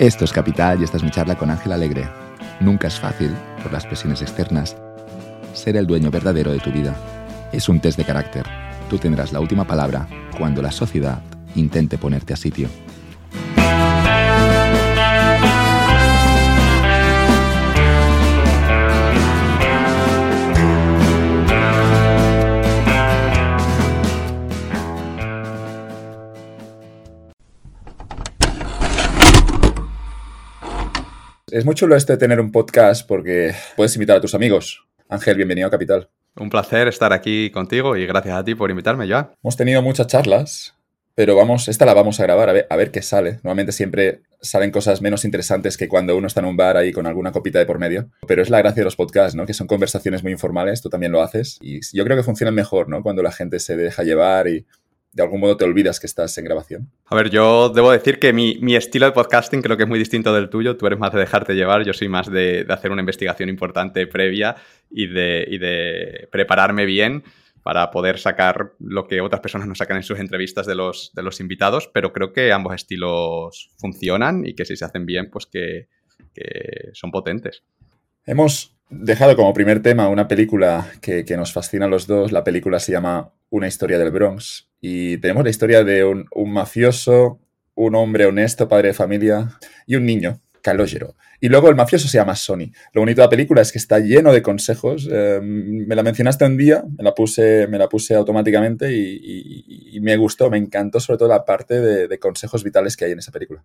[0.00, 2.08] Esto es Capital y esta es mi charla con Ángel Alegre.
[2.58, 4.74] Nunca es fácil, por las presiones externas,
[5.52, 6.96] ser el dueño verdadero de tu vida.
[7.52, 8.46] Es un test de carácter.
[8.88, 10.08] Tú tendrás la última palabra
[10.38, 11.20] cuando la sociedad
[11.54, 12.70] intente ponerte a sitio.
[31.52, 34.86] Es muy chulo este tener un podcast porque puedes invitar a tus amigos.
[35.08, 36.08] Ángel, bienvenido a Capital.
[36.36, 39.32] Un placer estar aquí contigo y gracias a ti por invitarme, ya.
[39.42, 40.76] Hemos tenido muchas charlas,
[41.16, 43.40] pero vamos, esta la vamos a grabar a ver, a ver qué sale.
[43.42, 47.08] Normalmente siempre salen cosas menos interesantes que cuando uno está en un bar ahí con
[47.08, 48.10] alguna copita de por medio.
[48.28, 49.44] Pero es la gracia de los podcasts, ¿no?
[49.44, 51.58] Que son conversaciones muy informales, tú también lo haces.
[51.60, 53.02] Y yo creo que funcionan mejor, ¿no?
[53.02, 54.66] Cuando la gente se deja llevar y
[55.12, 56.90] de algún modo te olvidas que estás en grabación?
[57.06, 60.32] A ver, yo debo decir que mi, estilo de podcasting creo que es muy distinto
[60.32, 60.76] del tuyo.
[60.76, 64.56] Tú eres más de dejarte llevar, yo soy más de, hacer una investigación importante previa
[64.90, 67.24] y de, de, prepararme bien
[67.62, 71.22] para poder sacar lo que otras personas no sacan en sus entrevistas de los, de
[71.22, 75.46] los invitados, pero creo que ambos estilos funcionan y que si se hacen bien, pues
[75.46, 75.88] que,
[76.32, 77.64] que son potentes.
[78.24, 82.32] Hemos dejado como primer tema una película que, que, nos fascina a los dos.
[82.32, 87.40] La película se llama Una historia del Bronx y tenemos la historia de un, mafioso,
[87.74, 91.16] un hombre honesto, padre de familia y un niño, Calogero.
[91.40, 92.70] Y luego el mafioso se llama Sony.
[92.92, 95.08] Lo bonito de la película es que está lleno de consejos.
[95.10, 100.16] Eh, me la mencionaste un día, me la puse, me la puse automáticamente y, me
[100.16, 103.64] gustó, me encantó sobre todo la parte de consejos vitales que hay en esa película.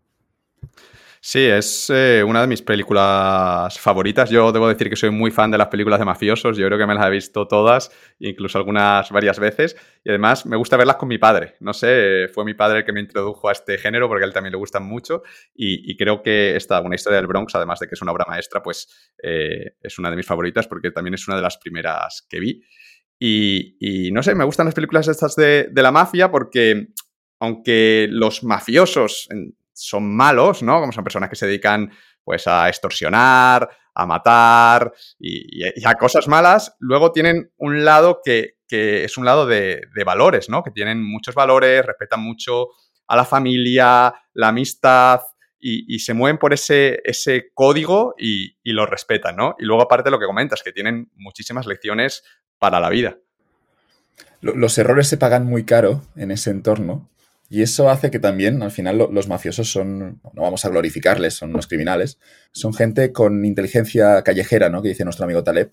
[1.28, 4.30] Sí, es eh, una de mis películas favoritas.
[4.30, 6.56] Yo debo decir que soy muy fan de las películas de mafiosos.
[6.56, 9.76] Yo creo que me las he visto todas, incluso algunas varias veces.
[10.04, 11.56] Y además me gusta verlas con mi padre.
[11.62, 14.34] No sé, fue mi padre el que me introdujo a este género porque a él
[14.34, 15.24] también le gustan mucho.
[15.56, 18.62] Y, creo que esta, una historia del Bronx, además de que es una obra maestra,
[18.62, 18.88] pues
[19.24, 22.62] eh, es una de mis favoritas porque también es una de las primeras que vi.
[23.20, 26.90] Y, no sé, me gustan las películas estas de, de la mafia porque
[27.40, 29.28] aunque los mafiosos
[29.76, 30.80] son malos, ¿no?
[30.80, 31.92] Como son personas que se dedican
[32.24, 39.18] pues a extorsionar, a matar y, a cosas malas, luego tienen un lado que, es
[39.18, 40.64] un lado de, valores, ¿no?
[40.64, 42.70] Que tienen muchos valores, respetan mucho
[43.08, 45.22] a la familia, la amistad
[45.60, 49.56] y, se mueven por ese, ese código y, y, lo respetan, ¿no?
[49.60, 52.24] Y luego aparte lo que comentas, que tienen muchísimas lecciones
[52.58, 53.18] para la vida.
[54.42, 57.10] Los errores se pagan muy caro en ese entorno
[57.50, 61.52] y eso hace que también, al final, los mafiosos son, no vamos a glorificarles, son
[61.52, 62.18] unos criminales,
[62.52, 64.82] son gente con inteligencia callejera, ¿no?
[64.82, 65.72] Que dice nuestro amigo Taleb,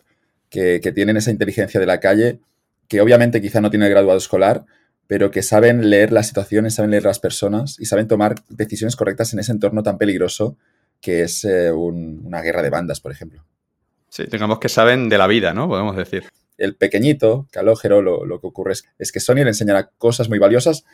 [0.50, 2.40] que, tienen esa inteligencia de la calle,
[2.88, 4.66] que obviamente quizá no tiene el graduado escolar,
[5.06, 9.32] pero que saben leer las situaciones, saben leer las personas y saben tomar decisiones correctas
[9.32, 10.56] en ese entorno tan peligroso
[11.00, 13.44] que es eh, una guerra de bandas, por ejemplo.
[14.08, 15.68] Sí, digamos que saben de la vida, ¿no?
[15.68, 16.24] Podemos decir.
[16.58, 20.38] El pequeñito, Calógero, lo, lo que ocurre es, es que Sony le enseñará cosas muy
[20.38, 20.84] valiosas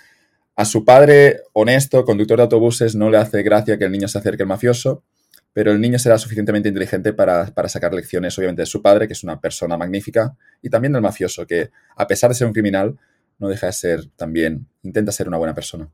[0.58, 4.18] a su padre, honesto, conductor de autobuses, no le hace gracia que el niño se
[4.18, 5.04] acerque al mafioso,
[5.52, 9.22] pero el niño será suficientemente inteligente para, sacar lecciones, obviamente, de su padre, que es
[9.22, 12.98] una persona magnífica, y también del mafioso, que a pesar de ser un criminal,
[13.38, 15.88] no deja de ser también, intenta ser una buena persona.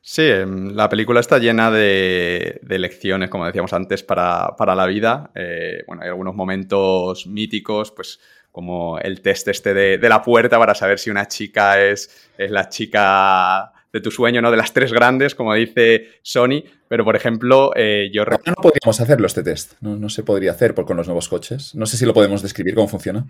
[0.00, 5.32] Sí, em, la película está llena de, lecciones, como decíamos antes, para, la vida.
[5.34, 8.20] Eh, bueno, hay algunos momentos míticos, pues
[8.52, 12.52] como el test este de, de, la puerta para saber si una chica es, es
[12.52, 14.50] la chica de tu sueño, ¿no?
[14.50, 16.62] De las tres grandes, como dice Sony.
[16.88, 18.24] Pero, por ejemplo, eh, yo...
[18.24, 19.72] No, podríamos hacerlo este test.
[19.80, 21.74] No, se podría hacer por, con los nuevos coches.
[21.74, 23.26] No sé si lo podemos describir cómo funciona.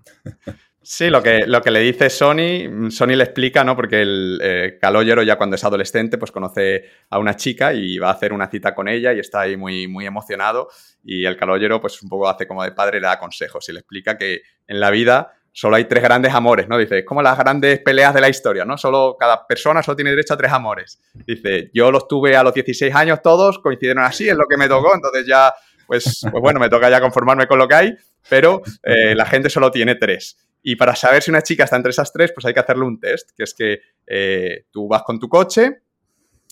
[0.82, 3.74] Sí, lo que, lo que le dice Sony, Sony le explica, ¿no?
[3.74, 4.78] Porque el eh,
[5.24, 8.74] ya cuando es adolescente, pues conoce a una chica y va a hacer una cita
[8.74, 10.68] con ella y está ahí muy, muy emocionado.
[11.02, 13.80] Y el Caloyero, pues un poco hace como de padre, le da consejos y le
[13.80, 16.76] explica que en la vida solo hay tres grandes amores, ¿no?
[16.76, 18.76] Dice, es como las grandes peleas de la historia, ¿no?
[18.76, 21.00] Solo cada persona solo tiene derecho a tres amores.
[21.14, 24.68] Dice, yo los tuve a los 16 años todos, coincidieron así, es lo que me
[24.68, 25.54] tocó, entonces ya,
[25.86, 27.94] pues, pues bueno, me toca ya conformarme con lo que hay,
[28.28, 30.36] pero eh, la gente solo tiene tres.
[30.62, 33.00] Y para saber si una chica está entre esas tres, pues hay que hacerle un
[33.00, 35.78] test, que es que eh, tú vas con tu coche,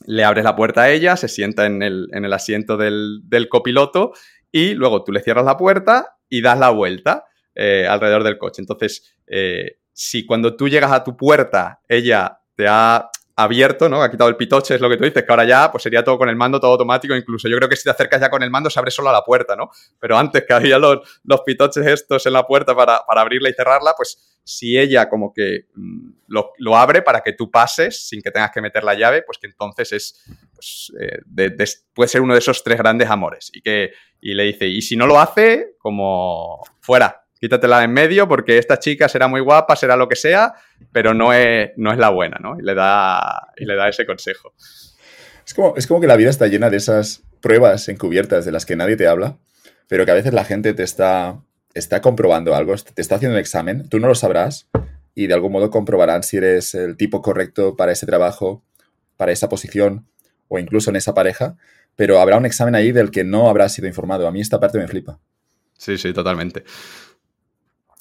[0.07, 4.13] le abres la puerta a ella, se sienta en el, en el asiento del copiloto
[4.51, 7.27] y luego tú le cierras la puerta y das la vuelta.
[7.55, 8.61] Eh, alrededor del coche.
[8.61, 14.03] Entonces, eh, si cuando tú llegas a tu puerta, ella te ha abierto, ¿no?
[14.03, 16.19] Ha quitado el pitoche, es lo que tú dices, que ahora ya pues sería todo
[16.19, 18.51] con el mando, todo automático, incluso yo creo que si te acercas ya con el
[18.51, 19.71] mando se abre solo la puerta, ¿no?
[19.99, 21.01] Pero antes que había los,
[21.45, 25.67] pitoches estos en la puerta para, para, abrirla y cerrarla, pues si ella como que
[25.75, 29.39] mm, lo, abre para que tú pases sin que tengas que meter la llave, pues
[29.39, 33.51] que entonces es, pues, eh, de, de, puede ser uno de esos tres grandes amores.
[33.53, 38.29] Y, que, y le dice, y si no lo hace, como fuera, quítatela en medio
[38.29, 40.55] porque esta chica será muy guapa, será lo que sea,
[40.93, 42.59] pero no es, no es la buena, ¿no?
[42.59, 44.55] Y le, da, y le da ese consejo.
[45.47, 48.65] Es como, es como que la vida está llena de esas pruebas encubiertas de las
[48.65, 49.37] que nadie te habla,
[49.89, 51.41] pero que a veces la gente te está,
[51.75, 54.69] está comprobando algo, te está haciendo un examen, tú no lo sabrás
[55.15, 58.65] y de algún modo comprobarán si eres el tipo correcto para ese trabajo,
[59.17, 60.07] para esa posición
[60.49, 61.57] o incluso en esa pareja,
[61.97, 64.27] pero habrá un examen ahí del que no habrás sido informado.
[64.27, 65.21] A mí esta parte me flipa.
[65.79, 66.65] Sí, sí, totalmente.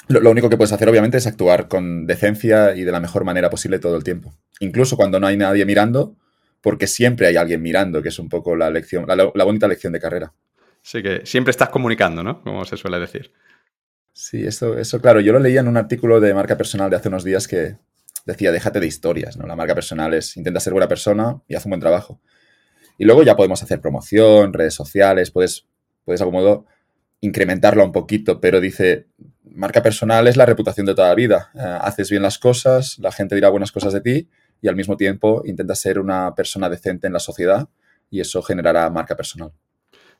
[0.07, 3.23] Lo, lo, único que puedes hacer, obviamente, es actuar con decencia y de la mejor
[3.23, 4.33] manera posible todo el tiempo.
[4.59, 6.17] Incluso cuando no hay nadie mirando,
[6.61, 9.93] porque siempre hay alguien mirando, que es un poco la lección, la, la bonita lección
[9.93, 10.33] de carrera.
[10.81, 12.41] Sí, que siempre estás comunicando, ¿no?
[12.41, 13.31] Como se suele decir.
[14.11, 17.09] Sí, eso, eso, claro, yo lo leía en un artículo de marca personal de hace
[17.09, 17.77] unos días que
[18.25, 19.47] decía, déjate de historias, ¿no?
[19.47, 22.21] La marca personal es, intenta ser buena persona y haz un buen trabajo.
[22.97, 25.65] Y luego ya podemos hacer promoción, redes sociales, puedes,
[26.05, 26.65] puedes de algún modo
[27.21, 29.07] incrementarlo un poquito, pero dice,
[29.43, 31.51] marca personal es la reputación de toda la vida.
[31.55, 34.29] Eh, haces bien las cosas, la gente dirá buenas cosas de ti
[34.61, 37.67] y al mismo tiempo intentas ser una persona decente en la sociedad
[38.09, 39.51] y eso generará marca personal.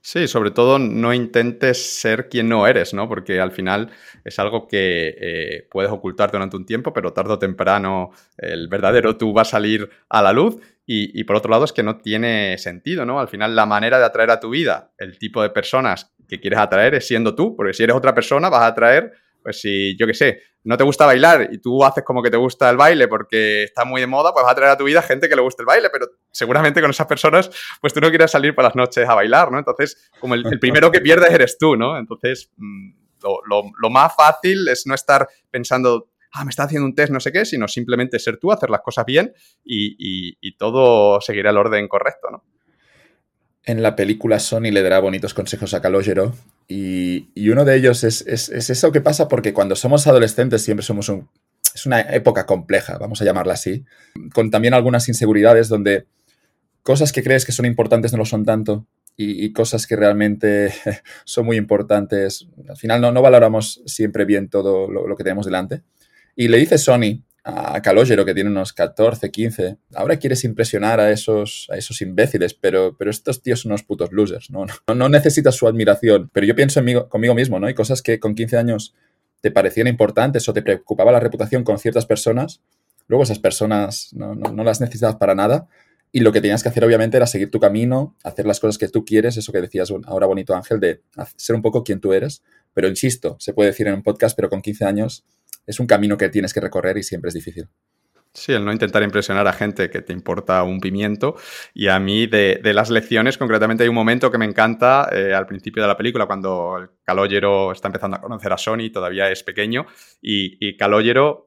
[0.06, 3.08] Sí, sobre todo no intentes ser quien no eres, ¿no?
[3.08, 3.90] Porque al final
[4.26, 9.16] es algo que eh, puedes ocultar durante un tiempo, pero tarde o temprano el verdadero
[9.16, 10.58] tú va a salir a la luz.
[10.86, 13.22] Y, y, por otro lado es que no tiene sentido, ¿no?
[13.22, 16.60] Al final la manera de atraer a tu vida el tipo de personas que quieres
[16.60, 19.12] atraer es siendo tú, porque si eres otra persona vas a atraer,
[19.42, 22.38] pues si, yo qué sé, no te gusta bailar y tú haces como que te
[22.38, 25.02] gusta el baile porque está muy de moda, pues vas a traer a tu vida
[25.02, 27.50] gente que le guste el baile, pero seguramente con esas personas,
[27.82, 29.60] pues tú no quieres salir por las noches a bailar, ¿no?
[29.60, 31.98] Entonces, como el, primero que pierdes eres tú, ¿no?
[31.98, 32.92] Entonces, mm,
[33.50, 37.32] lo, más fácil es no estar pensando ah, me está haciendo un test, no sé
[37.32, 39.34] qué, sino simplemente ser tú, hacer las cosas bien
[39.64, 42.44] y, y todo seguirá el orden correcto, ¿no?
[43.66, 46.36] En la película Sony le dará bonitos consejos a Calogero
[46.68, 50.86] y, uno de ellos es, es, es, eso que pasa porque cuando somos adolescentes siempre
[50.86, 51.30] somos un...
[51.74, 53.84] Es una época compleja, vamos a llamarla así,
[54.34, 56.06] con también algunas inseguridades donde
[56.84, 60.74] cosas que crees que son importantes no lo son tanto y, cosas que realmente
[61.26, 62.48] son muy importantes.
[62.68, 65.82] Al final no, no valoramos siempre bien todo lo, lo que tenemos delante.
[66.36, 71.12] Y le dice Sony a Calogero, que tiene unos 14, 15, ahora quieres impresionar a
[71.12, 74.66] esos, a esos imbéciles, pero, pero estos tíos son unos putos losers, ¿no?
[74.88, 76.30] No, no necesitas su admiración.
[76.34, 77.68] Pero yo pienso en mí, conmigo mismo, ¿no?
[77.68, 78.94] Hay cosas que con 15 años
[79.42, 82.62] te parecían importantes o te preocupaba la reputación con ciertas personas,
[83.08, 85.68] luego esas personas no, las necesitabas para nada
[86.14, 88.88] y lo que tenías que hacer obviamente era seguir tu camino, hacer las cosas que
[88.88, 91.02] tú quieres, eso que decías ahora bonito Ángel, de
[91.36, 92.42] ser un poco quien tú eres.
[92.74, 95.26] Pero insisto, se puede decir en un podcast, pero con 15 años
[95.66, 97.68] es un camino que tienes que recorrer y siempre es difícil.
[98.36, 101.36] Sí, el no intentar impresionar a gente que te importa un pimiento.
[101.76, 105.36] Y a mí, de, de las lecciones, concretamente hay un momento que me encanta eh,
[105.36, 109.44] al principio de la película, cuando Calogero está empezando a conocer a Sony, todavía es
[109.44, 109.86] pequeño,
[110.22, 110.78] y, y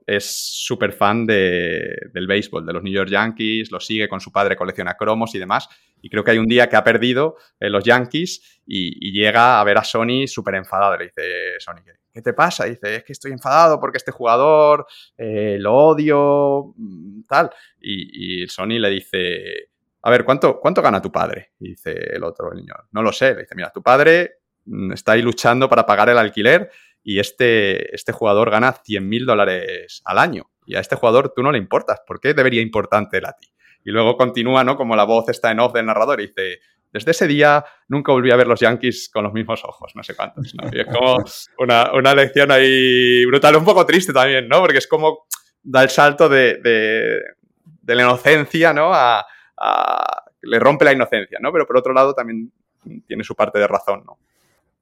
[0.07, 0.25] es
[0.65, 4.57] súper fan de, del béisbol, de los New York Yankees, lo sigue con su padre,
[4.57, 5.69] colecciona cromos y demás.
[6.03, 9.65] Y creo que hay un día que ha perdido eh, los Yankees y, llega a
[9.65, 10.97] ver a Sony súper enfadado.
[10.97, 12.65] Le dice, Sony, ¿qué, ¿qué te pasa?
[12.65, 14.87] dice, es que estoy enfadado porque este jugador
[15.17, 17.51] eh, lo odio, mm, tal.
[17.81, 19.71] Y, Sony le dice,
[20.03, 21.53] a ver, ¿cuánto, ¿cuánto gana tu padre?
[21.59, 23.35] Dice el otro, niño, no lo sé.
[23.35, 24.39] Le dice, mira, tu padre
[24.93, 26.71] está ahí luchando para pagar el alquiler
[27.03, 30.51] y este, este jugador gana 100 mil dólares al año.
[30.67, 32.01] Y a este jugador tú no le importas.
[32.07, 33.49] ¿Por qué debería importarte a ti?
[33.85, 34.77] Y luego continúa, ¿no?
[34.77, 36.59] Como la voz está en off del narrador y dice,
[36.93, 40.17] desde ese día nunca volví a ver los Yankees con los mismos ojos, no sé
[40.17, 40.53] cuántos.
[40.55, 40.69] ¿no?
[40.73, 41.23] Y es como
[41.59, 44.61] una, una, lección ahí brutal, un poco triste también, ¿no?
[44.61, 45.27] Porque es como
[45.63, 47.21] da el salto de, de,
[47.83, 48.93] de la inocencia, ¿no?
[48.93, 49.25] A,
[49.57, 51.53] a, le rompe la inocencia, ¿no?
[51.53, 52.51] Pero por otro lado también
[53.07, 54.19] tiene su parte de razón, ¿no?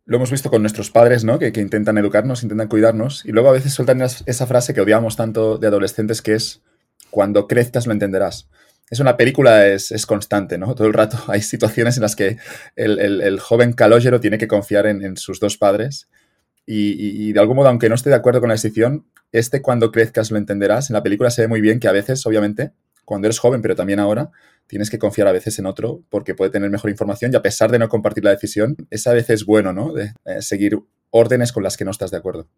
[0.06, 1.38] Lo hemos visto con nuestros padres, ¿no?
[1.38, 5.16] Que, que intentan educarnos, intentan cuidarnos, y luego a veces sueltan esa frase que odiamos
[5.16, 6.62] tanto de adolescentes, que es,
[7.10, 8.48] cuando crezcas lo entenderás
[8.90, 10.74] es una película, es, es, constante, ¿no?
[10.74, 12.38] Todo el rato hay situaciones en las que
[12.76, 16.08] el, el, el joven calógero tiene que confiar en, en sus dos padres
[16.66, 19.62] y, y, y, de algún modo, aunque no esté de acuerdo con la decisión, este
[19.62, 20.90] cuando crezcas lo entenderás.
[20.90, 22.72] En la película se ve muy bien que a veces, obviamente,
[23.04, 24.30] cuando eres joven, pero también ahora,
[24.66, 27.70] tienes que confiar a veces en otro porque puede tener mejor información y a pesar
[27.70, 29.92] de no compartir la decisión, es a veces bueno, ¿no?
[29.92, 30.78] De eh, seguir
[31.10, 32.48] órdenes con las que no estás de acuerdo.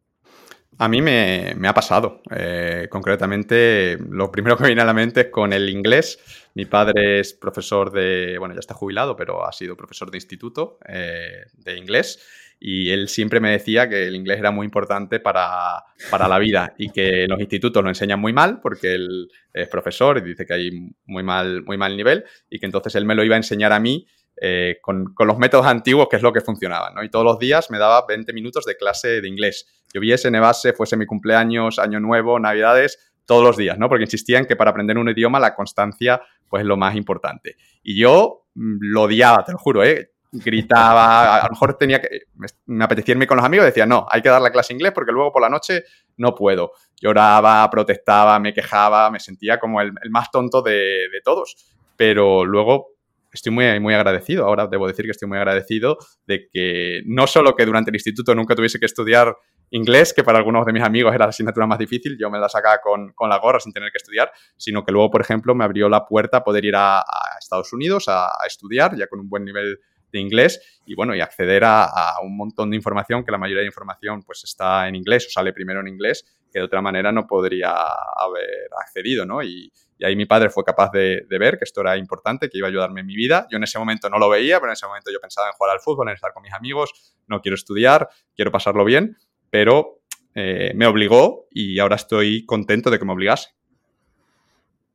[0.79, 2.21] A mí me, ha pasado.
[2.31, 6.19] Eh, concretamente, lo primero que me viene a la mente es con el inglés.
[6.55, 10.79] Mi padre es profesor de, bueno, ya está jubilado, pero ha sido profesor de instituto
[10.87, 12.21] eh, de inglés.
[12.59, 16.91] Y él siempre me decía que el inglés era muy importante para, la vida y
[16.91, 20.71] que los institutos lo enseñan muy mal porque él es profesor y dice que hay
[21.05, 23.81] muy mal, muy mal nivel y que entonces él me lo iba a enseñar a
[23.81, 24.07] mí
[24.41, 27.03] eh, con, los métodos antiguos, que es lo que funcionaba, ¿no?
[27.03, 29.67] Y todos los días me daba 20 minutos de clase de inglés.
[29.95, 33.89] Yo viese en base, fuese mi cumpleaños, año nuevo, navidades, todos los días, ¿no?
[33.89, 37.57] Porque insistía en que para aprender un idioma la constancia pues es lo más importante.
[37.83, 40.13] Y yo mm, lo odiaba, te lo juro, ¿eh?
[40.45, 42.23] Gritaba, a lo mejor tenía que,
[42.67, 45.13] me apetecía irme con los amigos, decía, no, hay que dar la clase inglés porque
[45.13, 45.85] luego por la noche
[46.17, 46.73] no puedo.
[47.01, 51.57] Lloraba, protestaba, me quejaba, me sentía como el, más tonto de, de todos.
[51.97, 52.97] Pero luego
[53.33, 54.45] estoy muy, muy agradecido.
[54.45, 58.35] Ahora debo decir que estoy muy agradecido de que no solo que durante el instituto
[58.35, 59.37] nunca tuviese que estudiar
[59.71, 62.49] inglés, que para algunos de mis amigos era la asignatura más difícil, yo me la
[62.49, 65.89] sacaba con, la gorra sin tener que estudiar, sino que luego, por ejemplo, me abrió
[65.89, 67.05] la puerta a poder ir a,
[67.39, 69.79] Estados Unidos a, estudiar, ya con un buen nivel
[70.21, 71.89] inglés y bueno, y acceder a,
[72.23, 75.53] un montón de información que la mayoría de información pues está en inglés o sale
[75.53, 79.43] primero en inglés que de otra manera no podría haber accedido, ¿no?
[79.43, 82.67] Y, y ahí mi padre fue capaz de, ver que esto era importante, que iba
[82.67, 83.47] a ayudarme en mi vida.
[83.51, 85.73] Yo en ese momento no lo veía, pero en ese momento yo pensaba en jugar
[85.73, 89.17] al fútbol, en estar con mis amigos, no quiero estudiar, quiero pasarlo bien,
[89.51, 90.01] pero
[90.35, 93.51] eh, me obligó y ahora estoy contento de que me obligase.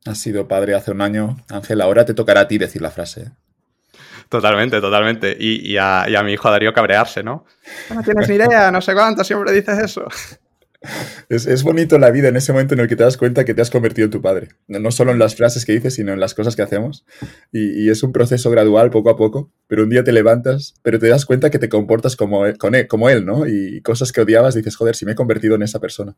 [0.06, 3.32] Has sido padre hace un año, Ángel, ahora te tocará a ti decir la frase.
[4.32, 5.36] Totalmente, totalmente.
[5.38, 7.46] Y, a, y, a, mi hijo Darío cabrearse, ¿no?
[7.94, 10.06] No tienes ni idea, no sé cuánto, siempre dices eso.
[11.30, 13.62] Es, bonito la vida en ese momento en el que te das cuenta que te
[13.62, 14.48] has convertido en tu padre.
[14.68, 17.06] No solo en las frases que dices, sino en las cosas que hacemos.
[17.52, 19.52] Y, es un proceso gradual, poco a poco.
[19.68, 22.74] Pero un día te levantas, pero te das cuenta que te comportas como él, con
[22.74, 23.46] él, como él ¿no?
[23.46, 26.16] Y cosas que odiabas, dices, joder, si me he convertido en esa persona.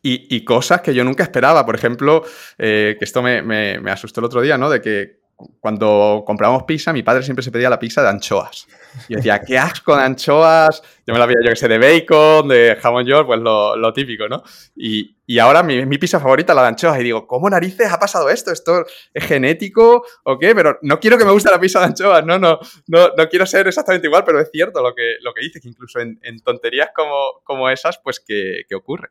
[0.00, 1.66] Y, cosas que yo nunca esperaba.
[1.66, 2.22] Por ejemplo,
[2.56, 4.70] eh, que esto me, me asustó el otro día, ¿no?
[4.70, 5.27] De que
[5.60, 8.66] cuando compramos pizza, mi padre siempre se pedía la pizza de anchoas.
[9.08, 10.82] Y decía, qué asco de anchoas.
[11.06, 14.28] Yo me la veía, yo que sé, de bacon, de jamón york, pues lo, típico,
[14.28, 14.42] ¿no?
[14.74, 16.98] Y, ahora mi, pizza favorita, la de anchoas.
[16.98, 18.50] Y digo, ¿cómo narices ha pasado esto?
[18.50, 20.56] ¿Esto es genético o qué?
[20.56, 23.46] Pero no quiero que me guste la pizza de anchoas, no, no, no, no quiero
[23.46, 27.40] ser exactamente igual, pero es cierto lo que, lo que dices, incluso en, tonterías como,
[27.44, 29.10] como esas, pues que ocurre.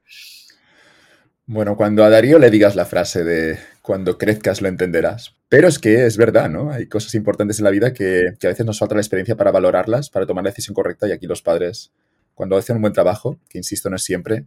[1.46, 5.37] Bueno, cuando a Darío le digas la frase de cuando crezcas lo entenderás.
[5.50, 6.72] Pero es que es verdad, ¿no?
[6.72, 10.10] Hay cosas importantes en la vida que, a veces nos falta la experiencia para valorarlas,
[10.10, 11.94] para tomar la decisión correcta y aquí los padres,
[12.36, 14.46] cuando hacen un buen trabajo, que insisto no es siempre,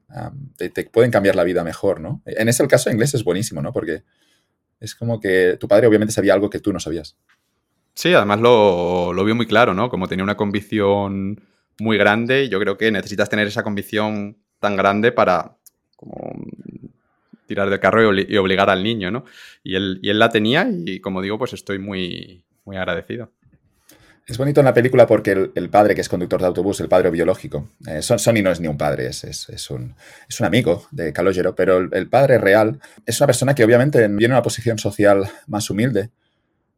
[0.57, 2.23] te, pueden cambiar la vida mejor, ¿no?
[2.27, 3.73] En ese caso inglés es buenísimo, ¿no?
[3.73, 4.03] Porque
[4.79, 7.17] es como que tu padre obviamente sabía algo que tú no sabías.
[7.95, 9.89] Sí, además lo, lo vio muy claro, ¿no?
[9.89, 11.43] Como tenía una convicción
[11.79, 15.57] muy grande, yo creo que necesitas tener esa convicción tan grande para
[15.97, 16.35] como
[17.51, 19.25] tirar del carro y, obligar al niño, ¿no?
[19.65, 23.33] Y él, y él la tenía y como digo, pues estoy muy, muy agradecido.
[24.25, 27.11] Es bonito en la película porque el, padre, que es conductor de autobús, el padre
[27.11, 29.97] biológico, eh, Sonny no es ni un padre, es, es, un,
[30.29, 34.27] es un, amigo de Calogero, pero el, padre real es una persona que obviamente viene
[34.27, 36.11] en una posición social más humilde,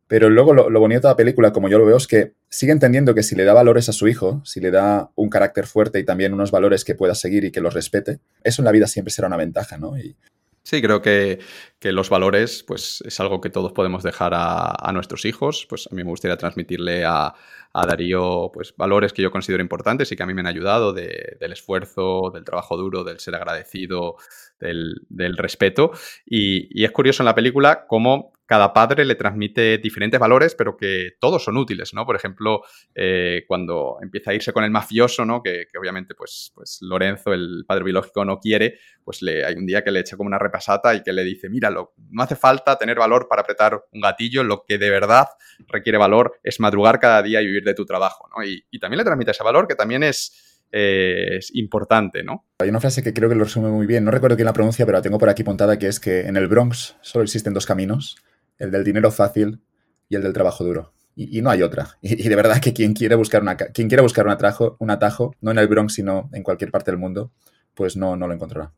[0.08, 2.72] pero luego lo, lo, bonito de la película, como yo lo veo, es que sigue
[2.72, 5.98] entendiendo que si le da valores a su hijo, si le da un carácter fuerte
[5.98, 8.86] y también unos valores que pueda seguir y que los respete, eso en la vida
[8.86, 9.98] siempre será una ventaja, ¿no?
[9.98, 10.16] Y,
[10.64, 11.40] Sí, creo que,
[11.82, 15.66] los valores pues, es algo que todos podemos dejar a, nuestros hijos.
[15.68, 17.34] Pues a mí me gustaría transmitirle a,
[17.74, 21.52] Darío pues, valores que yo considero importantes y que a mí me han ayudado del
[21.52, 24.16] esfuerzo, del trabajo duro, del ser agradecido,
[24.60, 25.90] del, respeto.
[26.24, 30.76] Y, y, es curioso en la película cómo cada padre le transmite diferentes valores, pero
[30.76, 32.04] que todos son útiles, ¿no?
[32.04, 32.60] Por ejemplo,
[32.94, 35.42] eh, cuando empieza a irse con el mafioso, ¿no?
[35.42, 39.90] Que, obviamente, pues, pues Lorenzo, el padre biológico, no quiere, pues hay un día que
[39.90, 43.26] le echa como una repasata y que le dice, míralo, no hace falta tener valor
[43.26, 45.28] para apretar un gatillo, lo que de verdad
[45.68, 48.44] requiere valor es madrugar cada día y vivir de tu trabajo, ¿no?
[48.44, 52.44] Y, también le transmite ese valor que también es, eh, es importante, ¿no?
[52.58, 54.84] Hay una frase que creo que lo resume muy bien, no recuerdo quién la pronuncia,
[54.84, 57.64] pero la tengo por aquí apuntada, que es que en el Bronx solo existen dos
[57.64, 58.16] caminos,
[58.58, 59.60] el del dinero fácil
[60.08, 60.92] y el del trabajo duro.
[61.14, 61.98] Y, no hay otra.
[62.02, 65.34] Y, de verdad que quien quiere buscar, una, quien quiere buscar un, atajo, un atajo,
[65.40, 67.32] no en el Bronx, sino en cualquier parte del mundo,
[67.74, 68.72] pues no, no lo encontrará.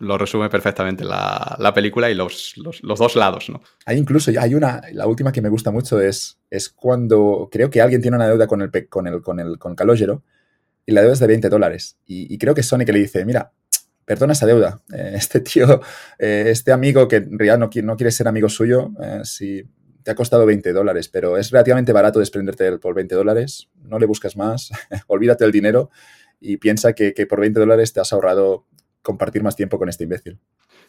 [0.00, 3.62] Lo resume perfectamente la, película y los, dos lados, ¿no?
[3.84, 7.80] Hay incluso, hay una, la última que me gusta mucho es, es cuando creo que
[7.80, 10.22] alguien tiene una deuda con el, con el, con el con Calogero
[10.86, 11.98] y la deuda es de 20 dólares.
[12.06, 13.52] Y, y creo que Sony que le dice, mira,
[14.08, 14.80] perdona esa deuda.
[14.98, 15.82] Eh, este tío,
[16.18, 19.62] eh, este amigo que en realidad no, no quiere ser amigo suyo, eh, si
[20.02, 23.98] te ha costado 20 dólares, pero es relativamente barato desprenderte de por 20 dólares, no
[23.98, 24.70] le buscas más,
[25.08, 25.90] olvídate del dinero
[26.40, 28.64] y piensa que, que por 20 dólares te has ahorrado
[29.08, 30.38] compartir más tiempo con este imbécil.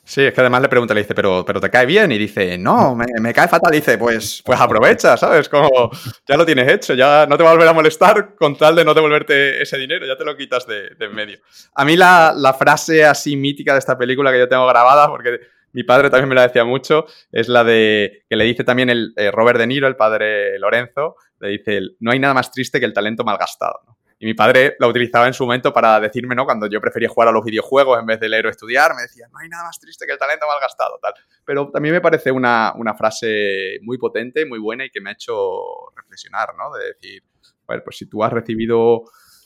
[0.03, 2.11] Sí, es que además le pregunta, le dice, pero, pero te cae bien.
[2.11, 3.71] Y dice, no, me, cae fatal.
[3.71, 5.47] dice, pues, pues aprovecha, ¿sabes?
[5.47, 5.89] Como
[6.27, 8.83] ya lo tienes hecho, ya no te va a volver a molestar con tal de
[8.83, 11.39] no devolverte ese dinero, ya te lo quitas de, en medio.
[11.73, 15.39] A mí la, frase así mítica de esta película que yo tengo grabada, porque
[15.71, 19.13] mi padre también me la decía mucho, es la de que le dice también el
[19.15, 22.85] eh, Robert De Niro, el padre Lorenzo, le dice, no hay nada más triste que
[22.85, 23.79] el talento malgastado.
[23.85, 23.98] ¿no?
[24.21, 26.43] Y mi padre la utilizaba en su momento para decirme, ¿no?
[26.43, 29.27] Cuando yo prefería jugar a los videojuegos en vez de leer o estudiar, me decía,
[29.31, 31.13] no hay nada más triste que el talento mal gastado, tal.
[31.45, 35.61] Pero también me parece una, frase muy potente, muy buena y que me ha hecho
[35.95, 36.69] reflexionar, ¿no?
[36.77, 37.23] De decir,
[37.65, 39.03] bueno, pues si tú has recibido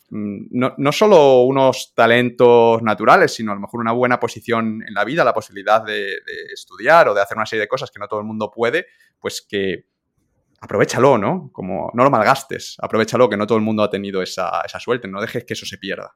[0.10, 4.94] mm, no, no, solo unos talentos naturales, sino a lo mejor una buena posición en
[4.96, 6.16] la vida, la posibilidad de,
[6.52, 8.88] estudiar o de hacer una serie de cosas que no todo el mundo puede,
[9.20, 9.86] pues que
[10.64, 11.50] aprovechalo, ¿no?
[11.52, 15.20] Como no lo malgastes, aprovechalo, que no todo el mundo ha tenido esa, suerte, no
[15.20, 16.14] dejes que eso se pierda.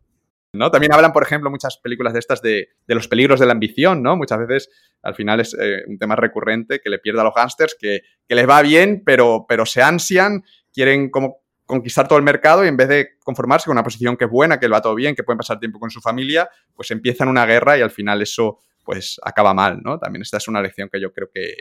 [0.54, 0.72] ¿no?
[0.72, 4.16] También hablan, por ejemplo, muchas películas de estas de, los peligros de la ambición, ¿no?
[4.16, 4.70] Muchas veces,
[5.04, 8.50] al final, es eh, un tema recurrente que le pierde a los gángsters, que, les
[8.50, 12.88] va bien, pero, pero se ansian, quieren como conquistar todo el mercado y en vez
[12.88, 15.38] de conformarse con una posición que es buena, que le va todo bien, que pueden
[15.38, 19.54] pasar tiempo con su familia, pues empiezan una guerra y al final eso pues acaba
[19.54, 20.00] mal, ¿no?
[20.00, 21.54] También esta es una lección que yo creo que,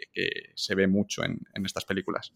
[0.55, 2.33] se ve mucho en estas películas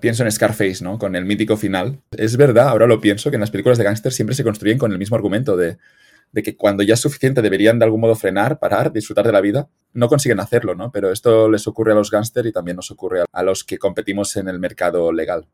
[0.00, 0.98] pienso en Scarface, ¿no?
[0.98, 2.00] Con el mítico final.
[2.16, 4.92] Es verdad, ahora lo pienso, que en las películas de gángster siempre se construyen con
[4.92, 5.78] el mismo argumento de,
[6.42, 9.68] que cuando ya es suficiente deberían de algún modo frenar, parar, disfrutar de la vida.
[9.92, 10.90] No consiguen hacerlo, ¿no?
[10.90, 14.36] Pero esto les ocurre a los gángster y también nos ocurre a los que competimos
[14.36, 15.46] en el mercado legal.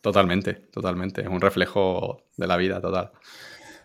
[0.00, 1.22] Totalmente, totalmente.
[1.22, 3.12] Es un reflejo de la vida total.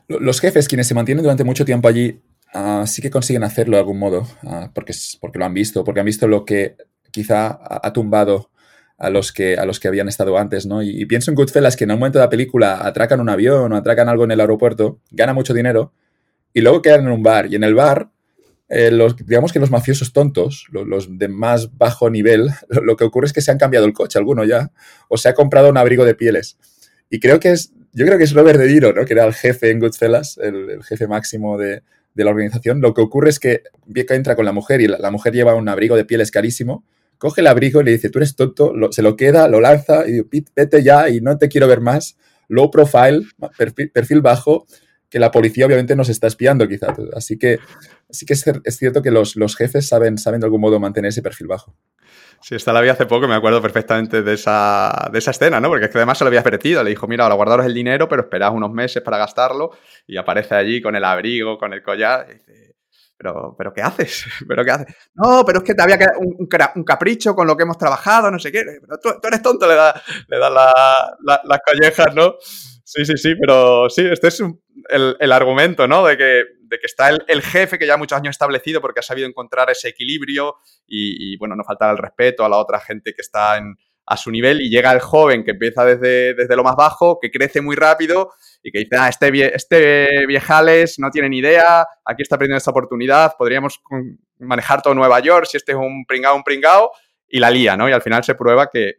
[0.07, 2.21] Los jefes, quienes se mantienen durante mucho tiempo allí,
[2.53, 6.01] ah, sí que consiguen hacerlo de algún modo, ah, porque, porque lo han visto, porque
[6.01, 6.75] han visto lo que
[7.11, 8.51] quizá ha tumbado
[8.99, 10.83] a los que, a los que habían estado antes, ¿no?
[10.83, 13.77] Y, pienso en Goodfellas que en un momento de la película atracan un avión o
[13.77, 15.93] atracan algo en el aeropuerto, gana mucho dinero
[16.53, 17.47] y luego quedan en un bar.
[17.49, 18.11] Y en el bar,
[18.67, 23.27] eh, los, digamos que los mafiosos tontos, los, de más bajo nivel, lo, que ocurre
[23.27, 24.71] es que se han cambiado el coche, alguno ya,
[25.07, 26.57] o se ha comprado un abrigo de pieles.
[27.09, 29.05] Y creo que es, yo creo que es Robert De Niro, ¿no?
[29.05, 31.83] Que era el jefe en Goodfellas, el, jefe máximo de,
[32.15, 32.81] la organización.
[32.81, 33.63] Lo que ocurre es que
[33.95, 36.83] entra con la mujer y la mujer lleva un abrigo de pieles carísimo
[37.19, 40.23] coge el abrigo y le dice, tú eres tonto, se lo queda, lo lanza y
[40.23, 42.17] dice, vete ya y no te quiero ver más.
[42.47, 43.21] Low profile,
[43.93, 44.65] perfil, bajo,
[45.07, 46.95] que la policía obviamente nos está espiando quizá.
[47.15, 47.59] Así que
[48.09, 51.21] sí que es, cierto que los, los, jefes saben, saben de algún modo mantener ese
[51.21, 51.75] perfil bajo.
[52.41, 55.67] Sí, esta la vi hace poco, me acuerdo perfectamente de esa, de esa escena, ¿no?
[55.67, 58.07] Porque es que además se lo había advertido, le dijo, mira, ahora guardaros el dinero,
[58.07, 59.71] pero esperad unos meses para gastarlo,
[60.07, 62.27] y aparece allí con el abrigo, con el collar,
[63.19, 64.25] pero, pero ¿qué haces?
[64.47, 64.95] ¿Pero qué haces?
[65.13, 68.39] No, pero es que te había quedado un, capricho con lo que hemos trabajado, no
[68.39, 68.63] sé qué.
[68.63, 72.35] Pero tú, eres tonto, le da, le da las collejas, ¿no?
[72.39, 74.41] Sí, sí, sí, pero sí, este es
[74.89, 76.05] el, argumento, ¿no?
[76.05, 79.27] De que, de que está el, jefe que ya muchos años establecido porque ha sabido
[79.27, 80.55] encontrar ese equilibrio
[80.87, 83.75] y, bueno, no faltar el respeto a la otra gente que está en,
[84.09, 87.29] a su nivel y llega el joven que empieza desde, desde lo más bajo, que
[87.29, 88.31] crece muy rápido
[88.63, 92.71] y que dice, ah, este, este viejales no tiene ni idea, aquí está perdiendo esta
[92.71, 93.79] oportunidad, podríamos
[94.39, 96.91] manejar todo Nueva York si este es un pringao, un pringao,
[97.27, 97.87] y la lía, ¿no?
[97.87, 98.95] Y al final se prueba que,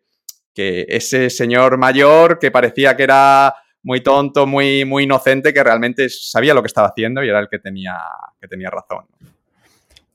[0.55, 6.09] que ese señor mayor que parecía que era muy tonto, muy, muy inocente, que realmente
[6.09, 7.99] sabía lo que estaba haciendo y era el que tenía,
[8.41, 9.07] que tenía razón.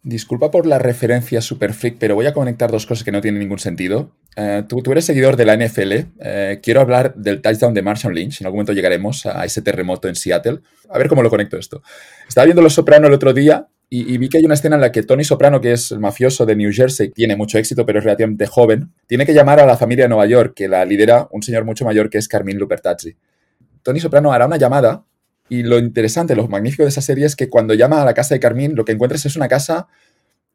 [0.07, 3.39] Disculpa por la referencia super freak, pero voy a conectar dos cosas que no tienen
[3.39, 4.11] ningún sentido.
[4.35, 5.93] Eh, tú, eres seguidor de la NFL.
[6.19, 8.39] Eh, quiero hablar del touchdown de Marshall Lynch.
[8.39, 10.59] En algún momento llegaremos a ese terremoto en Seattle.
[10.91, 11.81] A ver cómo lo conecto esto.
[12.27, 14.91] Estaba viendo Los Soprano el otro día y, vi que hay una escena en la
[14.91, 18.05] que Tony Soprano, que es el mafioso de New Jersey, tiene mucho éxito, pero es
[18.05, 21.41] relativamente joven, tiene que llamar a la familia de Nueva York, que la lidera un
[21.41, 23.15] señor mucho mayor que es Carmine Lupertazzi.
[23.81, 25.03] Tony Soprano hará una llamada
[25.49, 28.33] y lo interesante, lo magnífico de esa serie es que cuando llama a la casa
[28.33, 29.87] de Carmín, lo que encuentras es una casa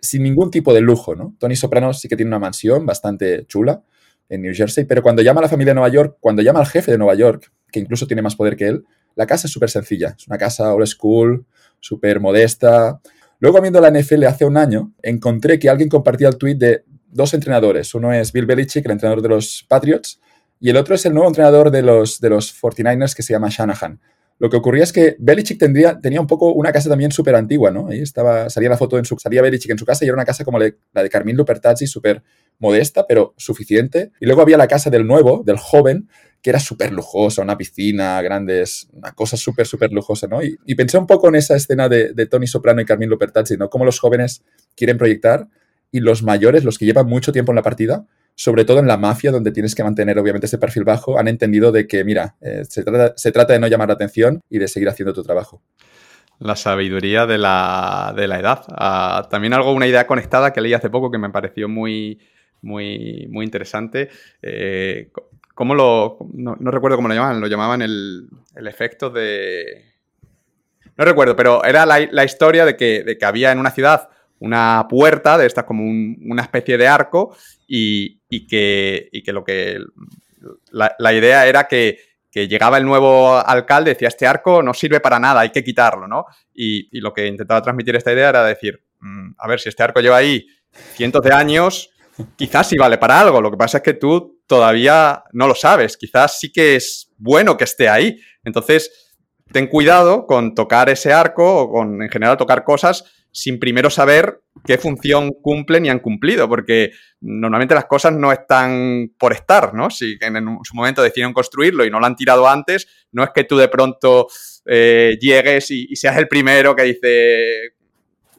[0.01, 1.37] sin ningún tipo de lujo, ¿no?
[1.39, 3.83] Tony Soprano sí que tiene una mansión bastante chula
[4.29, 6.67] en New Jersey, pero cuando llama a la familia de Nueva York, cuando llama al
[6.67, 8.85] jefe de Nueva York, que incluso tiene más poder que él,
[9.17, 10.15] la casa es súper sencilla.
[10.17, 11.45] Es una casa old school,
[11.81, 13.01] súper modesta.
[13.39, 17.35] Luego, viendo la NFL hace un año, encontré que alguien compartía el tweet de dos
[17.35, 17.95] entrenadores.
[17.95, 20.21] Uno es Bill Belichick, el entrenador de los Patriots,
[20.61, 23.49] y el otro es el nuevo entrenador de los, de los 49ers que se llama
[23.51, 24.01] Shanahan.
[24.41, 27.71] Lo que ocurría es que Belichick tendría, tenía un poco una casa también súper antigua,
[27.71, 27.89] ¿no?
[27.89, 30.25] Ahí estaba, salía la foto, en su, salía Belichick en su casa y era una
[30.25, 32.23] casa como la de Carmín Lupertazzi, súper
[32.59, 34.13] modesta, pero suficiente.
[34.19, 36.09] Y luego había la casa del nuevo, del joven,
[36.41, 40.43] que era súper lujosa, una piscina, grandes, una cosa súper, súper lujosa, ¿no?
[40.43, 43.69] Y, pensé un poco en esa escena de, Tony Soprano y Carmín Lupertazzi, ¿no?
[43.69, 44.43] Cómo los jóvenes
[44.75, 45.49] quieren proyectar
[45.93, 48.97] y los mayores, los que llevan mucho tiempo en la partida, sobre todo en la
[48.97, 52.63] mafia, donde tienes que mantener obviamente ese perfil bajo, han entendido de que, mira, eh,
[52.69, 55.63] se, trata, de no llamar la atención y de seguir haciendo tu trabajo.
[56.39, 58.65] La sabiduría de la, edad.
[58.69, 62.19] Ah, también algo, una idea conectada que leí hace poco que me pareció muy,
[62.63, 64.09] muy, muy interesante.
[64.41, 65.11] Eh,
[65.55, 66.17] ¿Cómo lo.?
[66.33, 69.85] No, recuerdo cómo lo llamaban, lo llamaban el, efecto de.
[70.97, 74.09] No recuerdo, pero era la, historia de que, de que, había en una ciudad
[74.41, 79.79] una puerta de estas como una especie de arco y, que, que, lo que.
[80.73, 81.99] La, idea era que,
[82.33, 86.25] llegaba el nuevo alcalde, decía, este arco no sirve para nada, hay que quitarlo, ¿no?
[86.55, 90.01] Y, lo que intentaba transmitir esta idea era decir, mm, a ver, si este arco
[90.01, 90.47] lleva ahí
[90.95, 91.91] cientos de años,
[92.37, 95.97] quizás sí vale para algo, lo que pasa es que tú todavía no lo sabes,
[95.97, 98.19] quizás sí que es bueno que esté ahí.
[98.43, 99.13] Entonces,
[99.53, 104.41] ten cuidado con tocar ese arco o con, en general, tocar cosas sin primero saber
[104.65, 109.91] qué función cumplen y han cumplido, porque normalmente las cosas no están por estar, ¿no?
[109.91, 113.45] Si en su momento decidieron construirlo y no lo han tirado antes, no es que
[113.45, 114.29] tú de pronto
[114.67, 117.75] eh, llegues y, seas el primero que dice,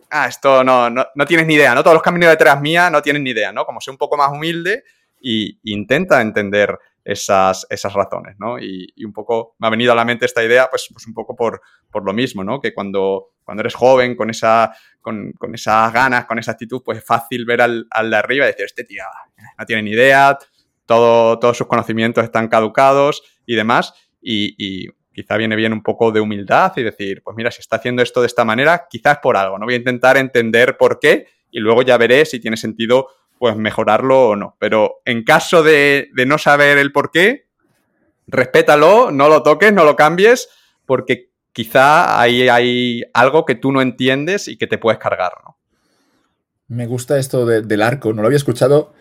[0.10, 1.84] ah, esto no, no, tienes ni idea, ¿no?
[1.84, 3.66] Todos los caminos detrás mía no tienen ni idea, ¿no?
[3.66, 4.84] Como sé un poco más humilde
[5.20, 8.60] y intenta entender esas, esas razones, ¿no?
[8.60, 11.36] Y, un poco me ha venido a la mente esta idea, pues, pues un poco
[11.36, 12.60] por, por lo mismo, ¿no?
[12.60, 17.00] Que cuando, cuando eres joven, con, esa, con, con, esas ganas, con esa actitud, pues
[17.00, 19.04] es fácil ver al, al, de arriba y decir, este tío
[19.58, 20.38] no tiene ni idea,
[20.86, 23.94] todo, todos sus conocimientos están caducados y demás.
[24.22, 27.76] Y, y, quizá viene bien un poco de humildad y decir, pues mira, si está
[27.76, 29.60] haciendo esto de esta manera, quizás por algo.
[29.60, 33.08] No voy a intentar entender por qué y luego ya veré si tiene sentido
[33.42, 34.56] pues mejorarlo o no.
[34.60, 37.48] Pero en caso de, no saber el por qué,
[38.28, 40.48] respétalo, no lo toques, no lo cambies,
[40.86, 45.32] porque quizá ahí hay algo que tú no entiendes y que te puedes cargar.
[46.68, 48.94] Me gusta esto del arco, no lo había escuchado.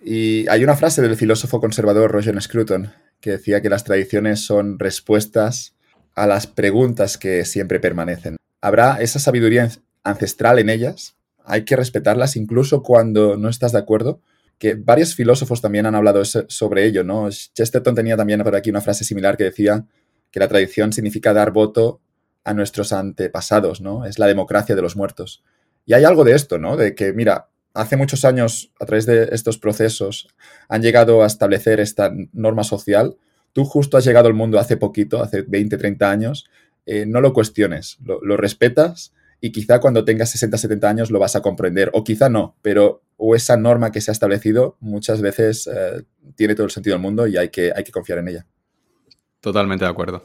[0.00, 4.80] Y hay una frase del filósofo conservador Roger Scruton que decía que las tradiciones son
[4.80, 5.76] respuestas
[6.16, 8.36] a las preguntas que siempre permanecen.
[8.60, 9.70] ¿Habrá esa sabiduría
[10.02, 11.15] ancestral en ellas?
[11.46, 14.20] Hay que respetarlas incluso cuando no estás de acuerdo,
[14.58, 17.28] que varios filósofos también han hablado sobre ello, ¿no?
[17.30, 19.84] Chesterton tenía también por aquí una frase similar que decía
[20.30, 22.00] que la tradición significa dar voto
[22.44, 24.06] a nuestros antepasados, ¿no?
[24.06, 25.44] Es la democracia de los muertos.
[25.84, 26.76] Y hay algo de esto, ¿no?
[26.76, 30.28] De que, mira, hace muchos años, a través de estos procesos,
[30.68, 33.16] han llegado a establecer esta norma social.
[33.52, 36.46] Tú justo has llegado al mundo hace poquito, hace 20, 30 años.
[36.86, 39.12] Eh, no lo cuestiones, lo respetas
[39.46, 43.02] y quizá cuando tengas 60, 70 años lo vas a comprender, o quizá no, pero
[43.16, 46.02] o esa norma que se ha establecido muchas veces eh,
[46.34, 48.46] tiene todo el sentido del mundo y hay que, hay que confiar en ella.
[49.40, 50.24] Totalmente de acuerdo.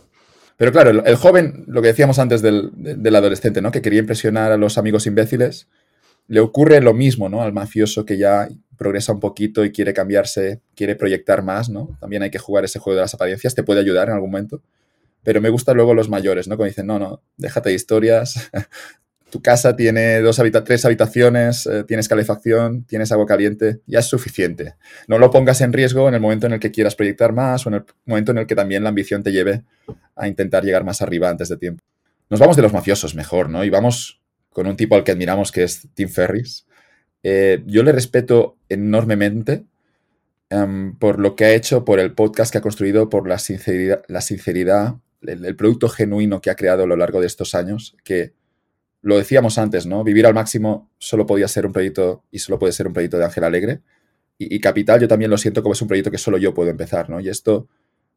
[0.57, 3.71] Pero claro, el, joven, lo que decíamos antes del, del, adolescente, ¿no?
[3.71, 5.67] Que quería impresionar a los amigos imbéciles,
[6.27, 7.41] le ocurre lo mismo, ¿no?
[7.41, 11.95] Al mafioso que ya progresa un poquito y quiere cambiarse, quiere proyectar más, ¿no?
[11.99, 14.61] También hay que jugar ese juego de las apariencias, te puede ayudar en algún momento.
[15.23, 16.57] Pero me gustan luego los mayores, ¿no?
[16.57, 18.49] Como dicen, no, no, déjate de historias,
[19.31, 24.75] tu casa tiene dos tres habitaciones, eh, tienes calefacción, tienes agua caliente, ya es suficiente.
[25.07, 27.69] No lo pongas en riesgo en el momento en el que quieras proyectar más o
[27.69, 29.63] en el momento en el que también la ambición te lleve
[30.15, 31.81] a intentar llegar más arriba antes de tiempo.
[32.29, 33.63] Nos vamos de los mafiosos mejor, ¿no?
[33.63, 36.67] Y vamos con un tipo al que admiramos que es Tim Ferris.
[37.23, 39.63] Eh, yo le respeto enormemente
[40.49, 44.03] em, por lo que ha hecho, por el podcast que ha construido, por la sinceridad,
[44.07, 48.33] la sinceridad el producto genuino que ha creado a lo largo de estos años, que
[49.01, 50.03] lo decíamos antes, ¿no?
[50.03, 53.25] Vivir al máximo solo podía ser un proyecto y solo puede ser un proyecto de
[53.25, 53.81] Ángel Alegre.
[54.37, 57.11] Y, Capital yo también lo siento como es un proyecto que solo yo puedo empezar,
[57.11, 57.19] ¿no?
[57.19, 57.67] Y esto,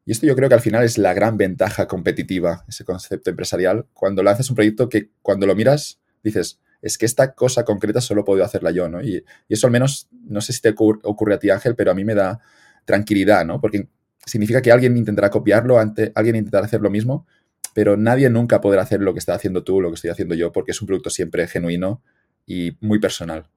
[0.07, 3.87] y esto yo creo que al final es la gran ventaja competitiva, ese concepto empresarial,
[3.93, 8.25] cuando lanzas un proyecto que cuando lo miras dices, es que esta cosa concreta solo
[8.25, 9.03] puedo hacerla yo, ¿no?
[9.03, 12.05] Y, eso al menos, no sé si te ocurre, a ti Ángel, pero a mí
[12.05, 12.41] me da
[12.87, 13.61] tranquilidad, ¿no?
[13.61, 13.89] Porque
[14.25, 17.27] significa que alguien intentará copiarlo, alguien intentará hacer lo mismo,
[17.73, 20.53] pero nadie nunca podrá hacer lo que está haciendo tú, lo que estoy haciendo yo,
[20.53, 22.03] porque es un producto siempre genuino
[22.47, 23.49] y muy personal.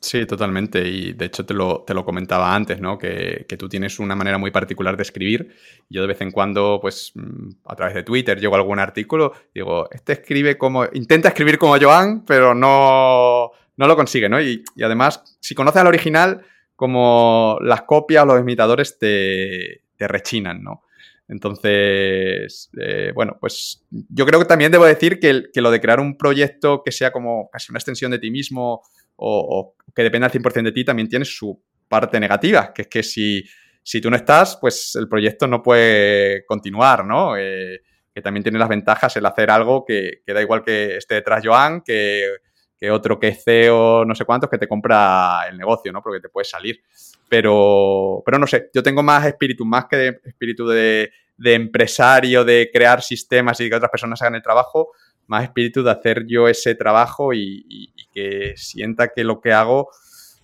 [0.00, 0.86] Sí, totalmente.
[0.86, 2.98] Y de hecho te lo, te lo comentaba antes, ¿no?
[2.98, 5.56] Que, tú tienes una manera muy particular de escribir.
[5.88, 9.32] Yo de vez en cuando, pues, mm, a través de Twitter, llego a algún artículo,
[9.54, 14.40] digo, este escribe como, intenta escribir como Joan, pero no, no lo consigue, ¿no?
[14.40, 16.42] Y, y además, si conoces al original,
[16.76, 20.82] como las copias o los imitadores te, te rechinan, ¿no?
[21.28, 26.16] Entonces, eh, bueno, pues yo creo que también debo decir que, lo de crear un
[26.16, 28.82] proyecto que sea como casi una extensión de ti mismo
[29.16, 33.02] o, que dependa al 100% de ti también tiene su parte negativa, que es que
[33.02, 33.44] si,
[33.82, 37.36] si, tú no estás, pues el proyecto no puede continuar, ¿no?
[37.36, 37.80] Eh,
[38.14, 41.82] que también tiene las ventajas el hacer algo que, da igual que esté detrás Joan,
[41.82, 42.36] que,
[42.78, 46.02] que otro que CEO no sé cuántos que te compra el negocio, ¿no?
[46.02, 46.82] Porque te puedes salir.
[47.28, 53.02] Pero, pero no sé, yo tengo más espíritu, más que espíritu de, empresario, de crear
[53.02, 54.92] sistemas y que otras personas hagan el trabajo,
[55.26, 59.90] más espíritu de hacer yo ese trabajo y, que sienta que lo que hago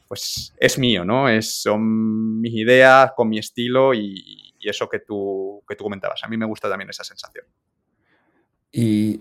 [0.07, 1.27] pues es mío, ¿no?
[1.27, 6.23] Es, son mis ideas, con mi estilo y, eso que tú, que tú comentabas.
[6.23, 7.45] A mí me gusta también esa sensación.
[8.71, 9.21] Y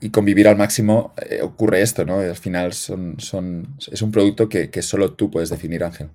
[0.00, 2.20] y convivir al máximo eh, ocurre esto, ¿no?
[2.20, 6.10] Al final son, es un producto que, solo tú puedes definir, Ángel.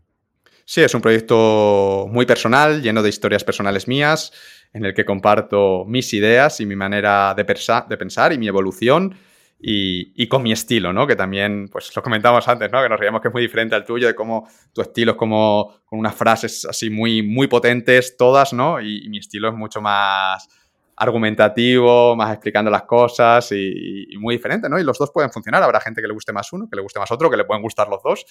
[0.65, 4.31] Sí, es un proyecto muy personal, lleno de historias personales mías,
[4.71, 9.15] en el que comparto mis ideas y mi manera de, de pensar y mi evolución
[9.59, 11.05] y, y, con mi estilo, ¿no?
[11.05, 12.81] Que también, pues lo comentábamos antes, ¿no?
[12.81, 15.81] Que nos reíamos que es muy diferente al tuyo, de cómo tu estilo es como
[15.85, 18.81] con unas frases así muy, muy potentes todas, ¿no?
[18.81, 20.47] y mi estilo es mucho más
[20.95, 24.79] argumentativo, más explicando las cosas y, muy diferente, ¿no?
[24.79, 25.63] Y los dos pueden funcionar.
[25.63, 27.63] Habrá gente que le guste más uno, que le guste más otro, que le pueden
[27.63, 28.25] gustar los dos,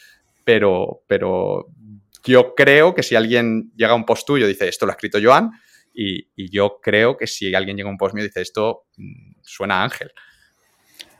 [0.44, 1.66] pero, pero
[2.24, 4.94] yo creo que si alguien llega a un post tuyo y dice, esto lo ha
[4.94, 5.50] escrito Joan,
[5.94, 9.32] y, yo creo que si alguien llega a un post mío y dice, esto mm,
[9.42, 10.10] suena Ángel.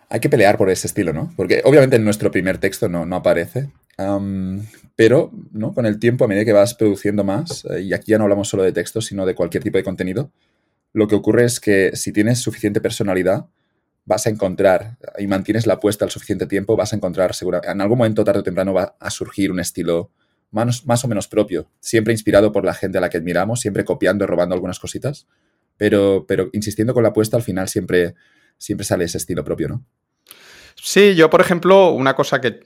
[0.09, 1.33] Hay que pelear por ese estilo, ¿no?
[1.37, 3.71] Porque obviamente en nuestro primer texto no, no aparece,
[4.95, 5.73] pero ¿no?
[5.73, 8.49] con el tiempo, a medida que vas produciendo más, eh, y aquí ya no hablamos
[8.49, 10.31] solo de texto, sino de cualquier tipo de contenido,
[10.93, 13.47] lo que ocurre es que si tienes suficiente personalidad,
[14.05, 17.81] vas a encontrar y mantienes la apuesta al suficiente tiempo, vas a encontrar seguro, en
[17.81, 20.11] algún momento tarde o temprano va a surgir un estilo
[20.51, 23.85] más, más o menos propio, siempre inspirado por la gente a la que admiramos, siempre
[23.85, 25.27] copiando, robando algunas cositas,
[25.77, 28.15] pero, pero insistiendo con la apuesta, al final siempre,
[28.59, 29.85] siempre sale ese estilo propio, ¿no?
[30.75, 32.61] Sí, yo, por ejemplo, una cosa que,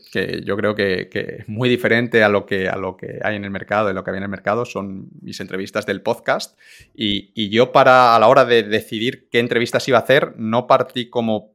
[0.44, 3.50] yo creo que, es muy diferente a lo, que, a lo que hay en el
[3.50, 6.58] mercado, de lo que había en el mercado, son mis entrevistas del podcast.
[6.94, 11.08] Y, yo, para a la hora de decidir qué entrevistas iba a hacer, no partí
[11.08, 11.52] como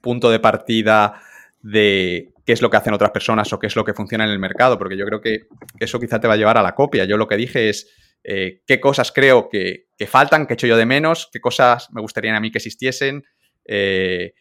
[0.00, 1.20] punto de partida
[1.62, 4.30] de qué es lo que hacen otras personas o qué es lo que funciona en
[4.30, 5.48] el mercado, porque yo creo que
[5.80, 7.04] eso quizá te va a llevar a la copia.
[7.04, 7.90] Yo lo que dije es
[8.28, 12.36] eh, qué cosas creo que, faltan, qué echo yo de menos, qué cosas me gustaría
[12.36, 13.24] a mí que existiesen.
[13.64, 14.34] Eh,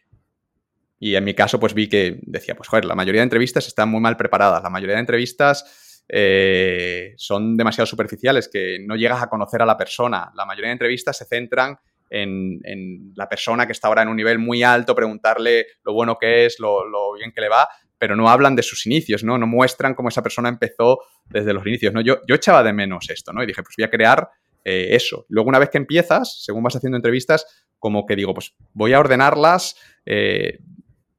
[1.00, 3.90] y en mi caso, pues vi que decía, pues joder, la mayoría de entrevistas están
[3.90, 4.64] muy mal preparadas.
[4.64, 9.78] La mayoría de entrevistas eh, son demasiado superficiales, que no llegas a conocer a la
[9.78, 10.32] persona.
[10.36, 11.78] La mayoría de entrevistas se centran
[12.10, 16.46] en, la persona que está ahora en un nivel muy alto, preguntarle lo bueno que
[16.46, 19.38] es, lo, bien que le va, pero no hablan de sus inicios, ¿no?
[19.38, 22.02] No muestran cómo esa persona empezó desde los inicios, ¿no?
[22.02, 23.44] Yo, yo echaba de menos esto, ¿no?
[23.44, 24.30] Y dije, pues voy a crear
[24.64, 25.26] eh, eso.
[25.30, 27.46] Luego, una vez que empiezas, según vas haciendo entrevistas,
[27.80, 30.60] como que digo, pues voy a ordenarlas eh,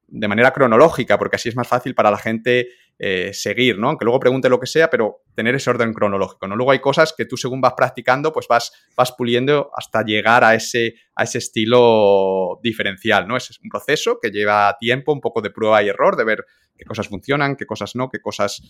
[0.08, 3.88] de manera cronológica, porque así es más fácil para la gente eh, seguir, ¿no?
[3.88, 6.56] Aunque luego pregunte lo que sea, pero tener ese orden cronológico, ¿no?
[6.56, 10.54] Luego hay cosas que tú según vas practicando, pues vas, vas puliendo hasta llegar a
[10.54, 13.36] ese, a ese estilo diferencial, ¿no?
[13.36, 16.44] Es un proceso que lleva tiempo, un poco de prueba y error, de ver
[16.76, 18.62] qué cosas funcionan, qué cosas no, qué cosas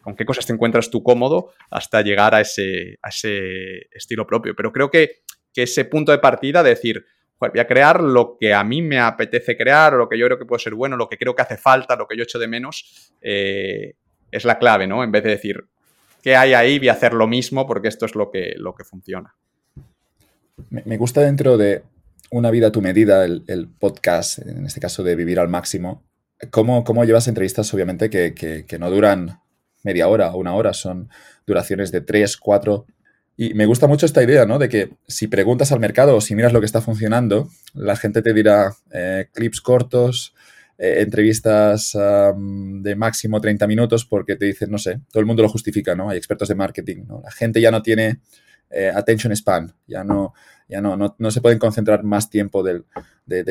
[0.00, 4.54] con qué cosas te encuentras tú cómodo hasta llegar a ese, a ese estilo propio.
[4.56, 5.22] Pero creo que,
[5.52, 7.04] que ese punto de partida de decir,
[7.40, 10.44] voy a crear lo que a mí me apetece crear, lo que yo creo que
[10.44, 13.12] puede ser bueno, lo que creo que hace falta, lo que yo echo de menos,
[13.22, 13.94] eh,
[14.30, 15.04] es la clave, ¿no?
[15.04, 15.64] En vez de decir,
[16.22, 16.78] ¿qué hay ahí?
[16.78, 19.34] Voy a hacer lo mismo porque esto es lo que, lo que funciona.
[20.70, 21.82] Me gusta dentro de
[22.30, 26.02] Una vida a tu medida, el, podcast, en este caso de Vivir al Máximo,
[26.50, 29.40] cómo, cómo llevas entrevistas, obviamente, que, que no duran
[29.82, 31.08] media hora o una hora, son
[31.46, 32.86] duraciones de tres, cuatro
[33.40, 34.58] y me gusta mucho esta idea, ¿no?
[34.58, 38.20] De que si preguntas al mercado o si miras lo que está funcionando, la gente
[38.20, 40.34] te dirá eh, clips cortos,
[40.76, 45.48] eh, entrevistas de máximo 30 minutos, porque te dicen, no sé, todo el mundo lo
[45.48, 46.10] justifica, ¿no?
[46.10, 47.20] Hay expertos de marketing, ¿no?
[47.22, 48.20] La gente ya no tiene
[48.70, 50.34] eh, attention span, ya no,
[50.68, 52.82] ya no, no, se pueden concentrar más tiempo de,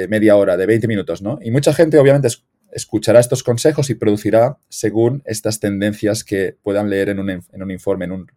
[0.10, 1.40] media hora, de 20 minutos, ¿no?
[1.42, 2.28] Y mucha gente, obviamente,
[2.74, 7.72] escuchará estos consejos y producirá según estas tendencias que puedan leer en un, en un
[7.72, 8.28] informe, en un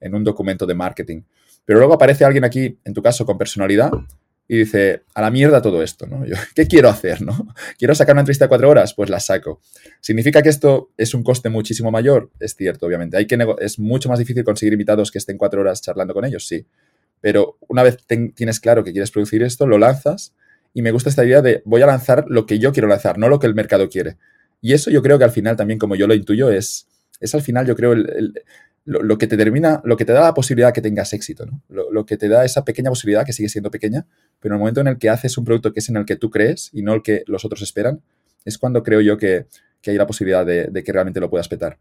[0.00, 1.22] en un documento de marketing.
[1.64, 3.90] Pero luego aparece alguien aquí, en tu caso, con personalidad
[4.50, 6.24] y dice, a la mierda todo esto, ¿no?
[6.54, 7.54] ¿Qué quiero hacer, no?
[7.78, 8.94] ¿Quiero sacar una entrevista de cuatro horas?
[8.94, 9.60] Pues la saco.
[10.00, 12.30] ¿Significa que esto es un coste muchísimo mayor?
[12.40, 13.18] Es cierto, obviamente.
[13.18, 16.46] Hay que es mucho más difícil conseguir invitados que estén cuatro horas charlando con ellos,
[16.46, 16.66] sí.
[17.20, 17.98] Pero una vez
[18.34, 20.34] tienes claro que quieres producir esto, lo lanzas
[20.72, 23.28] y me gusta esta idea de voy a lanzar lo que yo quiero lanzar, no
[23.28, 24.16] lo que el mercado quiere.
[24.60, 26.86] Y eso yo creo que al final también, como yo lo intuyo, es,
[27.20, 28.42] es al final, yo creo, el,
[28.88, 31.62] lo, que te termina, lo que te da la posibilidad que tengas éxito, ¿no?
[31.68, 34.06] Lo, que te da esa pequeña posibilidad que sigue siendo pequeña,
[34.40, 36.16] pero en el momento en el que haces un producto que es en el que
[36.16, 38.00] tú crees y no el que los otros esperan,
[38.46, 39.46] es cuando creo yo que,
[39.86, 41.78] hay la posibilidad de, que realmente lo puedas petar.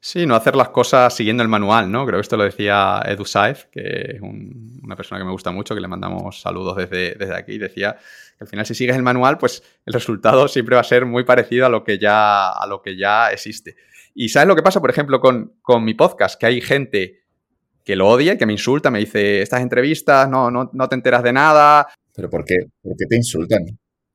[0.00, 2.06] Sí, no hacer las cosas siguiendo el manual, ¿no?
[2.06, 5.74] Creo que esto lo decía Edu Saez, que es una persona que me gusta mucho,
[5.74, 7.58] que le mandamos saludos desde, desde aquí.
[7.58, 7.96] Decía
[8.38, 11.24] que al final, si sigues el manual, pues el resultado siempre va a ser muy
[11.24, 13.76] parecido a lo que ya, a lo que ya existe.
[14.20, 16.40] Y ¿sabes lo que pasa, por ejemplo, con, con mi podcast?
[16.40, 17.20] Que hay gente
[17.84, 21.22] que lo odia, que me insulta, me dice, estas entrevistas, no, no, no te enteras
[21.22, 21.86] de nada.
[22.16, 22.56] ¿Pero por qué?
[22.82, 23.62] ¿Por qué te insultan?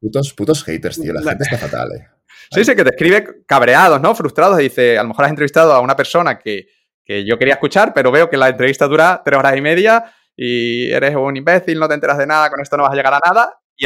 [0.02, 1.14] Putos, putos haters, tío.
[1.14, 2.06] La gente está fatal, eh.
[2.52, 4.14] Sí, sí, que te escribe cabreados, ¿no?
[4.14, 4.58] Frustrados.
[4.58, 6.68] Dice, a lo mejor has entrevistado a una persona que,
[7.08, 10.04] yo quería escuchar, pero veo que la entrevista dura tres horas y media
[10.36, 13.14] y eres un imbécil, no te enteras de nada, con esto no vas a llegar
[13.14, 13.58] a nada.
[13.78, 13.86] Y,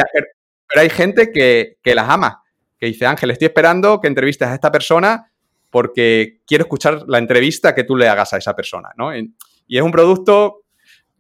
[0.68, 2.42] pero hay gente que, las ama,
[2.80, 5.32] que dice, Ángel, estoy esperando que entrevistes a esta persona
[5.78, 9.16] porque quiero escuchar la entrevista que tú le hagas a esa persona, ¿no?
[9.16, 9.32] Y,
[9.70, 10.63] es un producto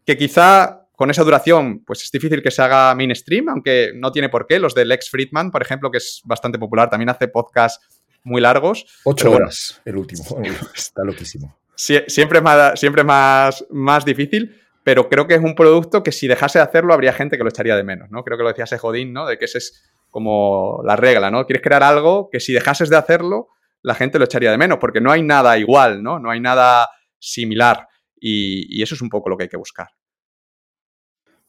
[0.03, 4.29] que quizá con esa duración, pues es difícil que se haga mainstream, aunque no tiene
[4.29, 4.57] por qué.
[4.57, 7.85] Los de Lex Friedman, por ejemplo, que es bastante popular, también hace podcasts
[8.23, 8.87] muy largos.
[9.03, 10.23] Ocho horas, el último.
[10.75, 11.55] Está loquísimo.
[11.75, 16.27] siempre es, más, siempre más, más difícil, pero creo que es un producto que si
[16.27, 18.23] dejase de hacerlo habría gente que lo echaría de menos, ¿no?
[18.23, 19.27] Creo que lo decía Sejodín, ¿no?
[19.27, 21.45] De que esa es como la regla, ¿no?
[21.45, 23.49] Quieres crear algo que si dejases de hacerlo,
[23.81, 26.19] la gente lo echaría de menos, porque no hay nada igual, ¿no?
[26.19, 27.87] No hay nada similar.
[28.19, 29.87] y eso es un poco lo que hay que buscar.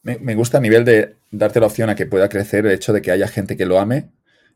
[0.01, 3.01] Me, gusta a nivel de darte la opción a que pueda crecer el hecho de
[3.01, 4.11] que haya gente que lo ame,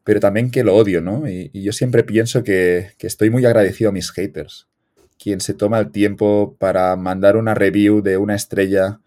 [0.06, 1.28] pero también que lo odio, ¿no?
[1.28, 4.70] Y, yo siempre pienso que, estoy muy agradecido a mis haters.
[5.20, 9.02] Quien se toma el tiempo para mandar una review de una estrella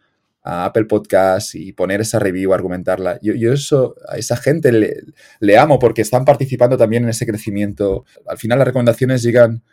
[0.46, 3.18] a Apple Podcast y poner esa review, argumentarla.
[3.20, 8.04] Yo, yo eso, a esa gente le, amo porque están participando también en ese crecimiento.
[8.28, 9.64] Al final las recomendaciones llegan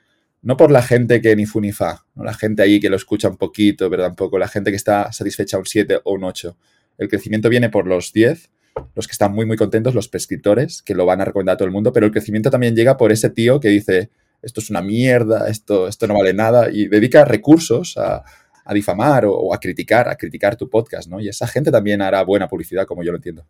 [0.41, 2.23] no por la gente que ni fu ni fa, ¿no?
[2.23, 5.59] la gente ahí que lo escucha un poquito, pero tampoco la gente que está satisfecha
[5.59, 6.57] un 7 o un 8.
[6.97, 8.49] El crecimiento viene por los 10,
[8.95, 11.67] los que están muy, muy contentos, los prescriptores, que lo van a recomendar a todo
[11.67, 14.09] el mundo, pero el crecimiento también llega por ese tío que dice,
[14.41, 18.23] esto es una mierda, esto, esto no vale nada, y dedica recursos a,
[18.71, 21.19] difamar o, o, a criticar, a criticar tu podcast, ¿no?
[21.19, 23.45] Y esa gente también hará buena publicidad, como yo lo entiendo.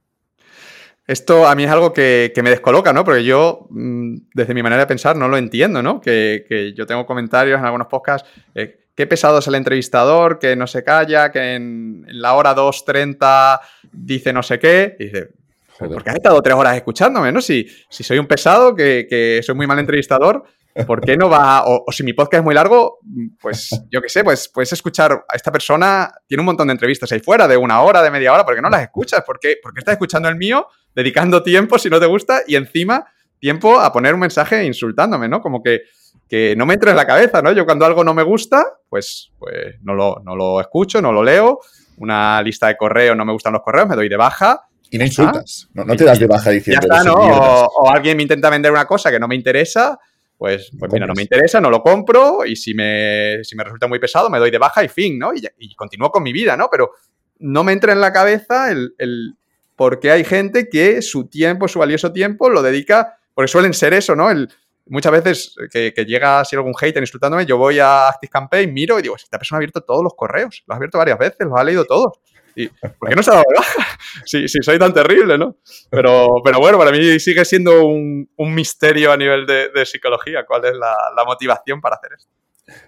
[1.06, 3.04] Esto a mí es algo que, me descoloca, ¿no?
[3.04, 5.99] Porque yo, mm, desde mi manera de pensar, no lo entiendo, ¿no?
[5.99, 10.65] Que, yo tengo comentarios en algunos podcasts, eh, qué pesado es el entrevistador, que no
[10.65, 13.60] se calla, que en, la hora 2.30
[13.91, 14.95] dice no sé qué.
[14.97, 15.30] Y dice,
[15.78, 17.41] ¿por qué has estado tres horas escuchándome, no?
[17.41, 20.45] Si, si soy un pesado, que, que soy muy mal entrevistador,
[20.88, 21.63] ¿por qué no va?
[21.65, 22.99] O, si mi podcast es muy largo,
[23.39, 27.12] pues yo qué sé, pues puedes escuchar a esta persona, tiene un montón de entrevistas
[27.12, 29.23] ahí fuera, de una hora, de media hora, ¿por qué no las escuchas?
[29.23, 33.05] ¿Por qué, estás escuchando el mío, dedicando tiempo si no te gusta y encima
[33.39, 35.41] tiempo a poner un mensaje insultándome, ¿no?
[35.41, 35.81] Como que,
[36.27, 37.51] que no me entre en la cabeza, ¿no?
[37.51, 41.23] Yo cuando algo no me gusta, pues, pues no, lo, no lo escucho, no lo
[41.23, 41.59] leo,
[41.97, 45.05] una lista de correos, no me gustan los correos, me doy de baja y no
[45.05, 46.88] insultas, no, te das de baja diciendo.
[46.89, 47.15] Ya está, ¿no?
[47.15, 49.99] o, alguien me intenta vender una cosa que no me interesa
[50.43, 53.88] pues, pues mira, no me interesa, no lo compro y si me, si me resulta
[53.88, 55.32] muy pesado me doy de baja y fin, ¿no?
[55.34, 56.67] Y, continúo con mi vida, ¿no?
[56.69, 56.91] Pero
[57.39, 59.38] no me entra en la cabeza el, el
[59.77, 63.93] por qué hay gente que su tiempo, su valioso tiempo, lo dedica, porque suelen ser
[63.93, 64.29] eso, ¿no?
[64.29, 64.49] El,
[64.88, 69.01] muchas veces que, llega así algún hater insultándome, yo voy a Active Campaign, miro y
[69.01, 71.63] digo, esta persona ha abierto todos los correos, lo ha abierto varias veces, los ha
[71.63, 72.19] leído todos.
[72.55, 73.99] Y, ¿Por qué no se ha dado de baja?
[74.25, 75.57] Si, soy tan terrible, ¿no?
[75.89, 80.45] Pero, pero bueno, para mí sigue siendo un, misterio a nivel de, psicología.
[80.45, 82.29] ¿Cuál es la, motivación para hacer esto?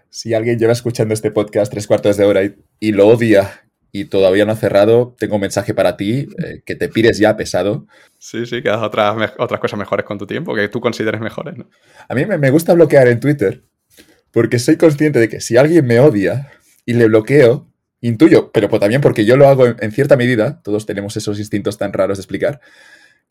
[0.10, 2.42] Si alguien lleva escuchando este podcast tres cuartos de hora
[2.80, 6.76] y, lo odia y todavía no ha cerrado, tengo un mensaje para ti, eh, que
[6.76, 7.88] te pires ya pesado.
[8.20, 11.58] Sí, sí, que hagas otras, otras cosas mejores con tu tiempo, que tú consideres mejores,
[11.58, 11.70] ¿no?
[12.08, 13.64] A mí me, me gusta bloquear en Twitter,
[14.32, 16.52] porque soy consciente de que si alguien me odia
[16.86, 17.68] y le bloqueo,
[18.08, 21.94] intuyo, pero también porque yo lo hago en, cierta medida, todos tenemos esos instintos tan
[21.94, 22.62] raros de explicar,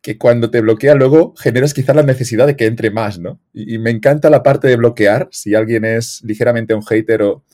[0.01, 3.41] que cuando te bloquea luego generas quizás la necesidad de que entre más, ¿no?
[3.53, 7.45] Y, me encanta la parte de bloquear, si alguien es ligeramente un hater o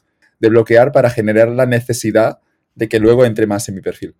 [0.40, 2.38] de bloquear para generar la necesidad
[2.74, 4.14] de que luego entre más en mi perfil.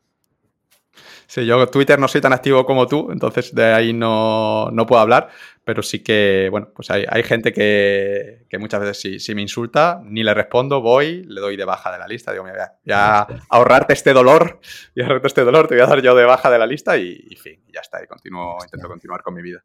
[1.27, 5.01] Sí, yo Twitter no soy tan activo como tú, entonces de ahí no, no puedo
[5.01, 5.29] hablar,
[5.65, 10.33] pero sí que, bueno, pues hay, gente que, muchas veces si, me insulta, ni le
[10.35, 14.61] respondo, voy, le doy de baja de la lista, digo, mira, ya ahorrarte este dolor,
[14.95, 17.37] y ahorrarte este dolor, te voy a dar yo de baja de la lista y,
[17.37, 19.63] fin, ya está, y continúo, intento continuar con mi vida.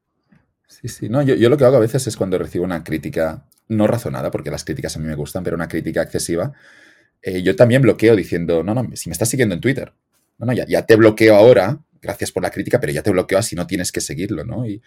[0.67, 3.87] Sí, sí, no, yo, lo que hago a veces es cuando recibo una crítica no
[3.87, 6.51] razonada, porque las críticas a mí me gustan, pero una crítica excesiva,
[7.21, 9.93] eh, yo también bloqueo diciendo, no, no, si me estás siguiendo en Twitter,
[10.37, 13.39] no, no, ya, ya te bloqueo ahora, gracias por la crítica, pero ya te bloqueo
[13.39, 14.67] así no tienes que seguirlo, ¿no?
[14.67, 14.81] Y,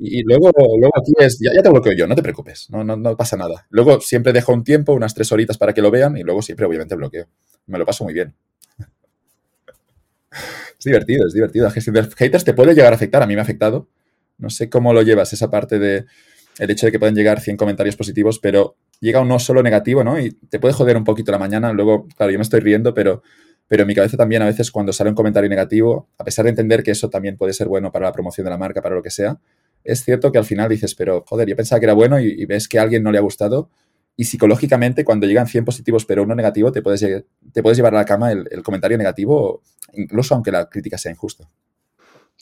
[0.00, 3.16] y luego, luego aquí es, ya, te bloqueo yo, no te preocupes, no, no, no,
[3.16, 3.66] pasa nada.
[3.70, 6.66] Luego siempre dejo un tiempo, unas tres horitas para que lo vean y luego siempre
[6.66, 7.26] obviamente bloqueo.
[7.66, 8.34] Me lo paso muy bien.
[10.78, 11.64] Es divertido, es divertido.
[11.64, 13.88] La gestión de haters te puede llegar a afectar, a mí me ha afectado.
[14.36, 16.04] No sé cómo lo llevas, esa parte de
[16.60, 20.04] el hecho de que pueden llegar 100 comentarios positivos, pero llega un no solo negativo,
[20.04, 20.20] ¿no?
[20.20, 21.72] Y te puede joder un poquito la mañana.
[21.72, 23.22] Luego, claro, yo me estoy riendo, pero,
[23.66, 26.50] pero en mi cabeza también a veces cuando sale un comentario negativo, a pesar de
[26.50, 29.02] entender que eso también puede ser bueno para la promoción de la marca, para lo
[29.02, 29.38] que sea,
[29.84, 32.68] es cierto que al final dices, pero joder, yo pensaba que era bueno y, ves
[32.68, 33.70] que a alguien no le ha gustado.
[34.16, 37.98] Y psicológicamente, cuando llegan 100 positivos pero uno negativo, te puedes, te puedes llevar a
[37.98, 39.62] la cama el, el comentario negativo,
[39.92, 41.48] incluso aunque la crítica sea injusta.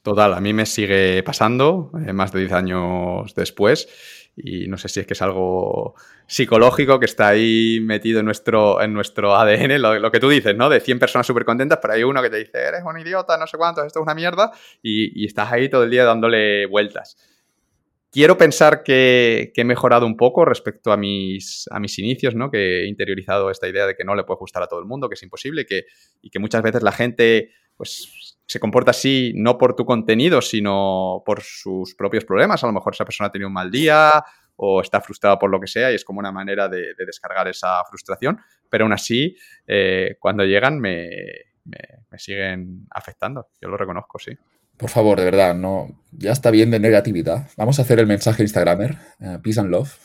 [0.07, 3.89] Total, a mí me sigue pasando eh, más de 10 años después
[4.37, 5.97] y no sé si es que es algo
[6.29, 10.69] psicológico que está ahí metido en nuestro, en nuestro ADN, lo, que tú dices, ¿no?
[10.69, 13.49] De 100 personas súper contentas, pero hay uno que te dice, eres un idiota, no
[13.49, 17.17] sé cuánto, esto es una mierda, y, estás ahí todo el día dándole vueltas.
[18.13, 22.49] Quiero pensar que, he mejorado un poco respecto a mis, a mis inicios, ¿no?
[22.49, 25.09] Que he interiorizado esta idea de que no le puede gustar a todo el mundo,
[25.09, 25.87] que es imposible que,
[26.23, 31.23] y que muchas veces la gente, pues se comporta así no por tu contenido, sino
[31.27, 32.63] por sus propios problemas.
[32.63, 34.25] A lo mejor esa persona ha tenido un mal día
[34.57, 37.85] o está frustrada por lo que sea y es como una manera de, descargar esa
[37.85, 38.39] frustración.
[38.71, 41.09] Pero aún así, eh, cuando llegan me,
[42.17, 43.49] siguen afectando.
[43.61, 44.33] Yo lo reconozco, sí.
[44.77, 47.49] Por favor, de verdad, no, ya está bien de negatividad.
[47.57, 49.99] Vamos a hacer el mensaje Instagramer, uh, peace and love.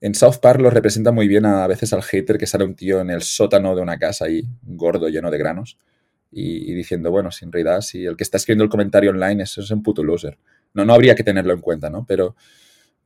[0.00, 2.74] En South Park lo representa muy bien a, a veces al hater que sale un
[2.74, 5.78] tío en el sótano de una casa ahí, gordo, lleno de granos
[6.38, 9.70] y, diciendo, bueno, sin realidad, si el que está escribiendo el comentario online eso es
[9.70, 10.36] un puto loser.
[10.74, 12.04] No, no habría que tenerlo en cuenta, ¿no?
[12.06, 12.36] Pero,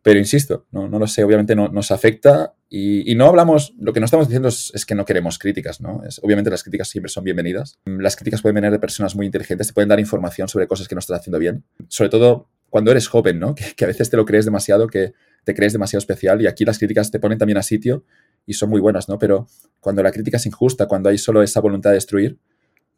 [0.03, 4.01] pero insisto, no, no lo sé, obviamente no, nos afecta y, no hablamos, lo que
[4.01, 6.03] no estamos diciendo es, que no queremos críticas, ¿no?
[6.05, 7.79] Es, obviamente las críticas siempre son bienvenidas.
[7.85, 10.97] Las críticas pueden venir de personas muy inteligentes, te pueden dar información sobre cosas que
[10.97, 11.63] no estás haciendo bien.
[11.87, 13.55] Sobre todo cuando eres joven, ¿no?
[13.55, 15.13] Que, que a veces te lo crees demasiado, que
[15.45, 18.05] te crees demasiado especial y aquí las críticas te ponen también a sitio
[18.45, 19.19] y son muy buenas, ¿no?
[19.19, 19.47] Pero
[19.79, 22.39] cuando la crítica es injusta, cuando hay solo esa voluntad de destruir,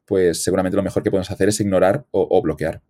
[0.04, 2.82] pues seguramente lo mejor que podemos hacer es ignorar o, bloquear.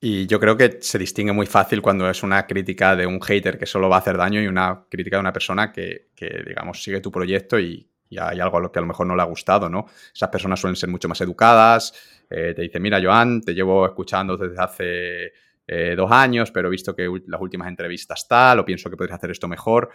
[0.00, 3.56] Y yo creo que se distingue muy fácil cuando es una crítica de un hater
[3.56, 6.08] que solo va a hacer daño y una crítica de una persona que,
[6.46, 9.22] digamos, sigue tu proyecto y, hay algo a lo que a lo mejor no le
[9.22, 9.86] ha gustado, ¿no?
[10.14, 11.94] Esas personas suelen ser mucho más educadas,
[12.28, 15.32] eh, te dicen, mira, Joan, te llevo escuchando desde hace
[15.74, 19.16] eh, dos años, pero he visto que las últimas entrevistas tal, o pienso que podrías
[19.16, 19.88] hacer esto mejor,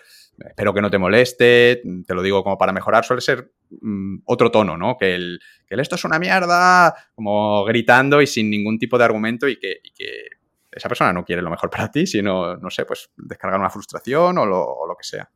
[0.43, 4.49] espero que no te moleste, te lo digo como para mejorar, suele ser mm, otro
[4.49, 4.97] tono, ¿no?
[4.97, 9.59] Que el, esto es una mierda, como gritando y sin ningún tipo de argumento y
[9.59, 9.81] que,
[10.71, 14.37] esa persona no quiere lo mejor para ti, sino, no sé, pues descargar una frustración
[14.39, 15.29] o lo, que sea.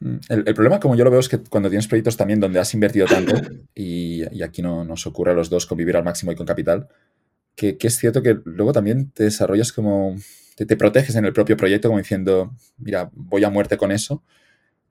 [0.00, 2.74] Mm, el, problema, como yo lo veo, es que cuando tienes proyectos también donde has
[2.74, 3.34] invertido tanto,
[3.76, 6.88] y, y aquí no, nos ocurre a los dos convivir al máximo y con capital,
[7.60, 10.16] que, es cierto que luego también te desarrollas como,
[10.56, 14.24] te, te, proteges en el propio proyecto como diciendo, mira, voy a muerte con eso.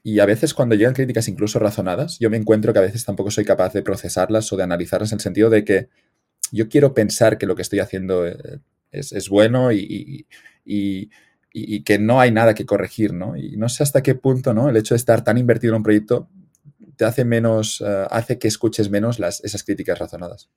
[0.03, 3.31] Y a veces cuando llegan críticas incluso razonadas, yo me encuentro que a veces tampoco
[3.31, 5.89] soy capaz de procesarlas o de analizarlas en el sentido de que
[6.51, 8.59] yo quiero pensar que lo que estoy haciendo eh,
[8.91, 10.25] es, bueno y,
[10.63, 11.09] y,
[11.51, 13.35] y, que no hay nada que corregir, ¿no?
[13.35, 14.69] Y no sé hasta qué punto, ¿no?
[14.69, 16.29] El hecho de estar tan invertido en un proyecto
[16.95, 20.49] te hace menos, eh, hace que escuches menos las, esas críticas razonadas.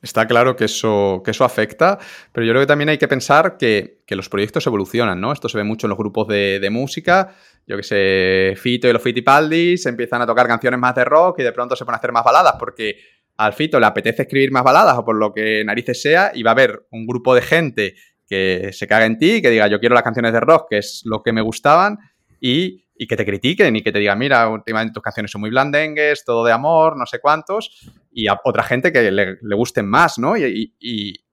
[0.00, 1.98] Está claro que eso, que eso afecta,
[2.32, 5.32] pero yo creo que también hay que pensar que, los proyectos evolucionan, ¿no?
[5.32, 7.34] Esto se ve mucho en los grupos de, música.
[7.66, 11.42] Yo que sé, Fito y los Fitipaldis empiezan a tocar canciones más de rock y
[11.42, 12.96] de pronto se ponen a hacer más baladas porque
[13.36, 16.52] al Fito le apetece escribir más baladas o por lo que narices sea y va
[16.52, 17.94] a haber un grupo de gente
[18.26, 21.02] que se caga en ti, que diga yo quiero las canciones de rock, que es
[21.04, 21.98] lo que me gustaban,
[22.40, 25.50] y y que te critiquen y que te digan, mira, últimamente tus canciones son muy
[25.50, 30.18] blandengues, todo de amor, no sé cuántos, y a otra gente que le, gusten más,
[30.18, 30.36] ¿no?
[30.36, 31.24] Y,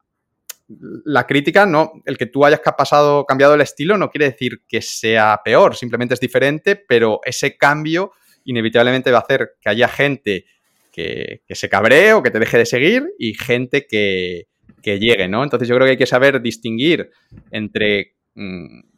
[0.68, 4.82] la crítica, no, el que tú hayas pasado, cambiado el estilo no quiere decir que
[4.82, 8.12] sea peor, simplemente es diferente, pero ese cambio
[8.46, 10.46] inevitablemente va a hacer que haya gente
[10.92, 14.48] que, se cabree o que te deje de seguir y gente que,
[14.82, 15.44] que, llegue, ¿no?
[15.44, 17.12] Entonces yo creo que hay que saber distinguir
[17.52, 18.16] entre...
[18.34, 18.95] Mm,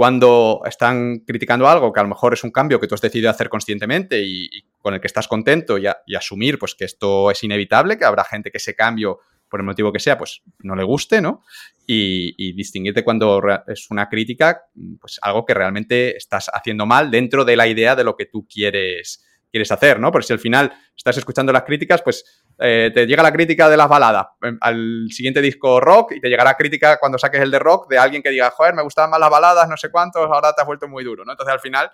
[0.00, 3.28] cuando están criticando algo que a lo mejor es un cambio que tú has decidido
[3.28, 4.48] hacer conscientemente y,
[4.78, 5.84] con el que estás contento y,
[6.16, 9.18] asumir pues que esto es inevitable, que habrá gente que ese cambio,
[9.50, 11.42] por el motivo que sea, pues no le guste, ¿no?
[11.86, 14.62] Y, distinguirte cuando es una crítica,
[14.98, 18.48] pues algo que realmente estás haciendo mal dentro de la idea de lo que tú
[18.48, 20.10] quieres, quieres hacer, ¿no?
[20.10, 23.76] Porque si al final estás escuchando las críticas, pues eh, te llega la crítica de
[23.78, 27.58] las baladas em, al siguiente disco rock y te llegará crítica cuando saques el de
[27.58, 30.52] rock de alguien que diga, joder, me gustaban más las baladas, no sé cuántos, ahora
[30.52, 31.32] te has vuelto muy duro, ¿no?
[31.32, 31.90] Entonces al final,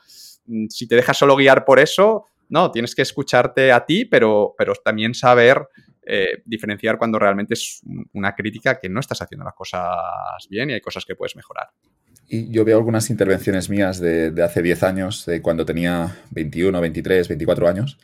[0.47, 4.57] mm, si te dejas solo guiar por eso, no, tienes que escucharte a ti, pero,
[4.59, 5.69] pero también saber
[6.05, 7.81] eh, diferenciar cuando realmente es
[8.12, 9.89] una crítica que no estás haciendo las cosas
[10.51, 11.69] bien y hay cosas que puedes mejorar.
[12.29, 16.81] Y yo veo algunas intervenciones mías de, de hace 10 años, de cuando tenía 21,
[16.81, 17.99] 23, 24 años,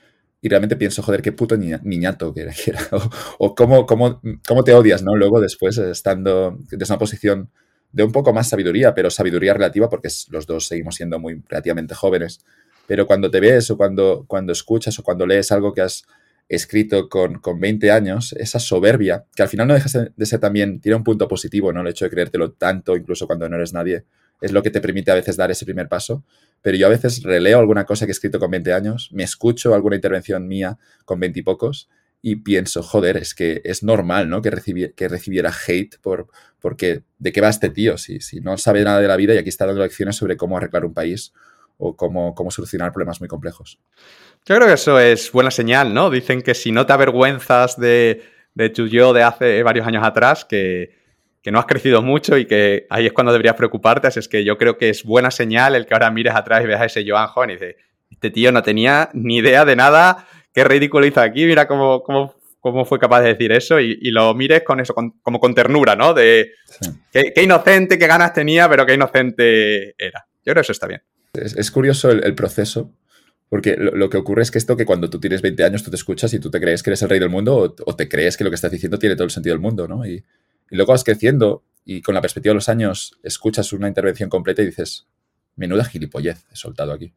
[0.44, 2.52] y realmente pienso, joder, qué puto niñato que era.
[3.38, 5.14] O, cómo, cómo, cómo, te odias, ¿no?
[5.14, 7.48] Luego, después, estando desde una posición
[7.92, 11.94] de un poco más sabiduría, pero sabiduría relativa porque los dos seguimos siendo muy relativamente
[11.94, 12.40] jóvenes.
[12.88, 16.02] Pero cuando te ves o cuando, cuando escuchas o cuando lees algo que has
[16.48, 20.80] escrito con, con 20 años, esa soberbia, que al final no deja de ser también,
[20.80, 21.82] tiene un punto positivo, ¿no?
[21.82, 24.06] El hecho de creértelo tanto, incluso cuando no eres nadie,
[24.40, 26.24] es lo que te permite a veces dar ese primer paso.
[26.62, 29.74] Pero yo a veces releo alguna cosa que he escrito con 20 años, me escucho
[29.74, 31.88] alguna intervención mía con 20 y pocos
[32.24, 34.40] y pienso, joder, es que es normal, ¿no?
[34.40, 36.28] Que, que recibiera hate por,
[36.60, 37.98] porque ¿de qué va este tío?
[37.98, 40.56] Si, si no sabe nada de la vida y aquí está dando lecciones sobre cómo
[40.56, 41.32] arreglar un país
[41.78, 43.80] o cómo, cómo solucionar problemas muy complejos.
[44.46, 46.10] Yo creo que eso es buena señal, ¿no?
[46.10, 48.22] Dicen que si no te avergüenzas de,
[48.54, 51.01] de tu yo de hace varios años atrás, que,
[51.42, 54.06] que no has crecido mucho y que ahí es cuando deberías preocuparte.
[54.06, 56.66] Así es que yo creo que es buena señal el que ahora mires atrás y
[56.66, 57.76] veas a ese Joan joven y dices,
[58.10, 62.34] este tío no tenía ni idea de nada qué ridículo hizo aquí, mira cómo, cómo,
[62.60, 66.14] cómo fue capaz de decir eso y, lo mires con eso, como con ternura, ¿no?
[66.14, 66.52] De
[67.10, 70.26] qué, inocente, qué ganas tenía, pero qué inocente era.
[70.44, 71.02] Yo creo que eso está bien.
[71.34, 72.92] Es, curioso el, proceso,
[73.48, 75.96] porque lo, que ocurre es que esto que cuando tú tienes 20 años tú te
[75.96, 78.44] escuchas y tú te crees que eres el rey del mundo o, te crees que
[78.44, 80.06] lo que estás diciendo tiene todo el sentido del mundo, ¿no?
[80.06, 80.22] Y,
[80.72, 84.62] y luego vas creciendo y con la perspectiva de los años escuchas una intervención completa
[84.62, 85.06] y dices,
[85.54, 87.12] menuda gilipollez he soltado aquí.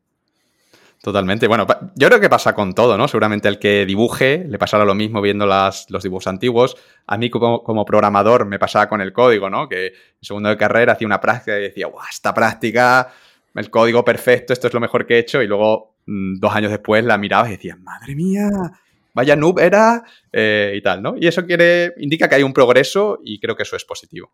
[1.02, 1.48] Totalmente.
[1.48, 3.08] Bueno, yo creo que pasa con todo, ¿no?
[3.08, 6.76] Seguramente el que dibuje le pasará lo mismo viendo las, los dibujos antiguos.
[7.08, 9.70] A mí como, programador me pasaba con el código, ¿no?
[9.70, 12.04] Que en segundo de carrera hacía una práctica y decía, ¡guau!
[12.10, 13.14] Esta práctica,
[13.54, 15.42] el código perfecto, esto es lo mejor que he hecho.
[15.42, 18.50] Y luego, mm, dos años después, la mirabas y decías, ¡madre mía!
[19.16, 21.16] Vaya noob era eh, y tal, ¿no?
[21.18, 21.42] Y eso
[21.98, 24.32] indica que hay un progreso y creo que eso es positivo.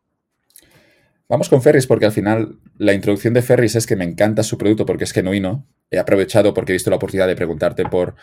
[1.29, 4.57] Vamos con Ferris porque al final la introducción de Ferris es que me encanta su
[4.57, 5.67] producto porque es genuino.
[5.91, 8.15] He aprovechado porque he visto la oportunidad de preguntarte por,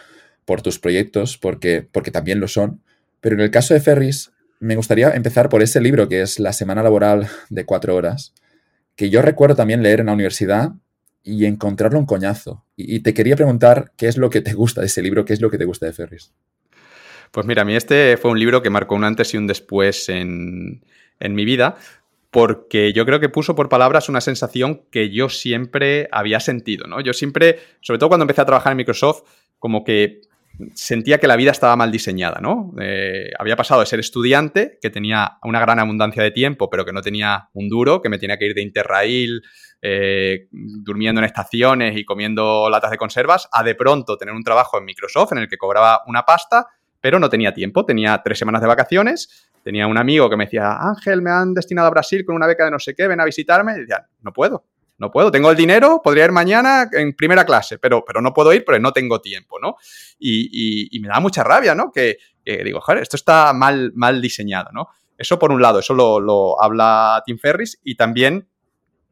[0.62, 2.82] tus proyectos, porque también lo son.
[3.20, 6.52] Pero en el caso de Ferris, me gustaría empezar por ese libro que es La
[6.52, 8.34] Semana Laboral de Cuatro Horas,
[8.96, 10.72] que yo recuerdo también leer en la universidad
[11.28, 12.64] y encontrarlo un coñazo.
[12.74, 15.42] Y, te quería preguntar qué es lo que te gusta de ese libro, qué es
[15.42, 16.32] lo que te gusta de Ferris.
[17.30, 20.08] Pues mira, a mí este fue un libro que marcó un antes y un después
[20.08, 20.82] en,
[21.20, 21.76] en mi vida,
[22.30, 27.00] porque yo creo que puso por palabras una sensación que yo siempre había sentido, ¿no?
[27.02, 29.24] Yo siempre, sobre todo cuando empecé a trabajar en Microsoft,
[29.58, 30.22] como que
[30.74, 32.72] sentía que la vida estaba mal diseñada, ¿no?
[32.80, 36.92] Eh, había pasado de ser estudiante, que tenía una gran abundancia de tiempo, pero que
[36.92, 39.42] no tenía un duro, que me tenía que ir de Interrail,
[39.80, 44.78] eh, durmiendo en estaciones y comiendo latas de conservas, a de pronto tener un trabajo
[44.78, 46.66] en Microsoft en el que cobraba una pasta,
[47.00, 50.78] pero no tenía tiempo, tenía tres semanas de vacaciones Tenía un amigo que me decía,
[50.80, 53.26] Ángel, me han destinado a Brasil con una beca de no sé qué, ven a
[53.26, 53.74] visitarme.
[53.74, 54.64] Y decía, no puedo,
[54.98, 58.52] no puedo, tengo el dinero, podría ir mañana en primera clase, pero, pero no puedo
[58.52, 59.76] ir porque no tengo tiempo, ¿no?
[60.18, 61.90] Y, me da mucha rabia, ¿no?
[61.92, 64.88] Que, digo, joder, esto está mal, mal diseñado, ¿no?
[65.16, 68.48] Eso por un lado, eso lo, lo habla Tim Ferris y también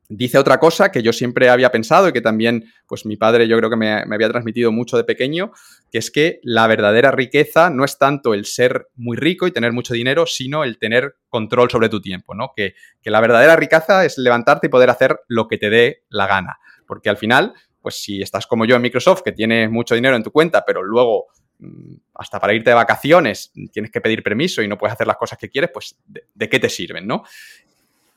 [0.09, 3.57] dice otra cosa que yo siempre había pensado y que también, pues mi padre yo
[3.59, 5.53] creo que me, había transmitido mucho de pequeño,
[5.91, 9.73] que es que la verdadera riqueza no es tanto el ser muy rico y tener
[9.73, 12.53] mucho dinero, sino el tener control sobre tu tiempo, ¿no?
[12.55, 16.59] Que, la verdadera riqueza es levantarte y poder hacer lo que te dé la gana.
[16.87, 20.25] Porque al final, pues si estás como yo en Microsoft, que tienes mucho dinero en
[20.25, 21.27] tu cuenta, pero luego
[21.61, 25.17] mm, hasta para irte de vacaciones tienes que pedir permiso y no puedes hacer las
[25.17, 27.23] cosas que quieres, pues de, de qué te sirven, ¿no?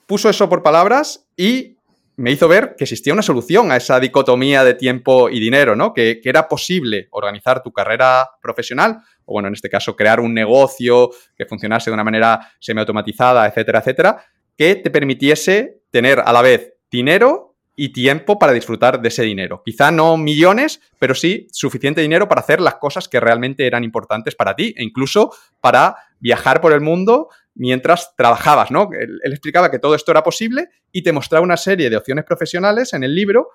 [0.07, 1.77] Puso eso por palabras y
[2.19, 5.93] me hizo ver que existía una solución a esa dicotomía de tiempo y dinero, ¿no?
[5.93, 11.11] Que, era posible organizar tu carrera profesional, o bueno, en este caso, crear un negocio
[11.37, 14.25] que funcionase de una manera semiautomatizada, etcétera, etcétera,
[14.57, 19.61] que te permitiese tener a la vez dinero y tiempo para disfrutar de ese dinero.
[19.63, 24.35] Quizá no millones, pero sí suficiente dinero para hacer las cosas que realmente eran importantes
[24.35, 27.29] para ti e incluso para viajar por el mundo
[27.59, 28.89] mientras trabajabas, ¿no?
[28.97, 32.93] Él, explicaba que todo esto era posible y te mostraba una serie de opciones profesionales
[32.93, 33.49] en el libro,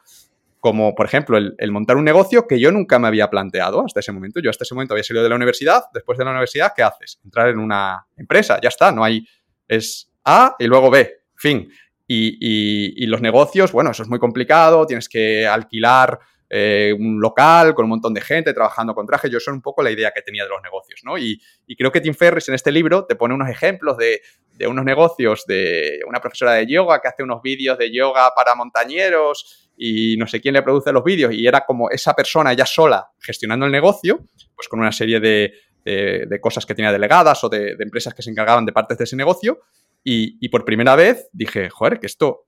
[0.60, 4.12] como por ejemplo el, montar un negocio que yo nunca me había planteado hasta ese
[4.12, 4.40] momento.
[4.40, 7.18] Yo hasta ese momento había salido de la universidad, después de la universidad, ¿qué haces?
[7.24, 9.26] Entrar en una empresa, ya está, no hay,
[9.66, 11.70] es A y luego B, fin.
[12.06, 16.18] Y, y los negocios, bueno, eso es muy complicado, tienes que alquilar
[16.50, 19.30] eh, un local con un montón de gente trabajando con trajes.
[19.30, 21.16] Yo eso es un poco la idea que tenía de los negocios, ¿no?
[21.18, 21.40] Y,
[21.76, 24.20] creo que Tim Ferris en este libro te pone unos ejemplos de,
[24.68, 29.70] unos negocios de una profesora de yoga que hace unos vídeos de yoga para montañeros
[29.76, 33.08] y no sé quién le produce los vídeos y era como esa persona ya sola
[33.18, 34.20] gestionando el negocio,
[34.54, 38.64] pues con una serie de, cosas que tenía delegadas o de, empresas que se encargaban
[38.64, 39.60] de partes de ese negocio
[40.04, 42.46] y, y por primera vez dije, joder, que esto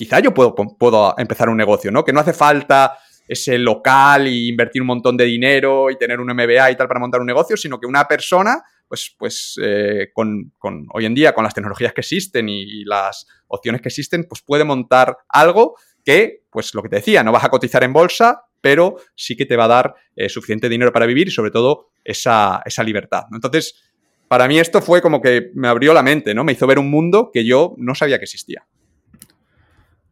[0.00, 2.02] quizá yo puedo, puedo empezar un negocio, ¿no?
[2.02, 2.96] Que no hace falta
[3.28, 7.00] ese local y invertir un montón de dinero y tener un MBA y tal para
[7.00, 10.52] montar un negocio, sino que una persona pues, pues eh, con,
[10.94, 14.64] hoy en día, con las tecnologías que existen y, las opciones que existen, pues puede
[14.64, 18.96] montar algo que, pues lo que te decía, no vas a cotizar en bolsa, pero
[19.14, 22.62] sí que te va a dar eh, suficiente dinero para vivir y sobre todo esa,
[22.64, 23.24] esa libertad.
[23.32, 23.92] Entonces,
[24.28, 26.42] para mí esto fue como que me abrió la mente, ¿no?
[26.42, 28.66] Me hizo ver un mundo que yo no sabía que existía.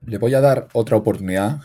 [0.09, 1.61] Le voy a dar otra oportunidad.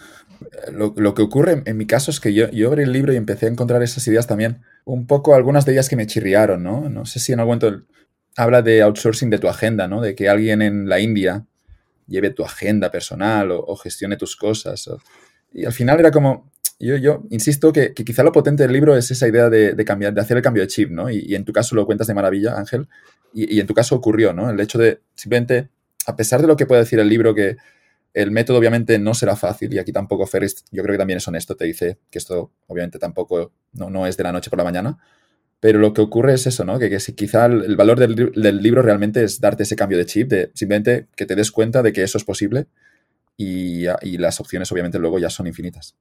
[0.71, 3.45] Lo, que ocurre en mi caso es que yo, yo abrí el libro y empecé
[3.45, 4.61] a encontrar esas ideas también.
[4.85, 6.89] Un poco algunas de ellas que me chirriaron, ¿no?
[6.89, 7.85] No sé si en algún momento
[8.35, 10.01] habla de outsourcing de tu agenda, ¿no?
[10.01, 11.45] De que alguien en la India
[12.07, 14.89] lleve tu agenda personal o, gestione tus cosas.
[15.53, 19.09] y al final era como, yo, yo insisto que, quizá lo potente del libro es
[19.09, 21.09] esa idea de, cambiar, de hacer el cambio de chip, ¿no?
[21.09, 22.87] Y, en tu caso lo cuentas de maravilla, Ángel,
[23.33, 24.49] y, y, en tu caso ocurrió, ¿no?
[24.49, 25.69] El hecho de simplemente,
[26.05, 27.57] a pesar de lo que puede decir el libro, que
[28.13, 31.27] el método obviamente no será fácil y aquí tampoco Ferris, yo creo que también es
[31.27, 34.63] honesto, te dice que esto obviamente tampoco no, no es de la noche por la
[34.63, 34.97] mañana,
[35.59, 36.77] pero lo que ocurre es eso, ¿no?
[36.77, 40.05] Que, que si quizá el, valor del, del, libro realmente es darte ese cambio de
[40.05, 42.67] chip, de simplemente que te des cuenta de que eso es posible
[43.37, 45.95] y, y las opciones obviamente luego ya son infinitas.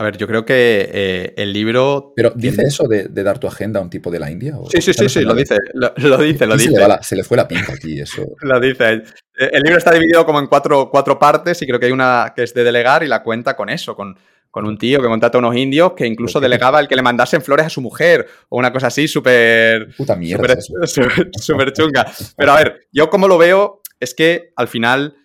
[0.00, 2.12] A ver, yo creo que eh, el libro.
[2.14, 4.56] Pero dice eso de, dar tu agenda a un tipo de la India.
[4.70, 6.72] sí, sí, sí, sí, lo dice, lo, dice, lo dice.
[7.02, 8.22] Se le, fue la pinta aquí, eso.
[8.42, 9.02] lo dice.
[9.34, 12.44] El libro está dividido como en cuatro, cuatro partes y creo que hay una que
[12.44, 14.16] es de delegar y la cuenta con eso, con,
[14.52, 17.42] con un tío que contrata a unos indios que incluso delegaba el que le mandasen
[17.42, 19.96] flores a su mujer o una cosa así súper.
[19.96, 20.56] Puta mierda.
[20.60, 22.06] Súper chunga.
[22.36, 25.16] Pero a ver, yo como lo veo es que al final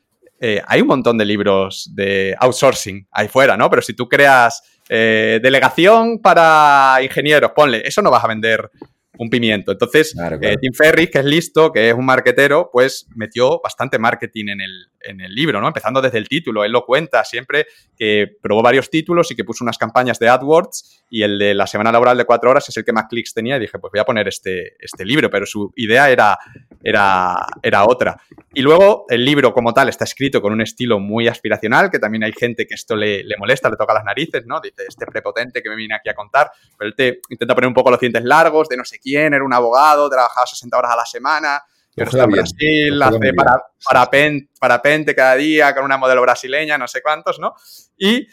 [0.45, 3.69] eh, hay un montón de libros de outsourcing ahí fuera, ¿no?
[3.69, 8.69] Pero si tú creas eh, delegación para ingenieros, ponle, eso no vas a vender
[9.17, 9.71] un pimiento.
[9.71, 14.49] Entonces, eh, Tim Ferris, que es listo, que es un marquetero, pues metió bastante marketing
[14.49, 15.67] en el, en el libro, ¿no?
[15.67, 16.63] Empezando desde el título.
[16.65, 21.05] Él lo cuenta siempre que probó varios títulos y que puso unas campañas de AdWords
[21.09, 23.57] y el de la semana laboral de cuatro horas es el que más clics tenía
[23.57, 26.37] y dije, pues voy a poner este, este libro, pero su idea era,
[26.83, 28.21] era, era otra.
[28.53, 32.23] Y luego el libro como tal está escrito con un estilo muy aspiracional, que también
[32.25, 34.59] hay gente que esto le, le molesta, le toca las narices, ¿no?
[34.59, 37.73] Dice, este prepotente que me viene aquí a contar, pero él te intenta poner un
[37.73, 40.95] poco los dientes largos de no sé quién, era un abogado, trabajaba 60 horas a
[40.97, 41.63] la semana,
[41.95, 46.87] pero está en Brasil, hace para, parapente, parapente cada día con una modelo brasileña, no
[46.87, 47.53] sé cuántos, ¿no?
[47.97, 48.27] Y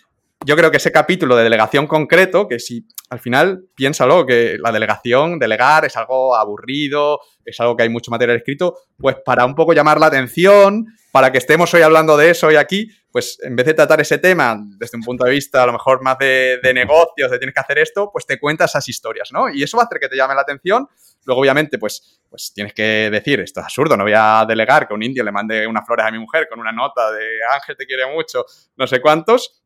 [0.44, 4.72] yo creo que ese capítulo de delegación concreto, que si al final piénsalo, que la
[4.72, 9.54] delegación, delegar es algo aburrido, es algo que hay mucho material escrito, pues para un
[9.54, 13.54] poco llamar la atención, para que estemos hoy hablando de eso hoy aquí, pues en
[13.54, 16.58] vez de tratar ese tema desde un punto de vista a lo mejor más de,
[16.62, 19.50] de negocios, de tienes que hacer esto, pues te cuentas esas historias, ¿no?
[19.50, 20.88] Y eso va a hacer que te llame la atención.
[21.24, 24.94] Luego, obviamente, pues, pues tienes que decir, esto es absurdo, no voy a delegar que
[24.94, 27.84] un indio le mande unas flores a mi mujer con una nota de Ángel te
[27.84, 29.59] quiere mucho, no sé cuántos,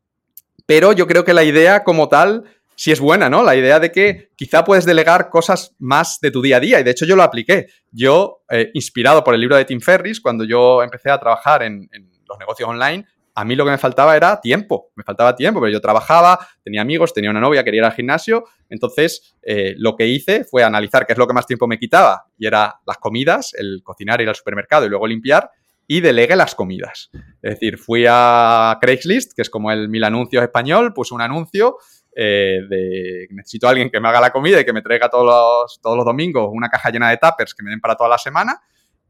[0.67, 2.45] pero yo creo que la idea como tal
[2.77, 3.43] sí es buena, ¿no?
[3.43, 6.81] La idea de que quizá puedes delegar cosas más de tu día a día.
[6.81, 7.67] Y de hecho yo lo apliqué.
[7.91, 11.89] Yo, eh, inspirado por el libro de Tim Ferris, cuando yo empecé a trabajar en,
[12.27, 13.07] los negocios online,
[13.37, 14.91] a mí lo que me faltaba era tiempo.
[14.97, 18.45] Me faltaba tiempo, pero yo trabajaba, tenía amigos, tenía una novia, quería ir al gimnasio.
[18.69, 22.27] Entonces, eh, lo que hice fue analizar qué es lo que más tiempo me quitaba.
[22.39, 25.51] Y era las comidas, el cocinar, ir al supermercado y luego limpiar
[25.87, 27.11] y delegué las comidas.
[27.43, 31.77] Es decir, fui a Craigslist, que es como el mil anuncios español, puse un anuncio
[32.17, 35.27] eh, de necesito a alguien que me haga la comida y que me traiga todos
[35.27, 38.19] los, todos los domingos una caja llena de tuppers que me den para toda la
[38.19, 38.63] semana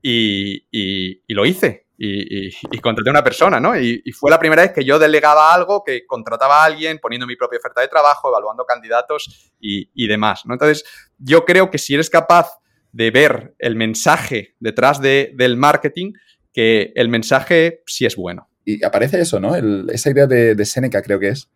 [0.05, 3.79] y, lo hice y, contraté a una persona, ¿no?
[3.79, 7.37] Y, fue la primera vez que yo delegaba algo, que contrataba a alguien poniendo mi
[7.37, 10.55] propia oferta de trabajo, evaluando candidatos y, demás, ¿no?
[10.55, 10.85] Entonces,
[11.19, 12.59] yo creo que si eres capaz
[12.93, 16.13] de ver el mensaje detrás del marketing,
[16.55, 18.49] que el mensaje sí es bueno.
[18.65, 19.55] Y aparece eso, ¿no?
[19.91, 21.51] esa idea de, Seneca creo que es,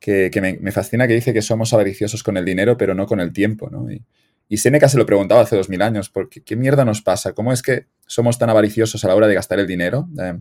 [0.00, 3.32] que, me, fascina que dice que somos avariciosos con el dinero, pero no con el
[3.32, 3.90] tiempo, ¿no?
[3.90, 4.02] Y,
[4.48, 7.32] y Seneca se lo preguntaba hace dos mil años, porque ¿qué mierda nos pasa?
[7.32, 10.08] ¿Cómo es que somos tan avariciosos a la hora de gastar el dinero?
[10.18, 10.38] Eh,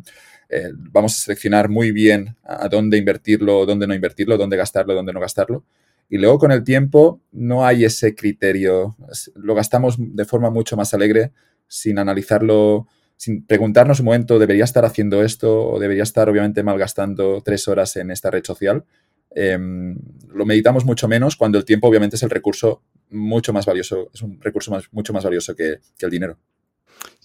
[0.49, 5.11] eh, vamos a seleccionar muy bien a dónde invertirlo, dónde no invertirlo, dónde gastarlo, dónde
[5.11, 5.65] no gastarlo.
[6.07, 8.95] Y luego con el tiempo no hay ese criterio.
[9.33, 11.31] Lo gastamos de forma mucho más alegre,
[11.67, 12.87] sin analizarlo
[13.17, 17.95] sin preguntarnos un momento, ¿debería estar haciendo esto o debería estar obviamente malgastando tres horas
[17.95, 18.85] en esta red social?
[19.31, 19.97] Em,
[20.29, 24.21] lo meditamos mucho menos cuando el tiempo obviamente es el recurso mucho más valioso, es
[24.21, 26.37] un recurso mucho más valioso que, que el dinero.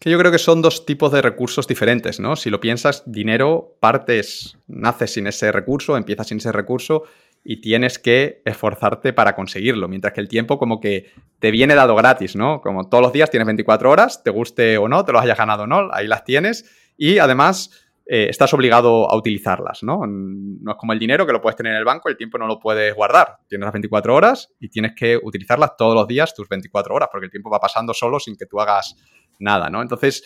[0.01, 2.37] Que yo creo que son dos tipos de recursos diferentes, ¿no?
[2.37, 7.05] Si lo piensas, dinero, partes, naces sin ese recurso, empiezas sin ese recurso
[7.43, 11.95] y tienes que esforzarte para conseguirlo, mientras que el tiempo como que te viene dado
[11.95, 12.61] gratis, ¿no?
[12.61, 15.63] Como todos los días tienes 24 horas, te guste o no, te lo hayas ganado
[15.63, 17.71] o no, ahí las tienes y además
[18.13, 20.03] eh, estás obligado a utilizarlas, ¿no?
[20.05, 22.47] No es como el dinero que lo puedes tener en el banco, el tiempo no
[22.47, 23.39] lo puedes guardar.
[23.49, 27.27] Tienes las 24 horas y tienes que utilizarlas todos los días, tus 24 horas, porque
[27.27, 28.97] el tiempo va pasando solo sin que tú hagas
[29.39, 29.81] nada, ¿no?
[29.81, 30.25] Entonces,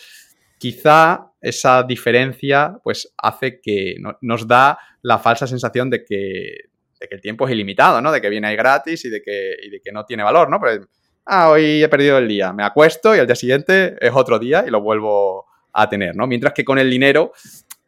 [0.57, 6.55] quizá esa diferencia pues hace que nos da la falsa sensación de que,
[6.99, 8.11] el tiempo es ilimitado, ¿no?
[8.11, 10.59] De que viene ahí gratis y de que, de que no tiene valor, ¿no?
[10.59, 10.85] Pero,
[11.25, 14.63] ah, hoy he perdido el día, me acuesto y al día siguiente es otro día
[14.67, 16.27] y lo vuelvo a tener, ¿no?
[16.27, 17.33] Mientras que con el dinero,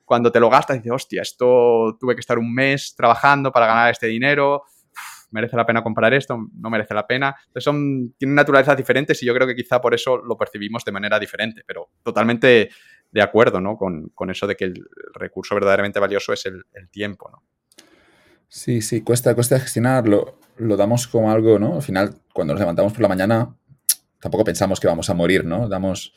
[0.06, 3.92] cuando te lo gastas, dices, hostia, esto tuve que estar un mes trabajando para ganar
[3.92, 4.64] este dinero,
[5.32, 7.36] merece la pena comprar esto, no merece la pena.
[7.48, 10.92] Entonces son, tienen naturalezas diferentes y yo creo que quizá por eso lo percibimos de
[10.92, 12.70] manera diferente, pero totalmente
[13.12, 13.78] de acuerdo ¿no?
[13.78, 17.30] con, eso de que el recurso verdaderamente valioso es el, tiempo.
[17.32, 17.44] ¿no?
[18.48, 20.40] Sí, sí, cuesta, cuesta gestionarlo.
[20.58, 21.76] Lo damos como algo, ¿no?
[21.76, 23.56] Al final, cuando nos levantamos por la mañana,
[24.20, 25.68] tampoco pensamos que vamos a morir, ¿no?
[25.68, 26.14] Damos,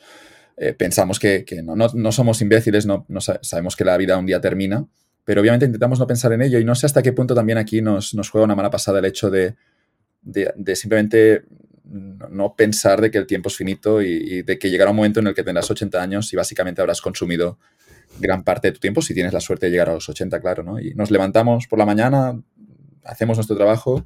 [0.57, 3.05] eh, pensamos que, no, somos imbéciles, no,
[3.41, 4.87] sabemos que la vida un día termina
[5.23, 7.81] pero obviamente intentamos no pensar en ello y no sé hasta qué punto también aquí
[7.81, 9.55] nos, juega una mala pasada el hecho de,
[10.75, 11.43] simplemente
[11.83, 15.27] no pensar de que el tiempo es finito y, de que llegará un momento en
[15.27, 17.59] el que tendrás 80 años y básicamente habrás consumido
[18.19, 20.63] gran parte de tu tiempo, si tienes la suerte de llegar a los 80, claro,
[20.63, 20.79] ¿no?
[20.79, 22.41] Y nos levantamos por la mañana,
[23.03, 24.05] hacemos nuestro trabajo,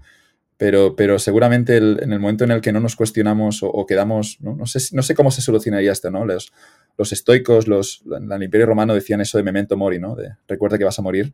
[0.57, 4.65] pero, pero seguramente en el momento en el que no nos cuestionamos o, quedamos, ¿no?
[4.65, 6.25] sé, no sé cómo se solucionaría esto, ¿no?
[6.25, 6.53] Los,
[6.97, 10.15] los estoicos, los, en el Imperio Romano decían eso de memento mori, ¿no?
[10.15, 11.33] De recuerda que vas a morir.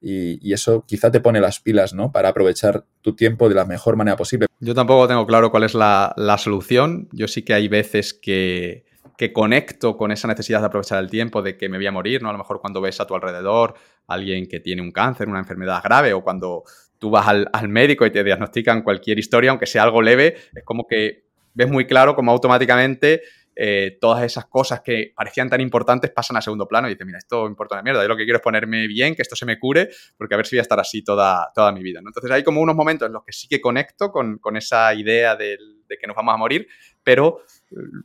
[0.00, 2.12] Y, eso quizá te pone las pilas, ¿no?
[2.12, 4.46] Para aprovechar tu tiempo de la mejor manera posible.
[4.60, 7.08] Yo tampoco tengo claro cuál es la, solución.
[7.12, 8.84] Yo sí que hay veces que,
[9.16, 12.22] que, conecto con esa necesidad de aprovechar el tiempo, de que me voy a morir,
[12.22, 12.28] ¿no?
[12.28, 13.74] A lo mejor cuando ves a tu alrededor
[14.06, 16.64] alguien que tiene un cáncer, una enfermedad grave, o cuando
[16.98, 20.64] tú vas al, al médico y te diagnostican cualquier historia, aunque sea algo leve, es
[20.64, 23.22] como que ves muy claro cómo automáticamente
[23.60, 27.18] eh, todas esas cosas que parecían tan importantes pasan a segundo plano y dices, mira,
[27.18, 29.58] esto importa una mierda, yo lo que quiero es ponerme bien, que esto se me
[29.58, 31.98] cure, porque a ver si voy a estar así toda, toda mi vida.
[31.98, 35.58] Entonces hay como unos momentos en los que sí que conecto con, esa idea de,
[35.88, 36.68] que nos vamos a morir,
[37.08, 37.40] pero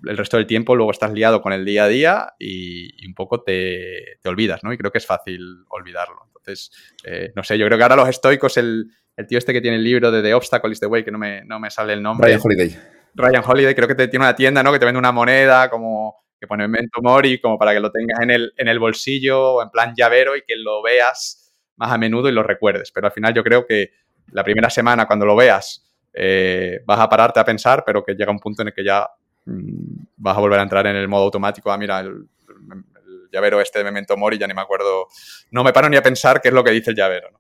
[0.05, 3.43] el resto del tiempo luego estás liado con el día a día y, un poco
[3.43, 4.71] te, olvidas, ¿no?
[4.71, 6.21] Y creo que es fácil olvidarlo.
[6.27, 6.71] Entonces,
[7.03, 8.87] eh, no sé, yo creo que ahora los estoicos, el,
[9.27, 11.43] tío este que tiene el libro de The Obstacle is the Way, que no me,
[11.43, 12.29] no me sale el nombre.
[12.29, 12.79] Ryan Holiday.
[13.13, 14.71] Ryan Holiday, creo que te tiene una tienda, ¿no?
[14.71, 18.21] Que te vende una moneda, como que pone Memento Mori, como para que lo tengas
[18.21, 22.29] en el, en el bolsillo, en plan llavero, y que lo veas más a menudo
[22.29, 22.93] y lo recuerdes.
[22.93, 23.91] Pero al final yo creo que
[24.31, 28.31] la primera semana, cuando lo veas, eh, vas a pararte a pensar, pero que llega
[28.31, 29.07] un punto en el que ya
[29.45, 31.71] mm, vas a volver a entrar en el modo automático.
[31.71, 32.27] Ah, mira, el,
[33.31, 35.07] llavero este de Memento Mori, ya ni me acuerdo.
[35.51, 37.39] No me paro ni a pensar qué es lo que dice el llavero, ¿no?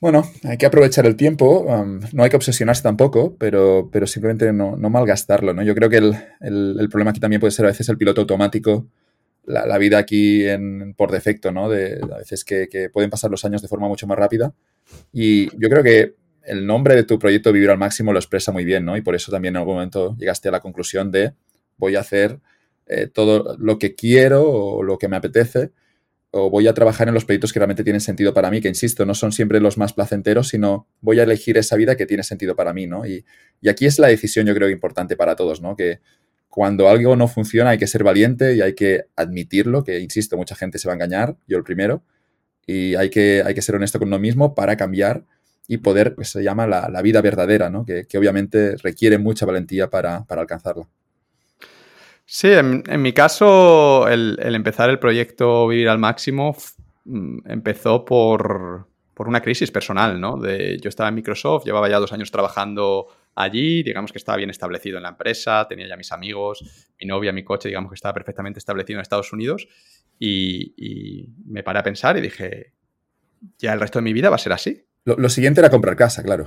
[0.00, 1.66] Bueno, hay que aprovechar el tiempo,
[2.12, 5.64] no hay que obsesionarse tampoco, pero, pero simplemente no, malgastarlo, ¿no?
[5.64, 8.86] Yo creo que el, problema aquí también puede ser a veces el piloto automático,
[9.44, 11.68] la, vida aquí en, por defecto, ¿no?
[11.68, 14.54] De, a veces que, pueden pasar los años de forma mucho más rápida.
[15.12, 16.14] Y yo creo que
[16.48, 18.96] el nombre de tu proyecto Vivir al Máximo lo expresa muy bien, ¿no?
[18.96, 21.34] Y por eso también en algún momento llegaste a la conclusión de
[21.76, 22.40] voy a hacer
[22.86, 25.70] eh, todo lo que quiero o lo que me apetece
[26.30, 29.06] o voy a trabajar en los proyectos que realmente tienen sentido para mí, que insisto,
[29.06, 32.54] no son siempre los más placenteros, sino voy a elegir esa vida que tiene sentido
[32.54, 33.06] para mí, ¿no?
[33.06, 33.24] Y,
[33.68, 35.74] aquí es la decisión, yo creo, importante para todos, ¿no?
[35.74, 36.00] Que
[36.48, 40.54] cuando algo no funciona hay que ser valiente y hay que admitirlo, que, insisto, mucha
[40.54, 42.02] gente se va a engañar, yo el primero,
[42.66, 45.24] y hay que, hay que ser honesto con uno mismo para cambiar
[45.70, 47.84] y poder, pues se llama la, vida verdadera, ¿no?
[47.84, 50.88] Que, obviamente requiere mucha valentía para, para alcanzarla.
[52.24, 56.56] Sí, en, mi caso, el, empezar el proyecto Vivir al Máximo
[57.04, 58.86] mm, empezó por,
[59.18, 60.38] una crisis personal, ¿no?
[60.38, 64.50] De, yo estaba en Microsoft, llevaba ya dos años trabajando allí, digamos que estaba bien
[64.50, 68.14] establecido en la empresa, tenía ya mis amigos, mi novia, mi coche, digamos que estaba
[68.14, 69.68] perfectamente establecido en Estados Unidos
[70.18, 72.72] y, y me paré a pensar y dije,
[73.58, 74.87] ya el resto de mi vida va a ser así.
[75.16, 76.46] Lo siguiente era comprar casa, claro.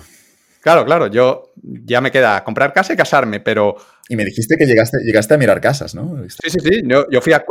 [0.61, 3.75] Claro, claro, yo ya me queda comprar casa y casarme, pero...
[4.09, 6.23] Y me dijiste que llegaste, llegaste a mirar casas, ¿no?
[6.29, 6.81] Sí, sí, sí.
[6.85, 7.43] Yo, fui a,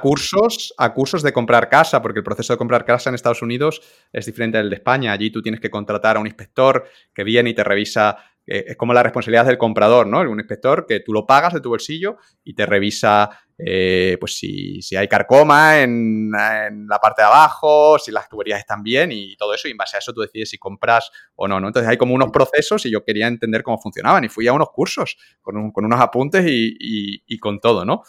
[0.00, 3.80] cursos, a cursos de comprar casa, porque el proceso de comprar casa en Estados Unidos
[4.12, 5.12] es diferente del de España.
[5.12, 6.84] Allí tú tienes que contratar a un inspector
[7.14, 10.20] que viene y te revisa eh, es como la responsabilidad del comprador, ¿no?
[10.20, 14.80] Un inspector que tú lo pagas de tu bolsillo y te revisa, eh, pues si,
[14.96, 19.68] hay carcoma en, la parte de abajo, si las tuberías están bien y todo eso,
[19.68, 21.68] y en base a eso tú decides si compras o no, ¿no?
[21.68, 24.70] Entonces hay como unos procesos y yo quería entender cómo funcionaban y fui a unos
[24.70, 28.02] cursos con, unos apuntes y, con todo, ¿no?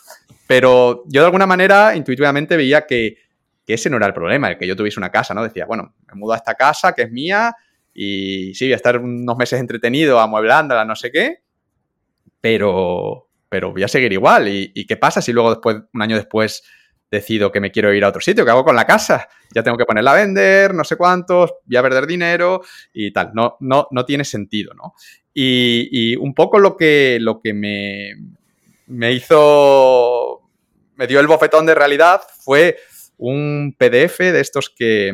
[0.48, 3.18] Pero yo de alguna manera intuitivamente veía que,
[3.66, 5.44] que ese no era el problema, el que yo tuviese una casa, ¿no?
[5.44, 7.56] Decía, bueno, me mudo a esta casa que es mía,
[7.94, 11.40] y sí, voy a estar unos meses entretenido, amueblándola, no sé qué,
[12.42, 13.25] pero,
[13.56, 14.50] pero voy a seguir igual.
[14.50, 16.62] ¿Y, qué pasa si luego después, un año después,
[17.10, 19.30] decido que me quiero ir a otro sitio, ¿qué hago con la casa?
[19.54, 23.32] Ya tengo que ponerla a vender, no sé cuántos, voy a perder dinero y tal.
[23.34, 24.94] No, no, no tiene sentido, ¿no?
[25.34, 28.10] Y, un poco lo que, lo que me,
[28.88, 30.42] me hizo,
[30.98, 32.76] me dio el bofetón de realidad fue
[33.18, 35.14] un PDF de estos que,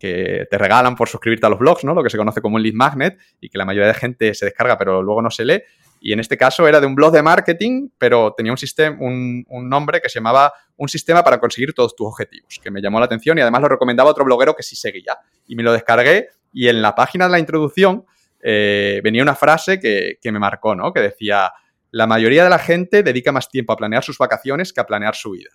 [0.00, 1.94] que te regalan por suscribirte a los blogs, ¿no?
[1.94, 4.46] Lo que se conoce como un lead magnet y que la mayoría de gente se
[4.46, 5.62] descarga pero luego no se lee.
[6.06, 9.44] Y en este caso era de un blog de marketing, pero tenía un, sistema, un,
[9.68, 13.06] nombre que se llamaba Un sistema para conseguir todos tus objetivos, que me llamó la
[13.06, 15.18] atención y además lo recomendaba otro bloguero que sí seguía.
[15.48, 18.04] Y me lo descargué y en la página de la introducción
[18.40, 20.92] eh, venía una frase que, me marcó, ¿no?
[20.92, 21.50] Que decía,
[21.90, 25.16] la mayoría de la gente dedica más tiempo a planear sus vacaciones que a planear
[25.16, 25.50] su vida.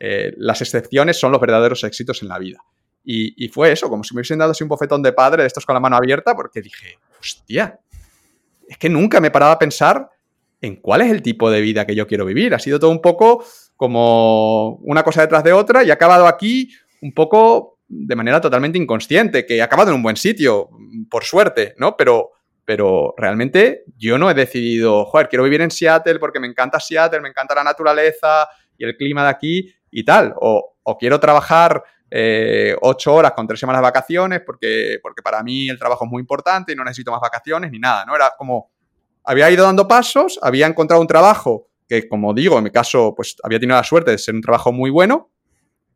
[0.00, 2.58] Eh, las excepciones son los verdaderos éxitos en la vida.
[3.04, 5.64] Y, fue eso, como si me hubiesen dado así un bofetón de padre de estos
[5.64, 7.78] con la mano abierta, porque dije, hostia,
[8.72, 10.08] es que nunca me paraba a pensar
[10.62, 12.54] en cuál es el tipo de vida que yo quiero vivir.
[12.54, 13.44] Ha sido todo un poco
[13.76, 18.78] como una cosa detrás de otra y ha acabado aquí un poco de manera totalmente
[18.78, 20.70] inconsciente, que he acabado en un buen sitio,
[21.10, 21.98] por suerte, ¿no?
[21.98, 22.30] Pero,
[22.64, 27.20] pero realmente yo no he decidido, joder, quiero vivir en Seattle porque me encanta Seattle,
[27.20, 28.48] me encanta la naturaleza
[28.78, 31.84] y el clima de aquí y tal, o, o quiero trabajar
[32.14, 36.10] eh, ocho horas con tres semanas de vacaciones, porque, porque para mí el trabajo es
[36.10, 38.14] muy importante y no necesito más vacaciones ni nada, ¿no?
[38.14, 38.70] Era como,
[39.24, 43.36] había ido dando pasos, había encontrado un trabajo que, como digo, en mi caso, pues
[43.42, 45.30] había tenido la suerte de ser un trabajo muy bueno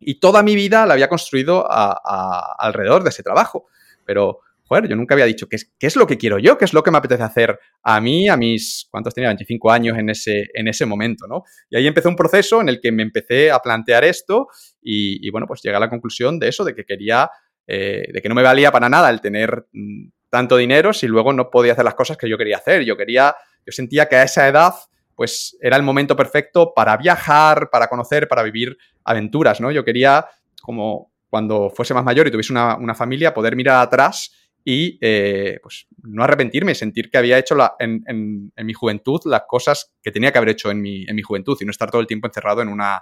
[0.01, 3.67] y toda mi vida la había construido alrededor de ese trabajo.
[4.07, 6.65] Pero joder, yo nunca había dicho qué es, qué es lo que quiero yo, qué
[6.65, 9.29] es lo que me apetece hacer a mí, a mis, ¿cuántos tenía?
[9.29, 11.45] 25 años en ese, en ese momento, ¿no?
[11.71, 14.49] Y ahí empezó un proceso en el que me empecé a plantear esto
[14.83, 17.31] y, bueno, pues llegué a la conclusión de eso, de que quería,
[17.67, 21.33] eh, de que no me valía para nada el tener mm, tanto dinero si luego
[21.33, 22.85] no podía hacer las cosas que yo quería hacer.
[22.85, 24.75] Yo quería, yo sentía que a esa edad
[25.15, 29.71] pues era el momento perfecto para viajar, para conocer, para vivir aventuras, ¿no?
[29.71, 30.27] Yo quería,
[30.61, 34.36] como cuando fuese más mayor y tuviese una, una familia, poder mirar atrás
[34.69, 40.11] y eh, pues no arrepentirme, sentir que había hecho en, mi juventud las cosas que
[40.11, 42.27] tenía que haber hecho en mi, en mi, juventud y no estar todo el tiempo
[42.27, 43.01] encerrado en una,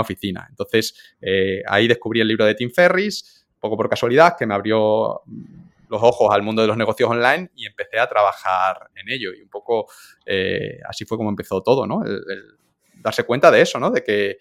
[0.00, 0.46] oficina.
[0.48, 5.22] Entonces, eh, ahí descubrí el libro de Tim Ferris, poco por casualidad, que me abrió
[5.88, 9.30] los ojos al mundo de los negocios online y empecé a trabajar en ello.
[9.36, 9.88] Y un poco
[10.24, 12.04] eh, así fue como empezó todo, ¿no?
[12.04, 12.22] El,
[12.94, 13.90] darse cuenta de eso, ¿no?
[13.90, 14.38] De que,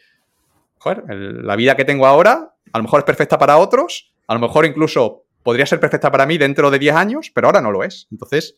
[1.07, 4.65] la vida que tengo ahora a lo mejor es perfecta para otros, a lo mejor
[4.65, 8.07] incluso podría ser perfecta para mí dentro de 10 años, pero ahora no lo es.
[8.11, 8.57] Entonces,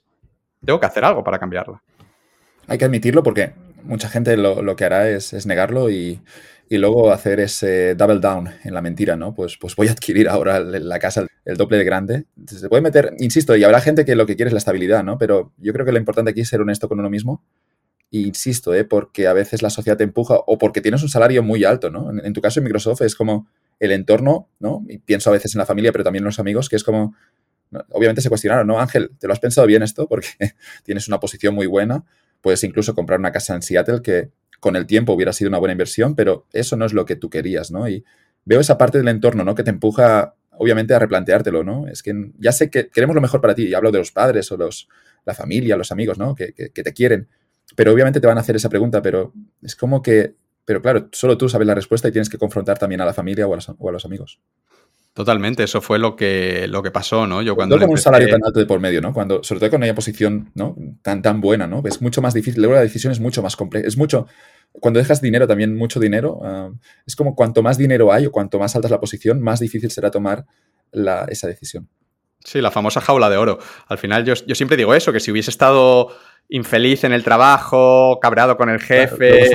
[0.66, 1.82] tengo que hacer algo para cambiarla.
[2.68, 3.54] Hay que admitirlo porque
[3.84, 6.22] mucha gente lo, que hará es, negarlo y,
[6.70, 9.36] luego hacer ese double down en la mentira, ¿no?
[9.36, 12.26] Pues, pues voy a adquirir ahora la casa el doble de grande.
[12.48, 15.20] Se puede meter, insisto, y habrá gente que lo que quiere es la estabilidad, ¿no?
[15.20, 17.44] Pero yo creo que lo importante aquí es ser honesto con uno mismo.
[18.12, 18.86] E insisto, ¿eh?
[18.86, 22.10] porque a veces la sociedad te empuja o porque tienes un salario muy alto, ¿no?
[22.10, 23.48] En, en tu caso en Microsoft es como,
[23.80, 24.84] el entorno, ¿no?
[24.88, 27.16] Y pienso a veces en la familia, pero también en los amigos, que es como,
[27.90, 28.80] obviamente se cuestionaron, ¿no?
[28.80, 30.08] Ángel, ¿te lo has pensado bien esto?
[30.08, 30.28] Porque
[30.84, 32.04] tienes una posición muy buena,
[32.42, 35.74] puedes incluso comprar una casa en Seattle que con el tiempo hubiera sido una buena
[35.74, 37.88] inversión, pero eso no es lo que tú querías, ¿no?
[37.88, 38.06] Y
[38.46, 39.56] veo esa parte del entorno, ¿no?
[39.56, 41.88] Que te empuja, obviamente, a replanteártelo, ¿no?
[41.88, 44.52] Es que ya sé que queremos lo mejor para ti, y hablo de los padres
[44.52, 44.88] o los,
[45.26, 46.36] la familia, los amigos, ¿no?
[46.36, 47.28] Que, que te quieren,
[47.76, 50.36] pero obviamente te van a hacer esa pregunta, pero es como que
[50.66, 53.48] pero claro, solo tú sabes la respuesta y tienes que confrontar también a la familia
[53.48, 54.40] o a los, amigos.
[55.14, 57.42] Totalmente, eso fue lo que, lo que pasó, ¿no?
[57.42, 57.76] Yo cuando.
[57.76, 59.14] No con un salario tan alto de por medio, ¿no?
[59.14, 60.76] Cuando, sobre todo con una posición ¿no?
[61.02, 61.84] tan, tan buena, ¿no?
[61.86, 63.88] Es mucho más difícil, luego la decisión es mucho más compleja.
[63.88, 64.28] Es mucho.
[64.72, 66.72] Cuando dejas dinero, también mucho dinero, ah,
[67.06, 69.92] es como cuanto más dinero hay o cuanto más alta es la posición, más difícil
[69.92, 70.46] será tomar
[71.30, 71.88] esa decisión.
[72.44, 73.60] Sí, la famosa jaula de oro.
[73.88, 76.14] Al final yo, yo siempre digo eso, que si hubiese estado
[76.50, 79.50] infeliz en el trabajo, cabreado con el jefe,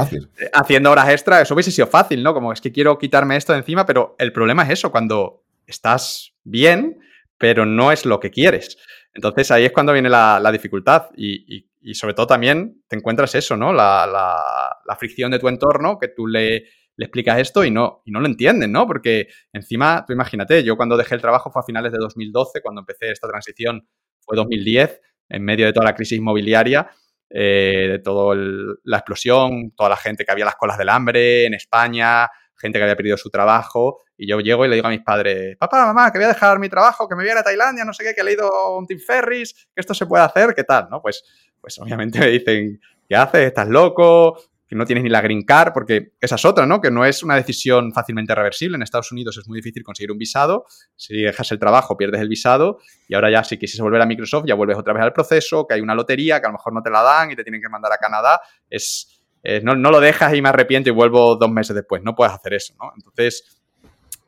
[0.52, 2.34] haciendo horas extra, eso hubiese sido fácil, ¿no?
[2.34, 6.34] Como es que quiero quitarme esto de encima, pero el problema es eso, cuando estás
[6.44, 6.98] bien,
[7.36, 8.78] pero no es lo que quieres.
[9.14, 13.72] Entonces ahí es cuando viene la, dificultad y, sobre todo también te encuentras eso, ¿no?
[13.72, 16.64] La, fricción de tu entorno, que tú le,
[16.98, 18.86] le, explicas esto y no, y no lo entienden, ¿no?
[18.86, 22.80] Porque encima, tú imagínate, yo cuando dejé el trabajo fue a finales de 2012, cuando
[22.80, 23.88] empecé esta transición
[24.20, 26.90] fue 2010 en medio de toda la crisis inmobiliaria,
[27.30, 28.36] eh, de toda
[28.84, 32.82] la explosión, toda la gente que había las colas del hambre en España, gente que
[32.82, 36.10] había perdido su trabajo, y yo llego y le digo a mis padres, papá, mamá,
[36.10, 38.02] que voy a dejar mi trabajo, que me voy a ir a Tailandia, no sé
[38.02, 40.88] qué, que he leído un Tim Ferris, que esto se puede hacer, ¿qué tal?
[40.90, 41.00] ¿No?
[41.00, 41.22] Pues,
[41.60, 43.46] pues obviamente me dicen, ¿qué haces?
[43.46, 44.42] ¿Estás loco?
[44.68, 46.80] Que no tienes ni la green card, porque esa es otra, ¿no?
[46.80, 48.76] Que no es una decisión fácilmente reversible.
[48.76, 50.66] En Estados Unidos es muy difícil conseguir un visado.
[50.94, 52.78] Si dejas el trabajo, pierdes el visado.
[53.08, 55.74] Y ahora ya, si quisieras volver a Microsoft, ya vuelves otra vez al proceso, que
[55.74, 57.68] hay una lotería, que a lo mejor no te la dan y te tienen que
[57.70, 58.40] mandar a Canadá.
[58.68, 59.22] Es,
[59.62, 62.02] no, lo dejas y me arrepiento y vuelvo dos meses después.
[62.02, 62.92] No puedes hacer eso, ¿no?
[62.94, 63.62] Entonces,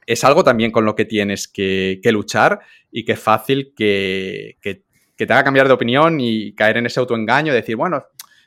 [0.07, 2.61] es algo también con lo que tienes que, luchar
[2.91, 4.85] y que es fácil que, que,
[5.17, 8.07] te haga cambiar de opinión y caer en ese autoengaño, de decir, bueno,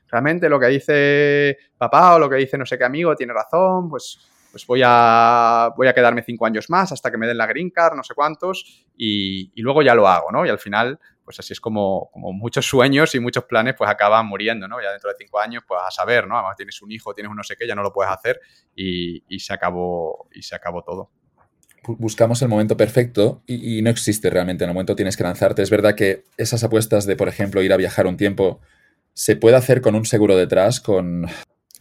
[0.10, 3.90] realmente lo que dice papá o lo que dice no sé qué amigo tiene razón,
[3.90, 4.20] pues,
[4.52, 7.72] pues voy, a, voy a quedarme cinco años más hasta que me den la green
[7.72, 10.46] card, no sé cuántos, y, luego ya lo hago, ¿no?
[10.46, 14.28] Y al final, pues así es como, como, muchos sueños y muchos planes pues acaban
[14.28, 14.80] muriendo, ¿no?
[14.82, 16.38] Ya dentro de cinco años, pues a saber, ¿no?
[16.38, 18.40] Además tienes un hijo, tienes un no sé qué, ya no lo puedes hacer
[18.76, 21.10] y, y se, acabó, y se acabó todo
[21.88, 24.64] buscamos el momento perfecto y, no existe realmente.
[24.64, 25.62] En el momento tienes que lanzarte.
[25.62, 28.62] Es verdad que esas apuestas de, por ejemplo, ir a viajar un tiempo,
[29.14, 31.28] se puede hacer con un seguro detrás, con...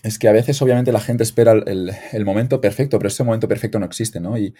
[0.03, 3.78] Es que a veces obviamente la gente espera el, momento perfecto, pero ese momento perfecto
[3.78, 4.37] no existe, ¿no?
[4.37, 4.55] Y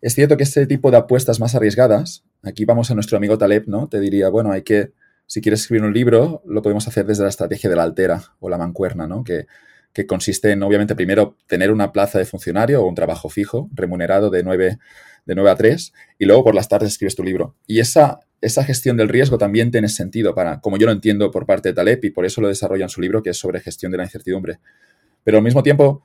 [0.00, 3.64] es cierto que este tipo de apuestas más arriesgadas, aquí vamos a nuestro amigo Taleb,
[3.66, 3.88] ¿no?
[3.88, 4.92] Te diría, bueno, hay que,
[5.26, 8.48] si quieres escribir un libro, lo podemos hacer desde la estrategia de la altera o
[8.48, 9.22] la mancuerna, ¿no?
[9.22, 9.46] Que,
[9.92, 14.30] que consiste en, obviamente, primero tener una plaza de funcionario o un trabajo fijo, remunerado
[14.30, 14.78] de 9,
[15.26, 17.56] de 9 a 3, y luego por las tardes escribes tu libro.
[17.66, 21.44] Y esa, esa gestión del riesgo también tiene sentido para, como yo lo entiendo por
[21.44, 23.92] parte de Taleb, y por eso lo desarrolla en su libro, que es sobre gestión
[23.92, 24.60] de la incertidumbre.
[25.24, 26.04] Pero al mismo tiempo,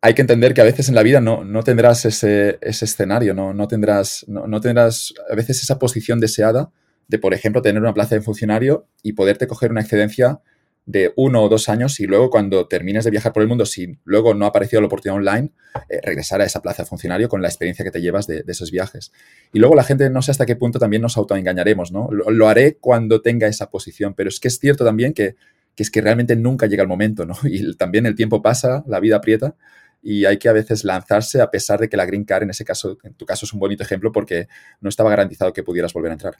[0.00, 3.34] hay que entender que a veces en la vida no, no tendrás ese, ese escenario,
[3.34, 6.70] no, no tendrás, no, no, tendrás a veces esa posición deseada
[7.08, 10.40] de, por ejemplo, tener una plaza de funcionario y poderte coger una excedencia
[10.88, 13.98] de uno o dos años y luego cuando termines de viajar por el mundo, si
[14.04, 15.50] luego no ha aparecido la oportunidad online,
[15.90, 18.70] eh, regresar a esa plaza de funcionario con la experiencia que te llevas de, esos
[18.70, 19.12] viajes.
[19.52, 22.08] Y luego la gente no sé hasta qué punto también nos autoengañaremos, ¿no?
[22.10, 25.36] Lo, haré cuando tenga esa posición, pero es que es cierto también que,
[25.76, 27.34] es que realmente nunca llega el momento, ¿no?
[27.44, 29.56] Y también el tiempo pasa, la vida aprieta
[30.02, 32.64] y hay que a veces lanzarse a pesar de que la Green Card en ese
[32.64, 34.48] caso, en tu caso es un bonito ejemplo porque
[34.80, 36.36] no estaba garantizado que pudieras volver a entrar.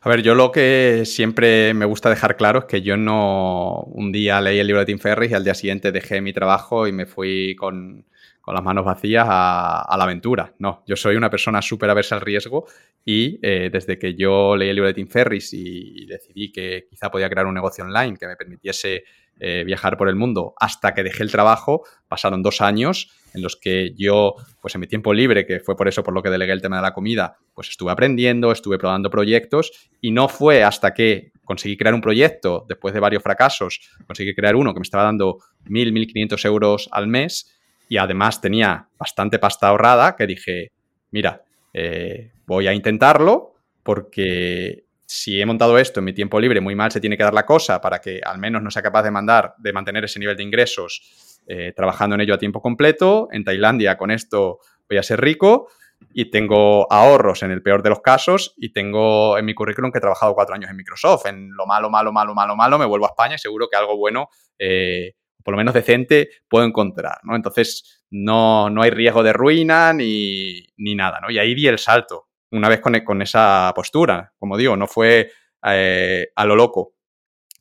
[0.00, 4.12] A ver, yo lo que siempre me gusta dejar claro es que yo no un
[4.12, 6.92] día leí el libro de Tim Ferriss y al día siguiente dejé mi trabajo y
[6.92, 8.04] me fui con,
[8.46, 10.54] las manos vacías a, la aventura.
[10.58, 12.66] No, yo soy una persona súper aversa al riesgo
[13.04, 17.10] y eh, desde que yo leí el libro de Tim Ferriss y, decidí que quizá
[17.10, 19.02] podía crear un negocio online que me permitiese
[19.38, 23.56] eh, viajar por el mundo hasta que dejé el trabajo, pasaron dos años en los
[23.56, 26.52] que yo, pues en mi tiempo libre, que fue por eso por lo que delegué
[26.52, 30.94] el tema de la comida, pues estuve aprendiendo, estuve probando proyectos y no fue hasta
[30.94, 35.04] que conseguí crear un proyecto, después de varios fracasos, conseguí crear uno que me estaba
[35.04, 37.54] dando 1.000, 1.500 euros al mes
[37.88, 40.72] y además tenía bastante pasta ahorrada que dije,
[41.10, 41.42] mira,
[41.74, 46.90] eh, voy a intentarlo porque si he montado esto en mi tiempo libre, muy mal
[46.90, 49.54] se tiene que dar la cosa para que al menos no sea capaz de mandar,
[49.58, 53.28] de mantener ese nivel de ingresos eh, trabajando en ello a tiempo completo.
[53.30, 55.68] En Tailandia con esto voy a ser rico
[56.12, 59.98] y tengo ahorros en el peor de los casos y tengo en mi currículum que
[59.98, 61.26] he trabajado cuatro años en Microsoft.
[61.26, 63.96] En lo malo, malo, malo, malo, malo, me vuelvo a España y seguro que algo
[63.96, 64.28] bueno,
[64.58, 65.12] eh,
[65.44, 67.36] por lo menos decente, puedo encontrar, ¿no?
[67.36, 71.30] Entonces, no, no hay riesgo de ruina ni, ni nada, ¿no?
[71.30, 72.26] Y ahí di el salto
[72.56, 74.32] una vez con, esa postura.
[74.38, 75.30] Como digo, no fue
[75.64, 76.94] eh, a lo loco.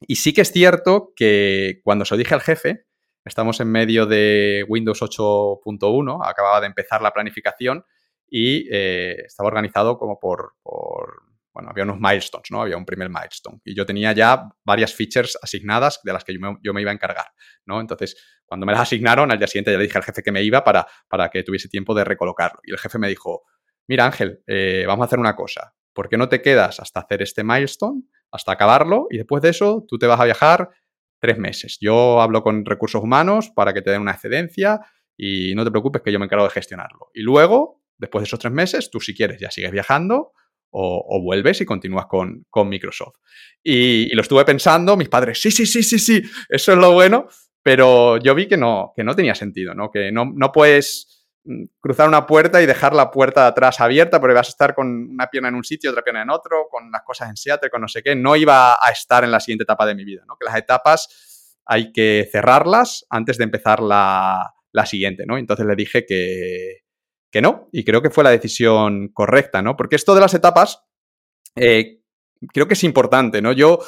[0.02, 2.86] Y sí que es cierto que cuando se lo dije al jefe,
[3.24, 7.84] estamos en medio de Windows 8.1, acababa de empezar la planificación
[8.28, 10.54] y eh, estaba organizado como por,
[11.54, 12.62] bueno, había unos milestones, ¿no?
[12.62, 13.62] Había un primer milestone.
[13.64, 17.28] Y yo tenía ya varias features asignadas de las que yo me, iba a encargar,
[17.66, 17.80] ¿no?
[17.80, 18.16] Entonces,
[18.46, 20.64] cuando me las asignaron, al día siguiente ya le dije al jefe que me iba
[20.64, 22.60] para, para que tuviese tiempo de recolocarlo.
[22.64, 23.44] Y el jefe me dijo,
[23.88, 25.74] mira Ángel, eh, vamos a hacer una cosa.
[25.94, 29.86] ¿Por qué no te quedas hasta hacer este milestone, hasta acabarlo, y después de eso
[29.88, 30.70] tú te vas a viajar
[31.20, 31.78] tres meses?
[31.80, 34.82] Yo hablo con recursos humanos para que te den una excedencia
[35.18, 37.10] y no te preocupes que yo me encargo de gestionarlo.
[37.14, 40.34] Y luego, después de esos tres meses, tú si quieres ya sigues viajando
[40.78, 43.16] o, vuelves y continúas con, Microsoft.
[43.64, 47.28] Y, lo estuve pensando, mis padres, sí, sí, sí, sí, sí, eso es lo bueno,
[47.64, 49.90] pero yo vi que no, que no tenía sentido, ¿no?
[49.90, 51.15] Que no, no puedes
[51.80, 54.88] cruzar una puerta y dejar la puerta de atrás abierta porque vas a estar con
[55.12, 57.82] una pierna en un sitio, otra pierna en otro, con las cosas en Seattle, con
[57.82, 58.16] no sé qué.
[58.16, 60.36] No iba a estar en la siguiente etapa de mi vida, ¿no?
[60.40, 64.52] Que las etapas hay que cerrarlas antes de empezar la,
[64.86, 65.38] siguiente, ¿no?
[65.38, 66.82] Entonces le dije que,
[67.32, 69.78] que, no y creo que fue la decisión correcta, ¿no?
[69.78, 70.84] Porque esto de las etapas
[71.56, 72.02] eh,
[72.54, 73.52] creo que es importante, ¿no?
[73.52, 73.80] Yo...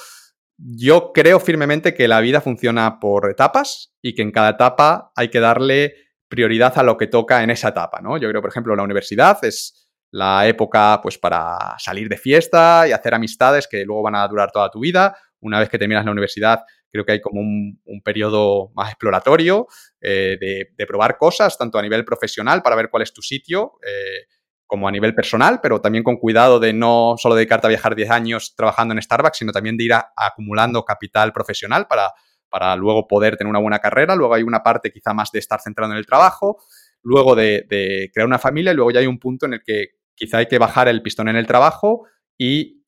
[0.59, 5.29] Yo creo firmemente que la vida funciona por etapas y que en cada etapa hay
[5.29, 8.17] que darle prioridad a lo que toca en esa etapa, ¿no?
[8.17, 12.91] Yo creo, por ejemplo, la universidad es la época pues para salir de fiesta y
[12.91, 15.17] hacer amistades que luego van a durar toda tu vida.
[15.39, 19.67] Una vez que terminas la universidad, creo que hay como un, periodo más exploratorio
[20.01, 24.25] eh, de, probar cosas, tanto a nivel profesional para ver cuál es tu sitio, eh,
[24.65, 28.09] como a nivel personal, pero también con cuidado de no solo dedicarte a viajar 10
[28.11, 32.11] años trabajando en Starbucks, sino también de ir acumulando capital profesional para
[32.49, 35.61] para luego poder tener una buena carrera, luego hay una parte quizá más de estar
[35.61, 36.57] centrado en el trabajo,
[37.01, 40.39] luego de, crear una familia y luego ya hay un punto en el que quizá
[40.39, 42.05] hay que bajar el pistón en el trabajo
[42.37, 42.83] y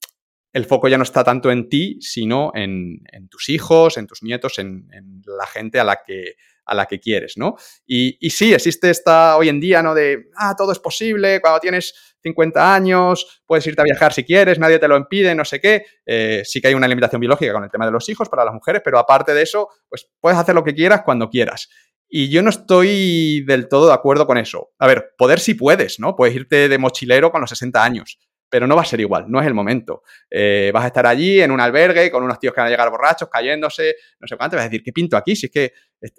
[0.52, 3.00] el foco ya no está tanto en ti, sino en,
[3.30, 4.88] tus hijos, en tus nietos, en,
[5.24, 6.34] la gente a la que,
[6.70, 7.56] a la que quieres, ¿no?
[7.84, 9.92] Y, y, sí, existe esta hoy en día, ¿no?
[9.92, 11.92] De, ah, todo es posible, cuando tienes
[12.22, 15.84] 50 años, puedes irte a viajar si quieres, nadie te lo impide, no sé qué.
[16.06, 18.54] Eh, sí que hay una limitación biológica con el tema de los hijos para las
[18.54, 21.68] mujeres, pero aparte de eso, pues puedes hacer lo que quieras cuando quieras.
[22.08, 24.70] Y yo no estoy del todo de acuerdo con eso.
[24.78, 26.14] A ver, poder sí puedes, ¿no?
[26.14, 28.18] Puedes irte de mochilero con los 60 años,
[28.50, 30.02] pero no va a ser igual, no es el momento.
[30.28, 32.90] Eh, vas a estar allí en un albergue con unos tíos que van a llegar
[32.90, 35.36] borrachos, cayéndose, no sé cuánto, vas a decir, ¿qué pinto aquí?
[35.36, 35.72] Si es que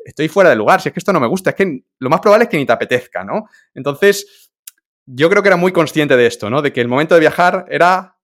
[0.05, 2.21] estoy fuera de lugar, si es que esto no me gusta, es que lo más
[2.21, 3.47] probable es que ni te apetezca, ¿no?
[3.75, 4.51] Entonces,
[5.05, 6.61] yo creo que era muy consciente de esto, ¿no?
[6.61, 8.17] De que el momento de viajar era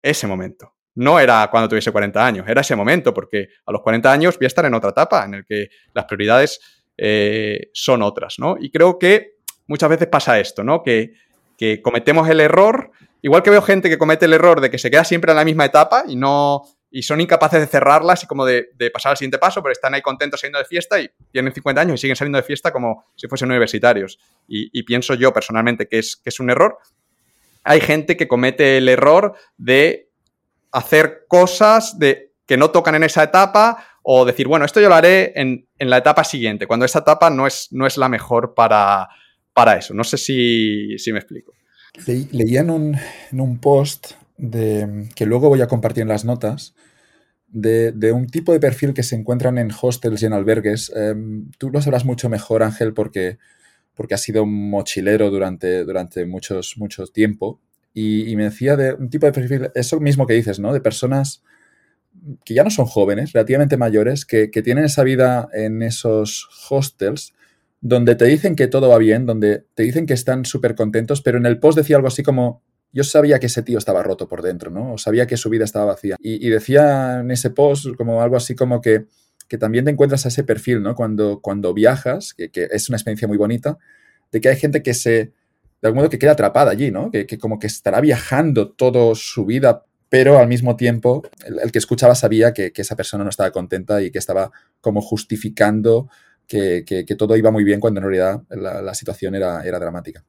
[0.00, 0.74] ese momento.
[0.94, 4.46] No era cuando tuviese 40 años, era ese momento, porque a los 40 años voy
[4.46, 8.56] a estar en otra etapa en el que las prioridades eh, son otras, ¿no?
[8.58, 9.36] Y creo que
[9.66, 10.82] muchas veces pasa esto, ¿no?
[10.82, 11.12] Que
[11.82, 12.90] cometemos el error,
[13.22, 15.44] igual que veo gente que comete el error de que se queda siempre en la
[15.44, 16.62] misma etapa y no
[16.94, 20.02] y son incapaces de cerrarlas y como de, pasar al siguiente paso, pero están ahí
[20.02, 23.28] contentos saliendo de fiesta y tienen 50 años y siguen saliendo de fiesta como si
[23.28, 24.18] fuesen universitarios.
[24.46, 26.76] Y, pienso yo personalmente que es, que es un error.
[27.64, 30.10] Hay gente que comete el error de
[30.70, 34.94] hacer cosas de, que no tocan en esa etapa o decir, bueno, esto yo lo
[34.94, 39.08] haré en, la etapa siguiente, cuando esa etapa no es, no es la mejor para,
[39.54, 39.94] para eso.
[39.94, 41.52] No sé si, me explico.
[42.06, 42.96] Leía en un,
[43.30, 46.74] en un post de, que luego voy a compartir en las notas,
[47.52, 50.90] de, un tipo de perfil que se encuentran en hostels y en albergues.
[50.96, 53.38] Em, tú lo sabrás mucho mejor, Ángel, porque,
[53.94, 57.60] porque has sido mochilero durante, durante muchos, mucho tiempo.
[57.94, 60.72] Y, me decía de un tipo de perfil, eso mismo que dices, ¿no?
[60.72, 61.42] De personas
[62.44, 67.34] que ya no son jóvenes, relativamente mayores, que, que tienen esa vida en esos hostels
[67.82, 71.36] donde te dicen que todo va bien, donde te dicen que están súper contentos, pero
[71.36, 72.62] en el post decía algo así como,
[72.92, 74.94] yo sabía que ese tío estaba roto por dentro, ¿no?
[74.94, 76.16] O sabía que su vida estaba vacía.
[76.20, 79.06] Y, decía en ese post como algo así como que,
[79.48, 80.94] que, también te encuentras a ese perfil, ¿no?
[80.94, 83.78] Cuando, cuando viajas, que, es una experiencia muy bonita,
[84.30, 87.10] de que hay gente que se, de algún modo, que queda atrapada allí, ¿no?
[87.10, 92.14] Que, como que estará viajando toda su vida, pero al mismo tiempo el, que escuchaba
[92.14, 96.08] sabía que, esa persona no estaba contenta y que estaba como justificando
[96.52, 100.24] que, todo iba muy bien cuando en realidad la, situación era, era dramática.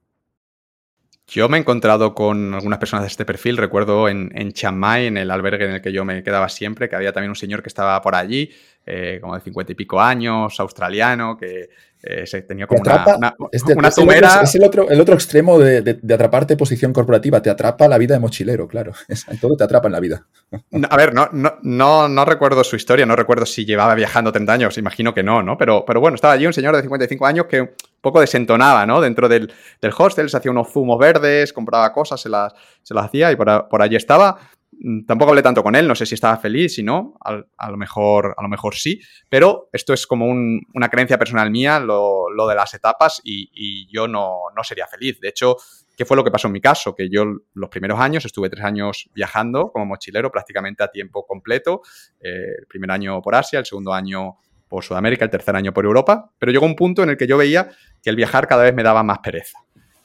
[1.26, 3.56] Yo me he encontrado con algunas personas de este perfil.
[3.56, 6.88] Recuerdo en, en Chiang Mai, en el albergue en el que yo me quedaba siempre,
[6.88, 8.50] que había también un señor que estaba por allí,
[8.86, 11.70] eh, como de cincuenta y pico años, australiano, que
[12.06, 15.80] eh, se tenía como una, este, una, es, es, el otro, el otro extremo de,
[15.80, 17.40] de, atraparte posición corporativa.
[17.40, 18.92] Te atrapa la vida de mochilero, claro.
[19.40, 20.26] todo te atrapa en la vida.
[20.90, 24.76] a ver, no, no, no, recuerdo su historia, no recuerdo si llevaba viajando 30 años,
[24.76, 25.56] imagino que no, ¿no?
[25.56, 27.70] Pero, pero bueno, estaba allí un señor de 55 años que un
[28.02, 29.00] poco desentonaba, ¿no?
[29.00, 33.06] Dentro del, del hostel, se hacía unos zumos verdes, compraba cosas, se las, se las
[33.06, 34.36] hacía y por, por allí estaba.
[34.80, 37.76] Mm, tampoco hablé tanto con él, no sé si estaba feliz, si no, a, lo,
[37.76, 42.54] mejor, a lo mejor sí, pero esto es como una creencia personal mía, lo, de
[42.54, 45.20] las etapas, y, yo no, sería feliz.
[45.20, 45.56] De hecho,
[45.96, 46.94] ¿qué fue lo que pasó en mi caso?
[46.94, 51.82] Que yo los primeros años estuve tres años viajando como mochilero prácticamente a tiempo completo,
[52.20, 55.84] eh, el primer año por Asia, el segundo año por Sudamérica, el tercer año por
[55.84, 57.70] Europa, pero llegó un punto en el que yo veía
[58.02, 59.64] que el viajar cada vez me daba más pereza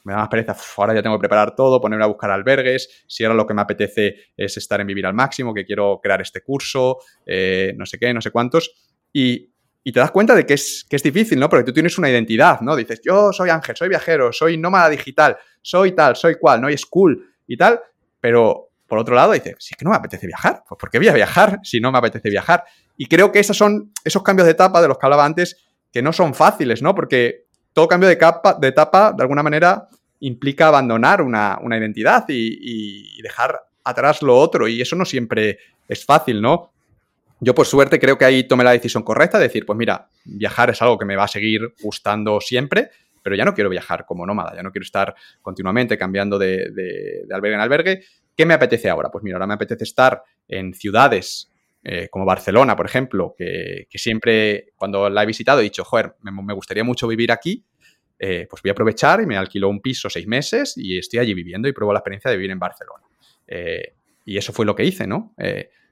[0.09, 3.23] me da más pereza, ahora ya tengo que preparar todo, ponerme a buscar albergues, si
[3.23, 6.41] ahora lo que me apetece es estar en vivir al máximo, que quiero crear este
[6.41, 8.73] curso, eh, no sé qué, no sé cuántos,
[9.13, 9.51] y,
[9.91, 11.49] te das cuenta de que es, que es difícil, ¿no?
[11.49, 12.75] Porque tú tienes una identidad, ¿no?
[12.75, 16.69] Dices, yo soy Ángel, soy viajero, soy nómada digital, soy tal, soy cual, ¿no?
[16.69, 17.79] Y es cool y tal,
[18.19, 20.99] pero por otro lado dices, si es que no me apetece viajar, pues ¿por qué
[20.99, 22.65] voy a viajar si no me apetece viajar?
[22.97, 25.57] Y creo que esos son esos cambios de etapa de los que hablaba antes
[25.91, 26.93] que no son fáciles, ¿no?
[26.93, 29.87] Porque todo cambio de, capa, de etapa, de alguna manera,
[30.19, 34.67] implica abandonar una, identidad y, dejar atrás lo otro.
[34.67, 36.71] Y eso no siempre es fácil, ¿no?
[37.41, 40.69] Yo, por suerte, creo que ahí tomé la decisión correcta de decir, pues mira, viajar
[40.69, 42.89] es algo que me va a seguir gustando siempre,
[43.23, 47.55] pero ya no quiero viajar como nómada, ya no quiero estar continuamente cambiando de, albergue
[47.55, 48.03] en albergue.
[48.35, 49.09] ¿Qué me apetece ahora?
[49.09, 51.49] Pues mira, ahora me apetece estar en ciudades
[51.83, 56.53] eh, como Barcelona, por ejemplo, que, siempre cuando la he visitado he dicho, joder, me,
[56.53, 57.63] gustaría mucho vivir aquí,
[58.19, 61.33] eh, pues voy a aprovechar y me alquilo un piso seis meses y estoy allí
[61.33, 63.05] viviendo y pruebo la experiencia de vivir en Barcelona.
[63.47, 63.93] Eh,
[64.25, 65.33] y eso fue lo que hice, ¿no?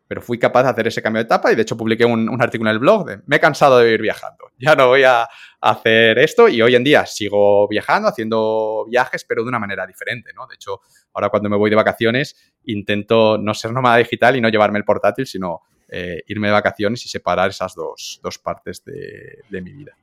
[0.08, 2.70] pero fui capaz de hacer ese cambio de etapa y de hecho publiqué un, artículo
[2.70, 5.28] en el blog de me he cansado de vivir viajando, ya no voy a
[5.60, 10.32] hacer esto y hoy en día sigo viajando, haciendo viajes, pero de una manera diferente,
[10.34, 10.48] ¿no?
[10.48, 10.80] De hecho,
[11.14, 14.86] ahora cuando me voy de vacaciones intento no ser nómada digital y no llevarme el
[14.86, 19.96] portátil, sino eh, irme de vacaciones y separar esas dos, partes de, mi vida.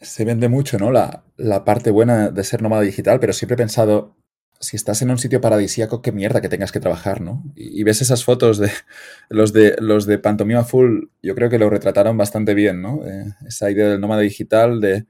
[0.00, 0.90] Se vende mucho, ¿no?
[0.90, 4.16] La, la parte buena de ser nómada digital, pero siempre he pensado,
[4.60, 7.42] si estás en un sitio paradisíaco, qué mierda que tengas que trabajar, ¿no?
[7.54, 8.70] Y, ves esas fotos de
[9.28, 13.04] los de los de Pantomima Full, yo creo que lo retrataron bastante bien, ¿no?
[13.06, 15.06] Eh, esa idea del nómada digital, de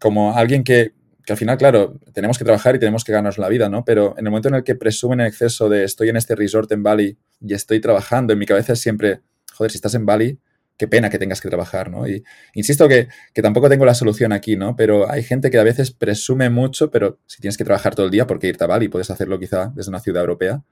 [0.00, 0.92] como alguien que,
[1.24, 3.84] que, al final, claro, tenemos que trabajar y tenemos que ganarnos la vida, ¿no?
[3.84, 6.70] Pero en el momento en el que presumen en exceso de estoy en este resort
[6.72, 9.20] en Bali y estoy trabajando, en mi cabeza es siempre,
[9.52, 10.40] joder, si estás en Bali,
[10.76, 12.06] qué pena que tengas que trabajar, ¿no?
[12.08, 12.24] Y
[12.54, 13.08] insisto que,
[13.42, 14.76] tampoco tengo la solución aquí, ¿no?
[14.76, 18.12] Pero hay gente que a veces presume mucho, pero si tienes que trabajar todo el
[18.12, 20.62] día, porque irte a Bali puedes hacerlo quizá desde una ciudad europea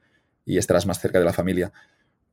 [0.44, 1.72] y estarás más cerca de la familia.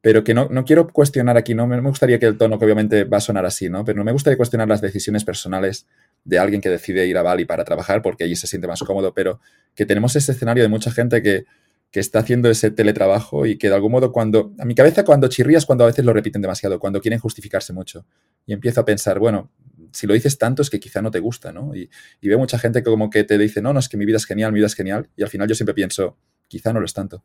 [0.01, 3.03] Pero que no, no quiero cuestionar aquí, no me gustaría que el tono, que obviamente
[3.03, 3.85] va a sonar así, ¿no?
[3.85, 5.87] Pero no me gustaría cuestionar las decisiones personales
[6.23, 9.13] de alguien que decide ir a Bali para trabajar porque allí se siente más cómodo,
[9.13, 9.39] pero
[9.75, 11.45] que tenemos ese escenario de mucha gente que,
[11.91, 15.27] que está haciendo ese teletrabajo y que de algún modo cuando, a mi cabeza cuando
[15.27, 18.05] chirrías cuando a veces lo repiten demasiado, cuando quieren justificarse mucho.
[18.45, 19.51] Y empiezo a pensar, bueno,
[19.91, 21.75] si lo dices tanto es que quizá no te gusta, ¿no?
[21.75, 21.89] Y,
[22.21, 24.25] veo mucha gente que como que te dice, no, no, es que mi vida es
[24.25, 25.09] genial, mi vida es genial.
[25.17, 27.23] Y al final yo siempre pienso, quizá no lo es tanto.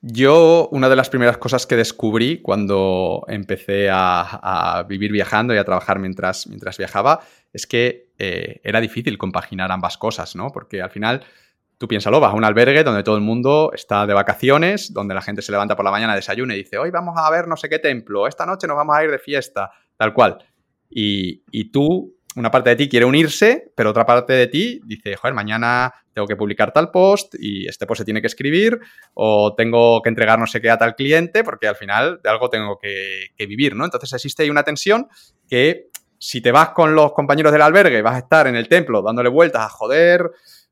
[0.00, 5.64] Yo, una de las primeras cosas que descubrí cuando empecé a, vivir viajando y a
[5.64, 7.20] trabajar mientras, mientras viajaba
[7.52, 10.52] es que eh, era difícil compaginar ambas cosas, ¿no?
[10.52, 11.22] Porque al final
[11.80, 15.22] Tú piénsalo, vas a un albergue donde todo el mundo está de vacaciones, donde la
[15.22, 17.70] gente se levanta por la mañana, desayuna y dice, hoy vamos a ver no sé
[17.70, 20.36] qué templo, esta noche nos vamos a ir de fiesta, tal cual.
[20.90, 25.32] Y, tú, una parte de ti quiere unirse, pero otra parte de ti dice, joder,
[25.32, 28.78] mañana tengo que publicar tal post y este post se tiene que escribir
[29.14, 32.50] o tengo que entregar no sé qué a tal cliente porque al final de algo
[32.50, 33.86] tengo que, que vivir, ¿no?
[33.86, 35.08] Entonces existe ahí una tensión
[35.48, 35.86] que
[36.18, 39.30] si te vas con los compañeros del albergue vas a estar en el templo dándole
[39.30, 40.30] vueltas a joder,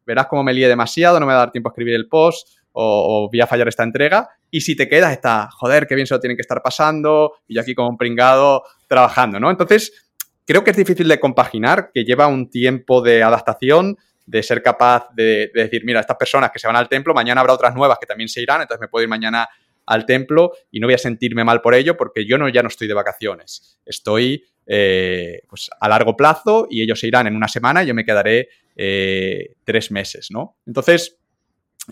[0.08, 2.48] verás cómo me lié demasiado, no me va a dar tiempo a escribir el post
[2.72, 4.28] o, voy a fallar esta entrega.
[4.50, 7.54] Y si te quedas, está, joder, qué bien se lo tienen que estar pasando y
[7.54, 9.50] yo aquí como un pringado trabajando, ¿no?
[9.50, 10.08] Entonces,
[10.46, 15.08] creo que es difícil de compaginar, que lleva un tiempo de adaptación, de ser capaz
[15.14, 18.06] de, decir, mira, estas personas que se van al templo, mañana habrá otras nuevas que
[18.06, 19.48] también se irán, entonces me puedo ir mañana
[19.86, 22.68] al templo y no voy a sentirme mal por ello porque yo no, ya no
[22.68, 23.78] estoy de vacaciones.
[23.84, 27.94] Estoy eh, pues a largo plazo y ellos se irán en una semana y yo
[27.94, 30.56] me quedaré eh, tres meses, ¿no?
[30.64, 31.18] Entonces,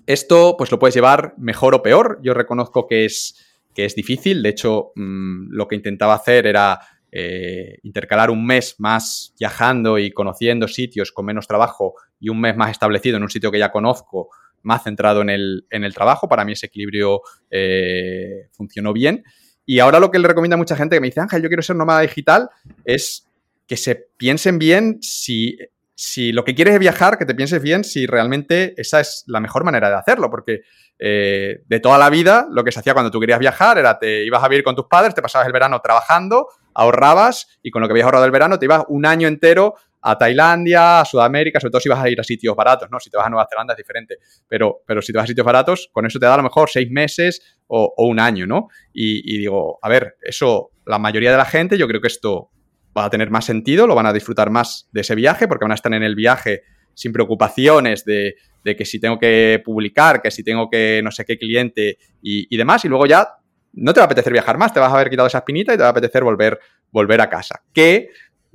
[0.06, 2.20] esto pues lo puedes llevar mejor o peor.
[2.22, 3.34] Yo reconozco que es,
[3.74, 4.42] que es difícil.
[4.42, 6.78] De hecho, mm, lo que intentaba hacer era
[7.10, 12.56] eh, intercalar un mes más viajando y conociendo sitios con menos trabajo y un mes
[12.56, 14.28] más establecido en un sitio que ya conozco,
[14.62, 16.28] más centrado en el, en el trabajo.
[16.28, 19.24] Para mí ese equilibrio eh, funcionó bien.
[19.64, 21.62] Y ahora lo que le recomienda a mucha gente que me dice, Ángel, yo quiero
[21.62, 22.48] ser nómada digital,
[22.84, 23.26] es
[23.66, 25.58] que se piensen bien si
[25.96, 29.40] si lo que quieres es viajar, que te pienses bien si realmente esa es la
[29.40, 30.60] mejor manera de hacerlo, porque
[30.98, 34.24] eh, de toda la vida lo que se hacía cuando tú querías viajar era te
[34.24, 37.88] ibas a vivir con tus padres, te pasabas el verano trabajando, ahorrabas y con lo
[37.88, 41.70] que habías ahorrado el verano te ibas un año entero a Tailandia, a Sudamérica, sobre
[41.72, 43.00] todo si vas a ir a sitios baratos, ¿no?
[43.00, 45.46] Si te vas a Nueva Zelanda es diferente, pero, pero si te vas a sitios
[45.46, 48.68] baratos, con eso te da a lo mejor seis meses o, un año, ¿no?
[48.92, 52.50] Y, y digo, a ver, eso, la mayoría de la gente, yo creo que esto
[52.96, 55.72] va a tener más sentido, lo van a disfrutar más de ese viaje porque van
[55.72, 56.62] a estar en el viaje
[56.94, 61.38] sin preocupaciones de, que si tengo que publicar, que si tengo que no sé qué
[61.38, 63.28] cliente y, demás, y luego ya
[63.74, 65.76] no te va a apetecer viajar más, te vas a haber quitado esa espinita y
[65.76, 66.58] te va a apetecer volver,
[66.90, 67.62] volver a casa.
[67.72, 68.08] Que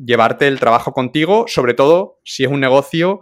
[0.04, 3.22] llevarte el trabajo contigo, sobre todo si es un negocio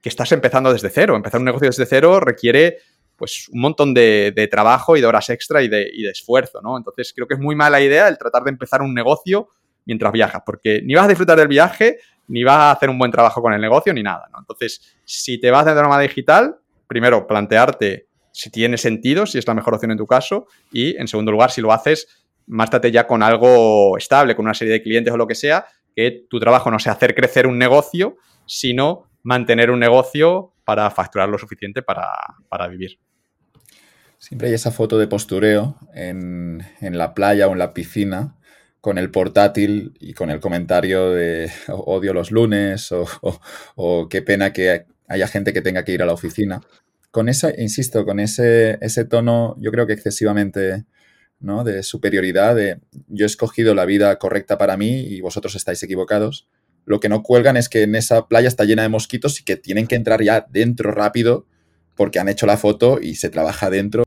[0.00, 1.16] que estás empezando desde cero.
[1.16, 2.78] Empezar un negocio desde cero requiere
[3.16, 6.76] pues un montón de, trabajo y de horas extra y de, y de, esfuerzo, ¿no?
[6.76, 9.48] Entonces creo que es muy mala idea el tratar de empezar un negocio
[9.86, 11.98] mientras viajas, porque ni vas a disfrutar del viaje,
[12.28, 14.28] ni vas a hacer un buen trabajo con el negocio, ni nada.
[14.32, 14.38] ¿no?
[14.38, 16.56] Entonces, si te vas de nómada digital,
[16.86, 21.06] primero plantearte si tiene sentido, si es la mejor opción en tu caso, y en
[21.06, 25.12] segundo lugar, si lo haces, mártate ya con algo estable, con una serie de clientes
[25.12, 28.16] o lo que sea, que tu trabajo no sea hacer crecer un negocio,
[28.46, 32.08] sino mantener un negocio para facturar lo suficiente para,
[32.48, 32.98] para vivir.
[34.18, 38.36] Siempre hay esa foto de postureo en, en, la playa o en la piscina
[38.84, 44.84] con el portátil y con el comentario de odio los lunes o, qué pena que
[45.08, 46.60] haya gente que tenga que ir a la oficina.
[47.10, 50.84] Con eso, insisto, con ese, ese tono, yo creo que excesivamente
[51.40, 51.64] ¿no?
[51.64, 52.78] de superioridad, de
[53.08, 56.46] yo he escogido la vida correcta para mí y vosotros estáis equivocados.
[56.84, 59.56] Lo que no cuelgan es que en esa playa está llena de mosquitos y que
[59.56, 61.46] tienen que entrar ya dentro rápido
[61.94, 64.04] porque han hecho la foto y se trabaja dentro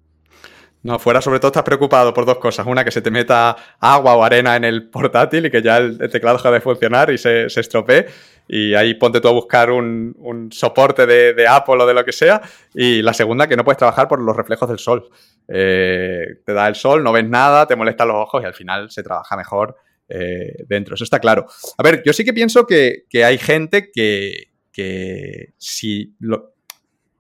[0.88, 2.66] no, fuera sobre todo estás preocupado por dos cosas.
[2.66, 5.98] Una, que se te meta agua o arena en el portátil y que ya el,
[6.10, 8.06] teclado deja de funcionar y se, se estropee.
[8.48, 12.42] y ahí ponte tú a buscar un, soporte de, Apple o de lo que sea.
[12.74, 15.10] Y la segunda, que no puedes trabajar por los reflejos del sol.
[15.50, 18.90] Eh, te da el sol, no ves nada, te molestan los ojos y al final
[18.90, 19.76] se trabaja mejor
[20.08, 20.96] eh, dentro.
[20.96, 21.48] Eso está claro.
[21.78, 26.16] A ver, yo sí que pienso que, hay gente que, que si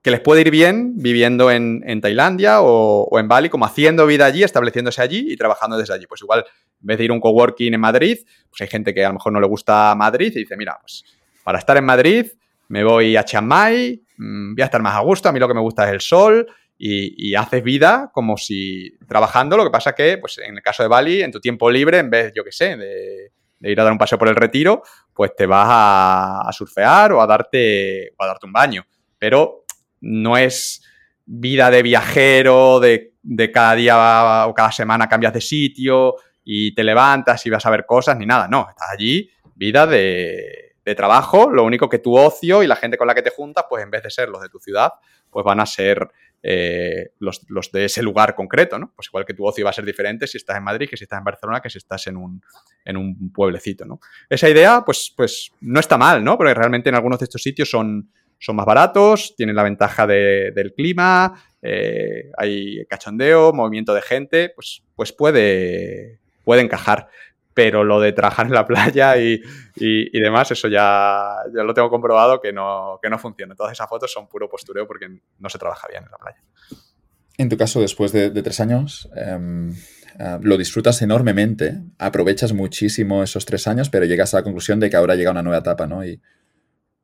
[0.08, 4.42] que les puede ir bien viviendo en, Tailandia o, en Bali, como haciendo vida allí,
[4.42, 6.08] estableciéndose allí y trabajando desde allí.
[6.08, 6.46] Pues igual,
[6.80, 8.20] en vez de ir a un coworking en Madrid,
[8.50, 11.04] pues hay gente que a lo mejor no le gusta Madrid y dice, mira, pues
[11.44, 12.26] para estar en Madrid
[12.70, 15.48] me voy a Chiang Mai, mm, voy a estar más a gusto, a mí lo
[15.50, 16.48] que me gusta es el sol
[16.78, 20.88] y, haces vida como si trabajando, lo que pasa que, pues en el caso de
[20.88, 23.98] Bali, en tu tiempo libre, en vez, yo qué sé, de, ir a dar un
[23.98, 28.46] paseo por el retiro, pues te vas a, surfear o a darte, o a darte
[28.46, 28.86] un baño.
[29.20, 29.66] Pero
[30.02, 30.84] no es
[31.26, 33.14] vida de viajero, de,
[33.54, 37.86] cada día o cada semana cambias de sitio y te levantas y vas a ver
[37.86, 38.48] cosas, ni nada.
[38.48, 40.64] No, estás allí, vida de,
[40.96, 41.50] trabajo.
[41.52, 43.92] Lo único que tu ocio y la gente con la que te juntas, pues en
[43.92, 44.94] vez de ser los de tu ciudad,
[45.30, 46.08] pues van a ser
[46.42, 47.42] eh, los,
[47.74, 48.94] de ese lugar concreto, ¿no?
[48.96, 51.04] Pues igual que tu ocio va a ser diferente si estás en Madrid que si
[51.04, 52.42] estás en Barcelona, que si estás en un,
[52.86, 54.00] en un pueblecito, ¿no?
[54.30, 56.38] Esa idea, pues, pues no está mal, ¿no?
[56.38, 60.74] Porque realmente en algunos de estos sitios son son más baratos, tienen la ventaja del
[60.76, 67.10] clima, eh, hay cachondeo, movimiento de gente, pues, pues puede, puede encajar.
[67.54, 69.42] Pero lo de trabajar en la playa y,
[70.20, 73.56] demás, eso ya, lo tengo comprobado que no, que no funciona.
[73.56, 75.10] Todas esas fotos son puro postureo porque
[75.40, 76.38] no se trabaja bien en la playa.
[77.40, 79.72] En tu caso, después de, tres años, em,
[80.20, 84.92] eh, lo disfrutas enormemente, aprovechas muchísimo esos tres años, pero llegas a la conclusión de
[84.92, 86.06] que ahora llega una nueva etapa, ¿no?
[86.06, 86.22] Y,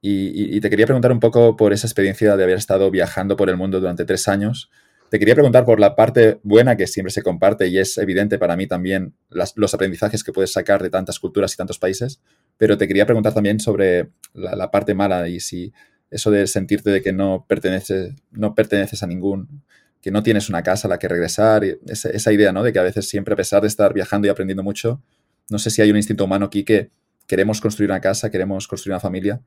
[0.06, 3.56] y, te quería preguntar un poco por esa experiencia de haber estado viajando por el
[3.56, 4.70] mundo durante tres años.
[5.10, 8.58] Te quería preguntar por la parte buena que siempre se comparte y es evidente para
[8.58, 12.20] mí también los aprendizajes que puedes sacar de tantas culturas y tantos países,
[12.58, 15.72] pero te quería preguntar también sobre la, parte mala y si
[16.12, 19.64] eso de sentirte de que no perteneces, no perteneces a ningún,
[20.02, 22.62] que no tienes una casa a la que regresar, esa, esa idea, ¿no?
[22.62, 25.02] De que a veces siempre, a pesar de estar viajando y aprendiendo mucho,
[25.50, 26.92] no sé si hay un instinto humano aquí que
[27.26, 29.42] queremos construir una casa, queremos construir una familia,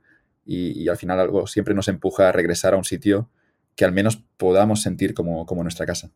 [0.46, 3.28] y, al final algo siempre nos empuja a regresar a un sitio
[3.74, 6.10] que al menos podamos sentir como, nuestra casa.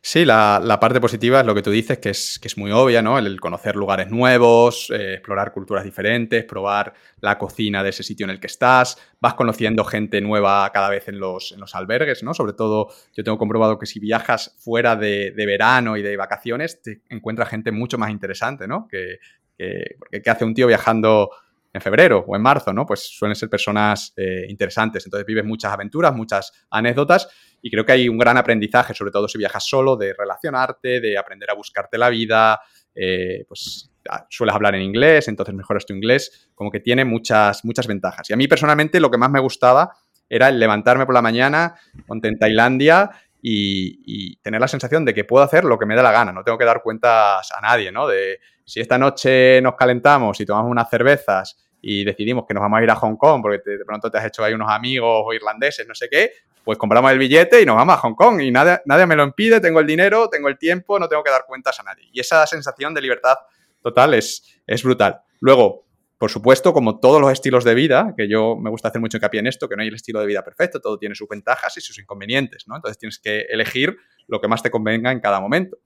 [0.00, 3.00] Sí, la, parte positiva es lo que tú dices, que es, que es muy obvia,
[3.00, 3.18] ¿no?
[3.18, 8.30] El conocer lugares nuevos, eh, explorar culturas diferentes, probar la cocina de ese sitio en
[8.30, 12.34] el que estás, vas conociendo gente nueva cada vez en los, en los albergues, ¿no?
[12.34, 17.00] Sobre todo, yo tengo comprobado que si viajas fuera de, verano y de vacaciones, te
[17.08, 18.88] encuentras gente mucho más interesante, ¿no?
[18.88, 19.20] Que,
[19.56, 21.30] que, que hace un tío viajando
[21.74, 22.86] en febrero o en marzo, ¿no?
[22.86, 25.04] Pues suelen ser personas eh, interesantes.
[25.04, 27.28] Entonces vives muchas aventuras, muchas anécdotas
[27.60, 31.18] y creo que hay un gran aprendizaje, sobre todo si viajas solo, de relacionarte, de
[31.18, 32.60] aprender a buscarte la vida,
[32.94, 33.90] eh, pues
[34.30, 38.30] sueles hablar en inglés, entonces mejoras tu inglés, como que tiene muchas, muchas ventajas.
[38.30, 39.96] Y a mí personalmente lo que más me gustaba
[40.28, 41.74] era el levantarme por la mañana,
[42.06, 43.10] ponte en Tailandia
[43.42, 46.32] y, y, tener la sensación de que puedo hacer lo que me dé la gana,
[46.32, 48.06] no tengo que dar cuentas a nadie, ¿no?
[48.06, 52.80] De si esta noche nos calentamos y tomamos unas cervezas y decidimos que nos vamos
[52.80, 55.32] a ir a Hong Kong porque de pronto te has hecho ahí unos amigos o
[55.34, 56.32] irlandeses, no sé qué,
[56.64, 59.22] pues compramos el billete y nos vamos a Hong Kong y nadie, nadie me lo
[59.22, 62.08] impide, tengo el dinero, tengo el tiempo, no tengo que dar cuentas a nadie.
[62.10, 63.36] Y esa sensación de libertad
[63.82, 65.20] total es, es brutal.
[65.40, 65.84] Luego,
[66.16, 69.40] por supuesto, como todos los estilos de vida, que yo me gusta hacer mucho hincapié
[69.40, 71.82] en esto, que no hay el estilo de vida perfecto, todo tiene sus ventajas y
[71.82, 72.76] sus inconvenientes, ¿no?
[72.76, 73.94] Entonces tienes que elegir
[74.26, 75.76] lo que más te convenga en cada momento.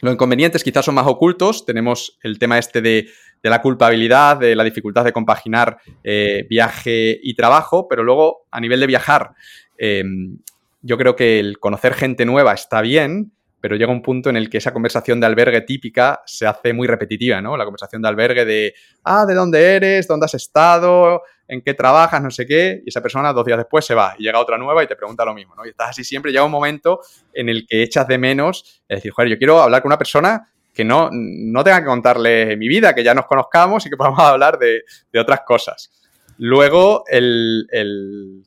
[0.00, 1.64] Los inconvenientes quizás son más ocultos.
[1.64, 3.08] Tenemos el tema este de,
[3.42, 8.80] la culpabilidad, de la dificultad de compaginar eh, viaje y trabajo, pero luego a nivel
[8.80, 9.32] de viajar,
[9.76, 10.38] em,
[10.82, 14.48] yo creo que el conocer gente nueva está bien, pero llega un punto en el
[14.48, 17.56] que esa conversación de albergue típica se hace muy repetitiva, ¿no?
[17.56, 18.74] La conversación de albergue de,
[19.04, 20.06] ah, ¿de dónde eres?
[20.06, 21.22] ¿Dónde has estado?
[21.48, 22.22] ¿En qué trabajas?
[22.22, 22.82] No sé qué.
[22.84, 25.24] Y esa persona dos días después se va y llega otra nueva y te pregunta
[25.24, 25.66] lo mismo, ¿no?
[25.66, 26.30] Y estás así siempre.
[26.30, 27.00] Llega un momento
[27.32, 30.48] en el que echas de menos, es decir, joder, yo quiero hablar con una persona
[30.78, 34.20] que no, no tenga que contarle mi vida, que ya nos conozcamos y que podamos
[34.22, 34.84] hablar de,
[35.18, 35.90] otras cosas.
[36.38, 37.66] Luego, el,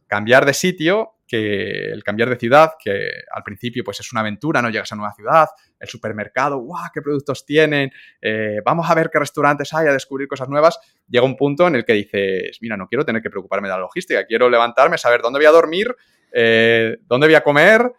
[0.08, 4.62] cambiar de sitio que el cambiar de ciudad, que al principio pues es una aventura,
[4.62, 5.48] no llegas a una nueva ciudad,
[5.80, 6.90] el supermercado, ¡guau!
[6.94, 7.90] ¿Qué productos tienen?
[8.22, 10.78] Eh, vamos a ver qué restaurantes hay, a descubrir cosas nuevas.
[11.08, 13.80] Llega un punto en el que dices, mira, no quiero tener que preocuparme de la
[13.80, 15.96] logística, quiero levantarme, saber dónde voy a dormir,
[16.34, 17.94] eh, dónde voy a comer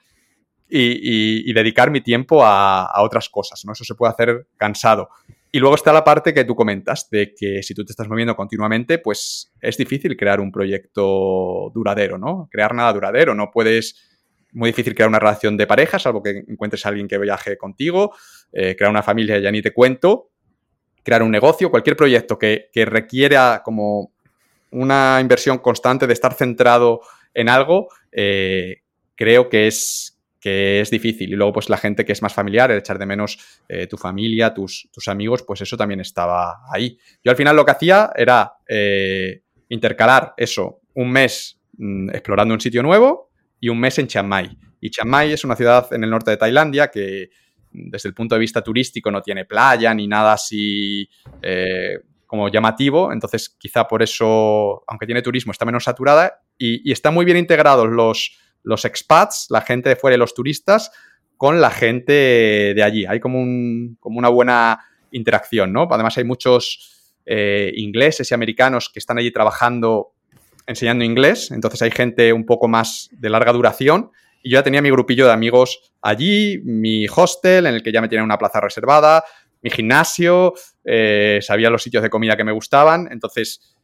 [0.68, 3.72] y, dedicar mi tiempo a, a, otras cosas, ¿no?
[3.72, 5.08] Eso se puede hacer cansado.
[5.54, 8.34] Y luego está la parte que tú comentas, de que si tú te estás moviendo
[8.34, 12.48] continuamente, pues es difícil crear un proyecto duradero, ¿no?
[12.50, 14.02] Crear nada duradero, no puedes,
[14.52, 18.14] muy difícil crear una relación de pareja, salvo que encuentres a alguien que viaje contigo,
[18.50, 20.30] eh, crear una familia, ya ni te cuento,
[21.02, 24.14] crear un negocio, cualquier proyecto que, requiera como
[24.70, 27.02] una inversión constante, de estar centrado
[27.34, 28.84] en algo, eh,
[29.16, 30.11] creo que es,
[30.42, 31.32] que es difícil.
[31.32, 33.38] Y luego, pues la gente que es más familiar, el echar de menos
[33.68, 36.98] eh, tu familia, tus, tus, amigos, pues eso también estaba ahí.
[37.24, 42.60] Yo al final lo que hacía era eh, intercalar eso, un mes mm, explorando un
[42.60, 44.50] sitio nuevo y un mes en Chiang Mai.
[44.80, 47.30] Y Chiang Mai es una ciudad en el norte de Tailandia que
[47.70, 51.08] desde el punto de vista turístico no tiene playa ni nada así
[51.40, 56.92] eh, como llamativo, entonces quizá por eso, aunque tiene turismo, está menos saturada y, y
[56.92, 60.90] está muy bien integrados los, los expats, la gente de fuera y los turistas,
[61.36, 62.12] con la gente
[62.74, 63.04] de allí.
[63.06, 64.78] Hay como, un, como una buena
[65.10, 65.88] interacción, ¿no?
[65.90, 70.12] Además hay muchos eh, ingleses y americanos que están allí trabajando,
[70.66, 74.10] enseñando inglés, entonces hay gente un poco más de larga duración.
[74.42, 78.00] Y yo ya tenía mi grupillo de amigos allí, mi hostel, en el que ya
[78.00, 79.22] me tenía una plaza reservada,
[79.62, 83.76] mi gimnasio, eh, sabía los sitios de comida que me gustaban, entonces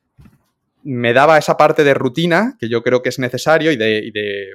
[0.83, 4.51] me daba esa parte de rutina que yo creo que es necesario y de,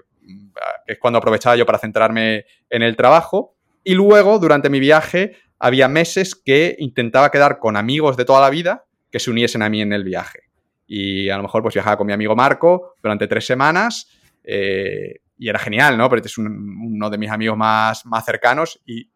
[0.86, 3.56] es cuando aprovechaba yo para centrarme en el trabajo.
[3.84, 8.50] Y luego, durante mi viaje, había meses que intentaba quedar con amigos de toda la
[8.50, 10.40] vida que se uniesen a mí en el viaje.
[10.86, 14.10] Y a lo mejor pues viajaba con mi amigo Marco durante tres semanas
[14.44, 16.10] eh, y era genial, ¿no?
[16.10, 19.10] Porque es uno de mis amigos más, más cercanos y,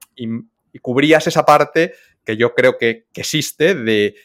[0.81, 1.93] cubrías esa parte
[2.23, 4.15] que yo creo que, existe de,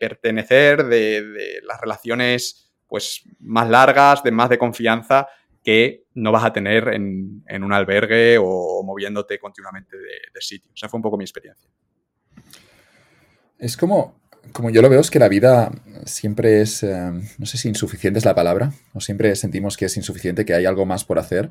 [0.00, 5.28] pertenecer, de, de, las relaciones pues más largas, de más de confianza
[5.64, 10.70] que no vas a tener en, un albergue o, moviéndote continuamente de, sitio.
[10.72, 11.70] O sea, fue un poco mi experiencia.
[13.58, 14.20] Es como,
[14.52, 15.72] como yo lo veo, es que la vida
[16.04, 19.96] siempre es, eh, no sé si insuficiente es la palabra, o siempre sentimos que es
[19.96, 21.50] insuficiente, que hay algo más por hacer.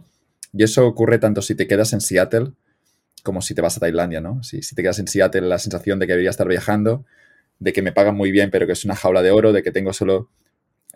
[0.54, 2.52] Y eso ocurre tanto si te quedas en Seattle
[3.24, 4.44] como si te vas a Tailandia, ¿no?
[4.44, 7.06] Si, si te quedas en Seattle, la sensación de que debería estar viajando,
[7.58, 9.72] de que me pagan muy bien, pero que es una jaula de oro, de que
[9.72, 10.30] tengo solo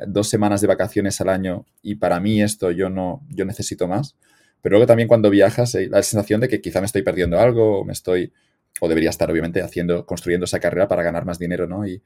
[0.06, 4.16] dos semanas de vacaciones al año y para mí esto yo no, yo necesito más.
[4.62, 7.80] Pero luego también cuando viajas, hay la sensación de que quizá me estoy perdiendo algo
[7.80, 8.34] o me estoy,
[8.82, 11.88] o debería estar obviamente haciendo, construyendo esa carrera para ganar más dinero, ¿no?
[11.88, 12.02] Y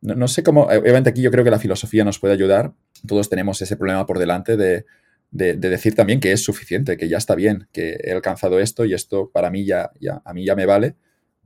[0.00, 2.72] no, sé cómo, obviamente aquí yo creo que la filosofía nos puede ayudar.
[3.06, 4.84] Todos tenemos ese problema por delante de,
[5.30, 8.94] de, decir también que es suficiente, que ya está bien, que he alcanzado esto y
[8.94, 10.96] esto para mí ya, ya, a mí ya me vale,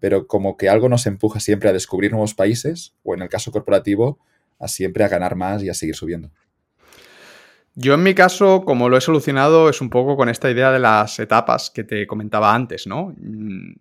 [0.01, 3.53] pero como que algo nos empuja siempre a descubrir nuevos países o en el caso
[3.53, 4.19] corporativo,
[4.59, 6.31] a siempre a ganar más y a seguir subiendo.
[7.75, 10.79] Yo en mi caso, como lo he solucionado, es un poco con esta idea de
[10.79, 13.15] las etapas que te comentaba antes, ¿no?
[13.19, 13.75] Mm,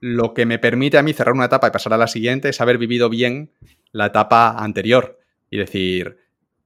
[0.00, 2.60] lo que me permite a mí cerrar una etapa y pasar a la siguiente es
[2.60, 3.50] haber vivido bien
[3.90, 5.18] la etapa anterior
[5.50, 6.18] y decir,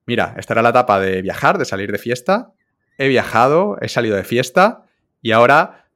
[0.06, 2.52] mira, esta era la etapa de viajar, de salir de fiesta,
[2.98, 4.84] he viajado, he salido de fiesta
[5.22, 5.86] y ahora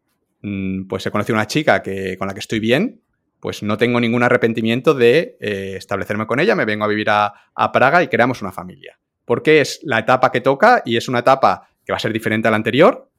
[0.42, 3.02] mm, pues he conocido una chica que, con la que estoy bien
[3.40, 7.32] pues no tengo ningún arrepentimiento de eh, establecerme con ella, me vengo a vivir a,
[7.72, 8.98] Praga y creamos una familia.
[9.24, 12.48] Porque es la etapa que toca y es una etapa que va a ser diferente
[12.48, 13.10] a la anterior,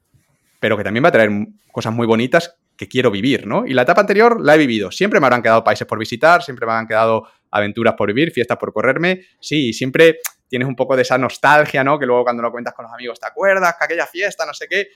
[0.59, 1.29] pero que también va a traer
[1.71, 3.65] cosas muy bonitas que quiero vivir, ¿no?
[3.65, 4.91] Y la etapa anterior la he vivido.
[4.91, 8.57] Siempre me habrán quedado países por visitar, siempre me habrán quedado aventuras por vivir, fiestas
[8.57, 9.25] por correrme.
[9.39, 11.99] Sí, siempre tienes un poco de esa nostalgia, ¿no?
[11.99, 14.67] Que luego cuando lo cuentas con los amigos te acuerdas que aquella fiesta, no sé
[14.69, 14.87] qué.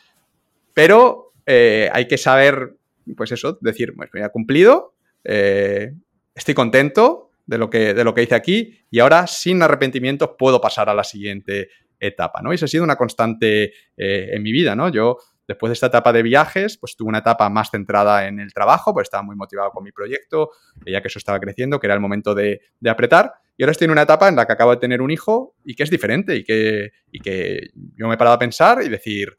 [0.73, 2.75] Pero eh, hay que saber,
[3.17, 4.93] pues eso, decir, pues he cumplido,
[5.23, 5.93] eh,
[6.33, 10.61] estoy contento de lo, que, de lo que hice aquí y ahora sin arrepentimientos puedo
[10.61, 11.69] pasar a la siguiente
[11.99, 12.51] etapa, ¿no?
[12.51, 14.89] Y eso ha sido una constante eh, en mi vida, ¿no?
[14.89, 15.17] Yo
[15.47, 18.93] después de esta etapa de viajes, pues tuve una etapa más centrada en el trabajo,
[18.93, 21.99] pues estaba muy motivado con mi proyecto, veía que eso estaba creciendo, que era el
[21.99, 23.33] momento de, apretar.
[23.57, 25.75] Y ahora estoy en una etapa en la que acabo de tener un hijo y
[25.75, 29.37] que es diferente y que, y que yo me he parado a pensar y decir,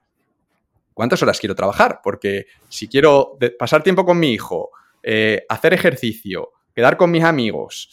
[0.95, 2.01] ¿cuántas horas quiero trabajar?
[2.05, 4.71] Porque si quiero pasar tiempo con mi hijo,
[5.03, 7.91] eh, hacer ejercicio, quedar con mis amigos,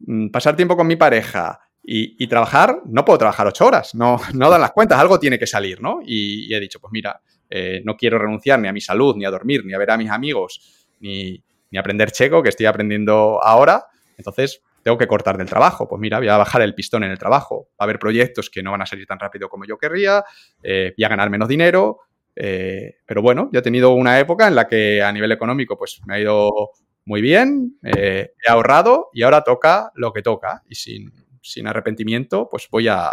[0.00, 4.50] mm, pasar tiempo con mi pareja y, trabajar, no puedo trabajar ocho horas, no, no
[4.50, 6.00] dan las cuentas, algo tiene que salir, ¿no?
[6.04, 7.20] Y, he dicho, pues mira,
[7.50, 9.96] eh, no quiero renunciar ni a mi salud, ni a dormir, ni a ver a
[9.96, 13.86] mis amigos, ni, ni aprender checo, que estoy aprendiendo ahora,
[14.16, 15.88] entonces tengo que cortar del trabajo.
[15.88, 17.68] Pues mira, voy a bajar el pistón en el trabajo.
[17.72, 20.24] Va a haber proyectos que no van a salir tan rápido como yo querría,
[20.62, 22.00] eh, voy a ganar menos dinero,
[22.34, 26.00] eh, pero bueno, yo he tenido una época en la que a nivel económico pues
[26.06, 26.70] me ha ido
[27.04, 32.48] muy bien, eh, he ahorrado y ahora toca lo que toca y sin, sin, arrepentimiento
[32.50, 33.10] pues voy a,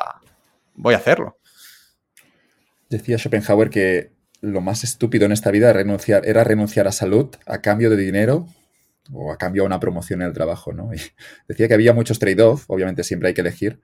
[0.76, 1.38] voy a hacerlo.
[2.90, 7.62] Decía Schopenhauer que lo más estúpido en esta vida renunciar, era renunciar a salud a
[7.62, 8.48] cambio de dinero
[9.12, 10.90] o a cambio de una promoción en el trabajo, ¿no?
[11.48, 13.80] Decía que había muchos trade-off, obviamente siempre hay que elegir,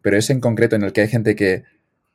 [0.00, 1.64] pero ese en concreto en el que hay gente que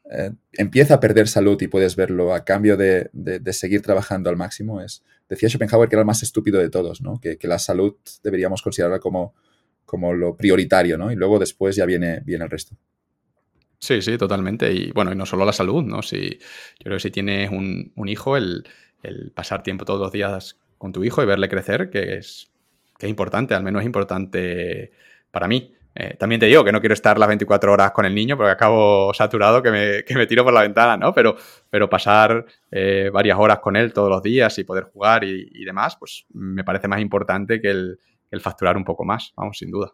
[0.10, 3.10] eh, empieza a perder salud y puedes verlo a cambio de,
[3.52, 7.20] seguir trabajando al máximo, es, decía Schopenhauer que era el más estúpido de todos, ¿no?
[7.20, 9.36] que, la salud deberíamos considerarla como,
[9.86, 11.12] como lo prioritario, ¿no?
[11.12, 12.78] Y luego después ya viene, viene el resto.
[13.80, 14.72] Sí, sí, totalmente.
[14.72, 16.02] Y bueno, y no solo la salud, ¿no?
[16.02, 18.66] Si, yo creo que si tienes un, hijo, el,
[19.34, 22.52] pasar tiempo todos los días con tu hijo y verle crecer, que es,
[22.98, 24.92] que es importante, al menos es importante
[25.32, 25.74] para mí.
[26.00, 28.52] Eh, también te digo que no quiero estar las 24 horas con el niño porque
[28.52, 31.12] acabo saturado que me, que me tiro por la ventana, ¿no?
[31.12, 31.36] Pero,
[31.72, 35.96] pero pasar eh, varias horas con él todos los días y poder jugar y, demás,
[35.98, 38.00] pues me parece más importante que el,
[38.30, 39.92] el, facturar un poco más, vamos, sin duda.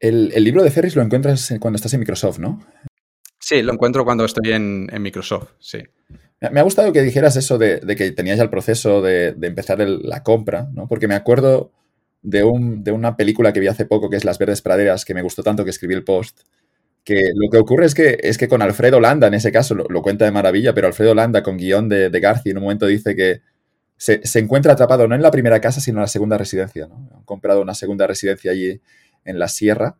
[0.00, 2.58] El, el, libro de Ferris lo encuentras cuando estás en Microsoft, ¿no?
[3.38, 5.80] Sí, lo encuentro cuando estoy en, en Microsoft, sí.
[6.50, 9.46] Me ha gustado que dijeras eso de, de que tenías ya el proceso de, de
[9.48, 10.88] empezar la compra, ¿no?
[10.88, 11.72] Porque me acuerdo
[12.22, 15.14] de, un, de, una película que vi hace poco, que es Las Verdes Praderas, que
[15.14, 16.40] me gustó tanto que escribí el post,
[17.04, 20.02] que lo que ocurre es que, es que con Alfredo Landa, en ese caso, lo,
[20.02, 23.16] cuenta de maravilla, pero Alfredo Landa con guion de, de García en un momento dice
[23.16, 23.40] que
[23.96, 26.86] se, se, encuentra atrapado no en la primera casa, sino en la segunda residencia.
[26.86, 27.10] ¿no?
[27.14, 28.80] Han comprado una segunda residencia allí
[29.24, 29.96] en la sierra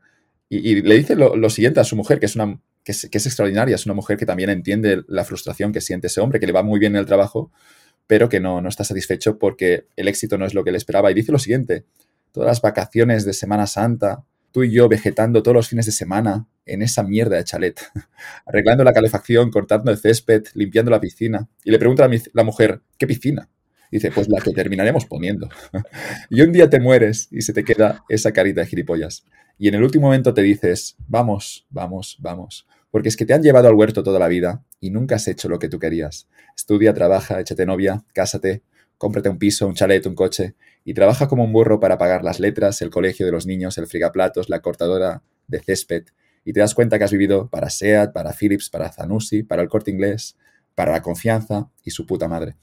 [0.48, 3.16] y, le dice lo, lo, siguiente a su mujer, que es, una, que es, que
[3.16, 6.46] es extraordinaria, es una mujer que también entiende la frustración que siente ese hombre, que
[6.46, 7.50] le va muy bien en el trabajo,
[8.06, 11.10] pero que no, no está satisfecho porque el éxito no es lo que le esperaba.
[11.10, 11.86] Y dice lo siguiente,
[12.32, 16.46] todas las vacaciones de Semana Santa, tú y yo vegetando todos los fines de semana
[16.66, 17.80] en esa mierda de chalet,
[18.46, 21.48] arreglando la calefacción, cortando el césped, limpiando la piscina.
[21.64, 23.48] Y le pregunta a la mujer, ¿qué piscina?
[23.92, 25.48] dice, pues la que terminaremos poniendo.
[26.30, 29.24] y un día te mueres y se te queda esa carita de gilipollas.
[29.58, 32.66] Y en el último momento te dices, vamos, vamos, vamos.
[32.90, 35.48] Porque es que te han llevado al huerto toda la vida y nunca has hecho
[35.48, 36.26] lo que tú querías.
[36.56, 38.62] Estudia, trabaja, échate novia, cásate,
[39.02, 40.54] cómprate un piso, un chalet, un coche
[40.84, 43.88] y trabaja como un burro para pagar las letras, el colegio de los niños, el
[43.88, 46.04] frigaplatos, la cortadora de césped
[46.44, 49.68] y te das cuenta que has vivido para SEAT, para Philips, para Zanussi, para el
[49.68, 50.36] corte inglés,
[50.76, 52.54] para la confianza y su puta madre.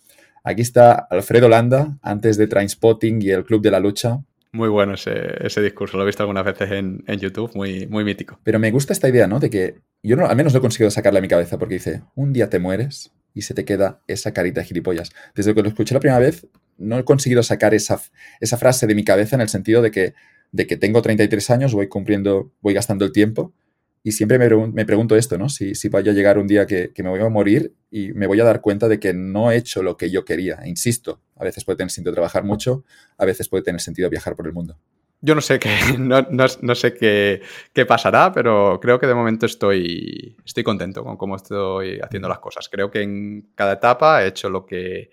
[0.46, 4.24] Aquí está Alfredo Landa, antes de Trainspotting y el Club de la Lucha.
[4.54, 8.40] Muy bueno ese, discurso, lo he visto algunas veces en, YouTube, muy, muy mítico.
[8.44, 9.42] Pero me gusta esta idea, ¿no?
[9.42, 12.04] De que yo no, al menos no he conseguido sacarla a mi cabeza porque dice,
[12.16, 15.12] un día te mueres y se te queda esa carita de gilipollas.
[15.36, 16.48] Desde que lo escuché la primera vez,
[16.78, 18.02] no he conseguido sacar esa,
[18.40, 20.14] esa frase de mi cabeza en el sentido de que,
[20.52, 23.54] de que tengo 33 años, voy cumpliendo, voy gastando el tiempo
[24.02, 25.50] y siempre me, me pregunto esto, ¿no?
[25.50, 28.28] Si, si, vaya a llegar un día que, que, me voy a morir y me
[28.28, 30.60] voy a dar cuenta de que no he hecho lo que yo quería.
[30.66, 32.86] Insisto, a veces puede tener sentido trabajar mucho,
[33.18, 34.78] a veces puede tener sentido viajar por el mundo.
[35.22, 35.70] Yo no sé qué,
[36.00, 37.42] no, no, sé qué,
[37.74, 42.40] qué, pasará, pero creo que de momento estoy, estoy contento con cómo estoy haciendo las
[42.40, 42.70] cosas.
[42.70, 45.12] Creo que en cada etapa he hecho lo que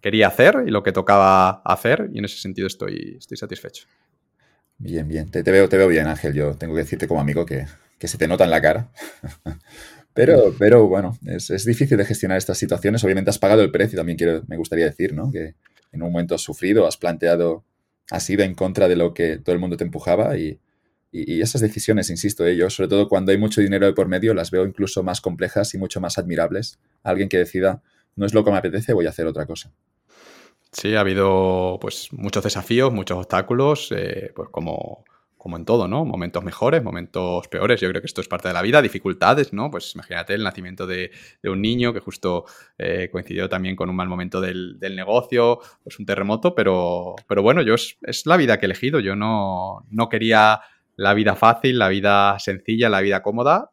[0.00, 3.86] quería hacer y lo que tocaba hacer y en ese sentido estoy, estoy satisfecho.
[4.78, 5.30] Bien, bien.
[5.30, 6.34] Te, te, veo, te veo bien, Ángel.
[6.34, 7.66] Yo tengo que decirte como amigo que,
[7.98, 8.90] que se te nota en la cara.
[10.14, 13.02] pero, pero bueno, es, es, difícil de gestionar estas situaciones.
[13.04, 15.30] Obviamente has pagado el precio, también quiero, me gustaría decir, ¿no?
[15.30, 15.54] Que
[15.92, 17.64] en un momento has sufrido, has planteado,
[18.10, 20.60] has ido en contra de lo que todo el mundo te empujaba y,
[21.12, 22.56] y, esas decisiones, insisto, ¿eh?
[22.56, 25.74] yo sobre todo cuando hay mucho dinero de por medio, las veo incluso más complejas
[25.74, 26.78] y mucho más admirables.
[27.02, 27.82] Alguien que decida,
[28.16, 29.72] no es lo que me apetece, voy a hacer otra cosa.
[30.72, 35.04] Sí, ha habido pues muchos desafíos, muchos obstáculos, eh, pues como
[35.46, 36.04] como en todo, ¿no?
[36.04, 37.80] Momentos mejores, momentos peores.
[37.80, 39.70] Yo creo que esto es parte de la vida, dificultades, ¿no?
[39.70, 41.12] Pues imagínate el nacimiento de,
[41.44, 42.46] un niño que justo
[42.78, 47.62] eh, coincidió también con un mal momento del, negocio, pues un terremoto, pero, pero bueno,
[47.62, 48.98] yo es, la vida que he elegido.
[48.98, 50.62] Yo no, no quería
[50.96, 53.70] la vida fácil, la vida sencilla, la vida cómoda.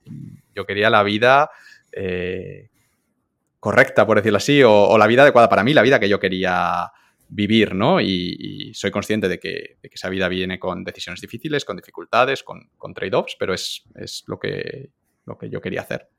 [0.54, 1.50] Yo quería la vida
[1.92, 2.70] eh,
[3.60, 6.92] correcta, por decirlo así, o, la vida adecuada para mí, la vida que yo quería
[7.34, 8.00] vivir, ¿no?
[8.00, 12.44] Y, soy consciente de que, de que, esa vida viene con decisiones difíciles, con dificultades,
[12.44, 14.90] con, con trade-offs, pero es, es, lo, que,
[15.26, 16.10] lo que yo quería hacer.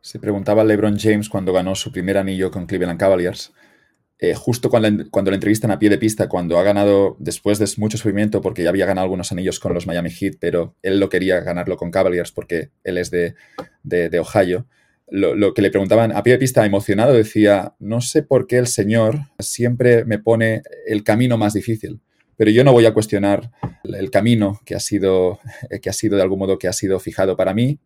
[0.00, 3.52] Se preguntaba LeBron James cuando ganó su primer anillo con Cleveland Cavaliers,
[4.20, 7.68] eh, justo cuando, cuando le entrevistan a pie de pista, cuando ha ganado, después de
[7.76, 11.08] mucho sufrimiento, porque ya había ganado algunos anillos con los Miami Heat, pero él lo
[11.08, 13.34] quería ganarlo con Cavaliers porque él es de,
[13.84, 14.66] de, de Ohio
[15.10, 18.58] lo, lo, que le preguntaban a pie de pista emocionado decía, no sé por qué
[18.58, 22.00] el Señor siempre me pone el camino más difícil,
[22.36, 23.50] pero yo no voy a cuestionar
[23.84, 25.40] el camino que ha sido,
[25.82, 27.78] que ha sido de algún modo que ha sido fijado para mí,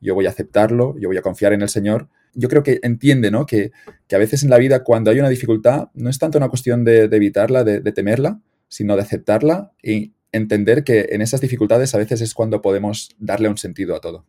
[0.00, 2.08] yo voy a aceptarlo, yo voy a confiar en el Señor.
[2.34, 3.44] Yo creo que entiende, ¿no?
[3.44, 3.70] Que,
[4.08, 6.84] que a veces en la vida cuando hay una dificultad no es tanto una cuestión
[6.84, 12.20] de, evitarla, de temerla, sino de aceptarla y entender que en esas dificultades a veces
[12.20, 14.24] es cuando podemos darle un sentido a todo.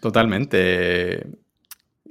[0.00, 1.26] Totalmente.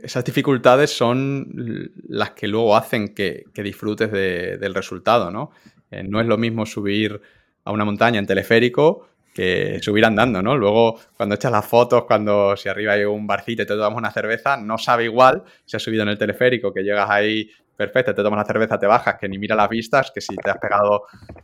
[0.02, 5.52] Esas dificultades son las que luego hacen que, que disfrutes de, del resultado, ¿no?
[5.89, 7.19] Eh, no es lo mismo subir
[7.64, 10.57] a una montaña en teleférico que subir andando, ¿no?
[10.57, 14.11] Luego, cuando echas las fotos, cuando si arriba hay un barcito y te tomamos una
[14.11, 18.23] cerveza, no sabe igual si has subido en el teleférico, que llegas ahí perfecto, te
[18.23, 21.03] tomas la cerveza, te bajas, que ni mira las vistas, que si te has pegado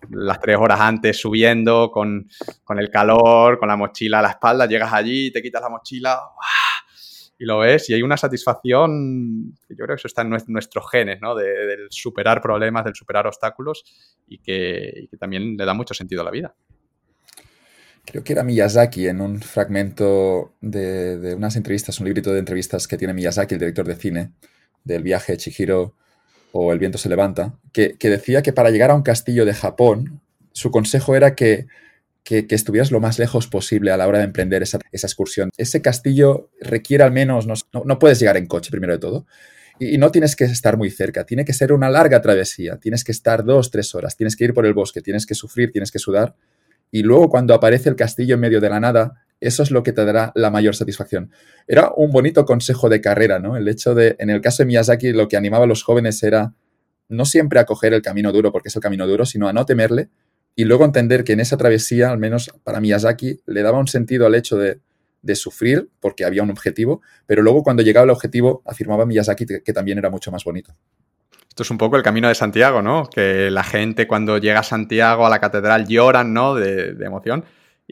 [0.10, 2.28] las tres horas antes subiendo con,
[2.78, 6.20] el calor, con la mochila a la espalda, llegas allí, te quitas la mochila
[7.38, 10.90] y lo ves y hay una satisfacción, que yo creo que eso está en nuestros
[10.90, 11.36] genes, ¿no?
[11.36, 13.84] De, del superar problemas, del superar obstáculos
[14.28, 16.56] y que, también le da mucho sentido a la vida.
[18.06, 22.88] Creo que era Miyazaki en un fragmento de, de, unas entrevistas, un librito de entrevistas
[22.88, 24.34] que tiene Miyazaki, el director de cine,
[24.84, 25.96] del viaje de Chihiro
[26.56, 30.22] o El viento se levanta, que, decía que para llegar a un castillo de Japón,
[30.52, 31.66] su consejo era que,
[32.30, 35.50] estuvieras lo más lejos posible a la hora de emprender esa, excursión.
[35.58, 39.26] Ese castillo requiere al menos, no, puedes llegar en coche primero de todo,
[39.80, 43.12] y, no tienes que estar muy cerca, tiene que ser una larga travesía, tienes que
[43.12, 45.98] estar dos, tres horas, tienes que ir por el bosque, tienes que sufrir, tienes que
[45.98, 46.36] sudar,
[46.92, 49.92] y luego cuando aparece el castillo en medio de la nada, eso es lo que
[49.92, 51.32] te dará la mayor satisfacción.
[51.68, 53.58] Era un bonito consejo de carrera, ¿no?
[53.58, 56.54] El hecho de, en el caso de Miyazaki, lo que animaba a los jóvenes era
[57.10, 59.66] no siempre a coger el camino duro porque es el camino duro, sino a no
[59.66, 60.10] temerle
[60.56, 64.26] y luego entender que en esa travesía, al menos para Miyazaki, le daba un sentido
[64.26, 64.80] al hecho de,
[65.36, 69.98] sufrir porque había un objetivo, pero luego cuando llegaba el objetivo, afirmaba Miyazaki que, también
[69.98, 70.74] era mucho más bonito.
[71.48, 73.10] Esto es un poco el camino de Santiago, ¿no?
[73.10, 76.56] Que la gente cuando llega a Santiago, a la catedral, lloran, ¿no?
[76.56, 77.46] de emoción.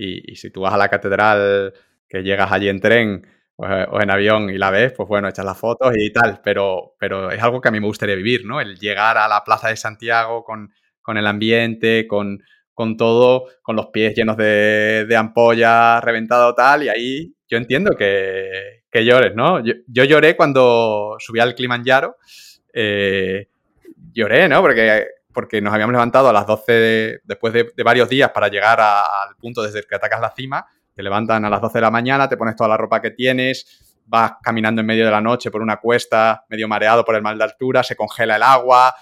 [0.03, 1.73] Y, si tú vas a la catedral,
[2.10, 5.57] que llegas allí en tren o, en avión y la ves, pues bueno, echas las
[5.60, 8.60] fotos y tal, pero, pero es algo que a mí me gustaría vivir, ¿no?
[8.60, 10.72] El llegar a la Plaza de Santiago con,
[11.18, 12.40] el ambiente, con,
[12.98, 19.06] todo, con los pies llenos de, ampollas, reventado tal, y ahí yo entiendo que, que
[19.06, 19.64] llores, ¿no?
[19.64, 22.18] Yo, lloré cuando subí al Kilimanjaro,
[22.73, 23.49] eh,
[24.14, 24.61] lloré, ¿no?
[24.61, 29.36] Porque porque nos habíamos levantado a las 12 después de, varios días para llegar al
[29.38, 30.66] punto desde que atacas la cima.
[30.94, 33.99] Te levantan a las 12 de la mañana, te pones toda la ropa que tienes,
[34.06, 37.38] vas caminando en medio de la noche por una cuesta, medio mareado por el mal
[37.38, 38.94] de altura, se congela el agua,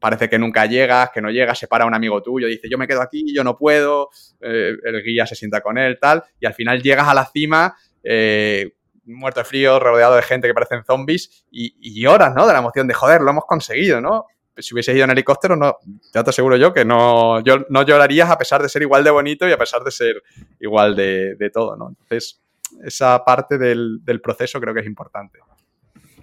[0.00, 2.88] parece que nunca llegas, que no llegas, se para un amigo tuyo, dice yo me
[2.88, 4.10] quedo aquí, yo no puedo,
[4.40, 7.76] eh, el guía se sienta con él, tal, y al final llegas a la cima,
[8.02, 8.72] eh,
[9.04, 12.46] muerto de frío, rodeado de gente que parecen zombies, y, y lloras, ¿no?
[12.46, 14.26] De la emoción de joder, lo hemos conseguido, ¿no?
[14.58, 15.76] Si hubiese ido en helicóptero, no,
[16.12, 19.10] ya te aseguro yo que no, yo, no llorarías a pesar de ser igual de
[19.10, 20.22] bonito y a pesar de ser
[20.60, 21.88] igual de, todo, ¿no?
[21.88, 22.40] Entonces,
[22.84, 25.38] esa parte del, proceso creo que es importante.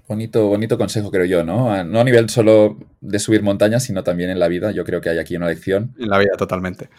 [0.07, 1.83] Bonito, bonito consejo, creo yo, ¿no?
[1.83, 4.69] No a nivel solo de subir montañas, sino también en la vida.
[4.71, 5.95] Yo creo que hay aquí una lección.
[5.97, 6.89] En la vida, totalmente.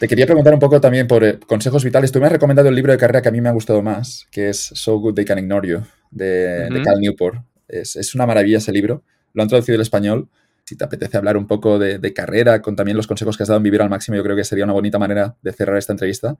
[0.00, 2.10] Te quería preguntar un poco también por eh, consejos vitales.
[2.10, 4.26] Tú me has recomendado el libro de carrera que a mí me ha gustado más,
[4.32, 7.38] que es So Good They Can Ignore You, de, Cal Newport.
[7.68, 9.04] Es, es, una maravilla ese libro.
[9.32, 10.28] Lo han traducido al español
[10.66, 13.58] si te apetece hablar un poco de, carrera, con también los consejos que has dado
[13.58, 16.36] en Vivir al Máximo, yo creo que sería una bonita manera de cerrar esta entrevista.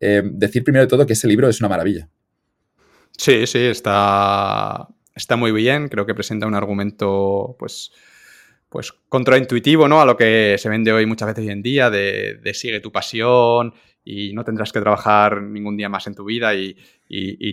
[0.00, 2.08] Eh, decir primero de todo que ese libro es una maravilla.
[3.18, 5.88] Sí, sí, está, está muy bien.
[5.90, 7.92] Creo que presenta un argumento, pues,
[8.70, 10.00] pues contraintuitivo, ¿no?
[10.00, 13.74] A lo que se vende hoy muchas veces hoy en día, de, sigue tu pasión
[14.02, 16.74] y no tendrás que trabajar ningún día más en tu vida y,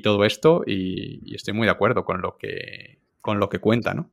[0.02, 0.64] todo esto.
[0.66, 4.12] Y, y, estoy muy de acuerdo con lo que, con lo que cuenta, ¿no?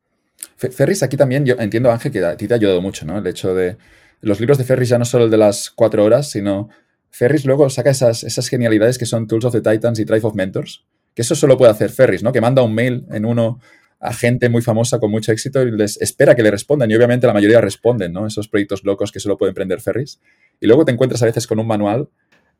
[0.56, 3.19] Ferris, aquí también, yo entiendo, Ángel, que a ti te ha ayudado mucho, ¿no?
[3.19, 3.77] El hecho de.
[4.20, 6.69] Los libros de Ferris ya no solo el de las cuatro horas, sino.
[7.10, 10.35] Ferris luego saca esas, esas genialidades que son Tools of the Titans y Drive of
[10.35, 10.86] Mentors.
[11.14, 12.32] Que eso solo puede hacer Ferris, ¿no?
[12.32, 13.60] Que manda un mail en uno
[14.01, 16.90] a gente muy famosa con mucho éxito y les espera que le respondan.
[16.90, 18.27] Y obviamente la mayoría responden, ¿no?
[18.27, 20.20] Esos proyectos locos que solo puede emprender Ferris.
[20.59, 22.09] Y luego te encuentras a veces con un manual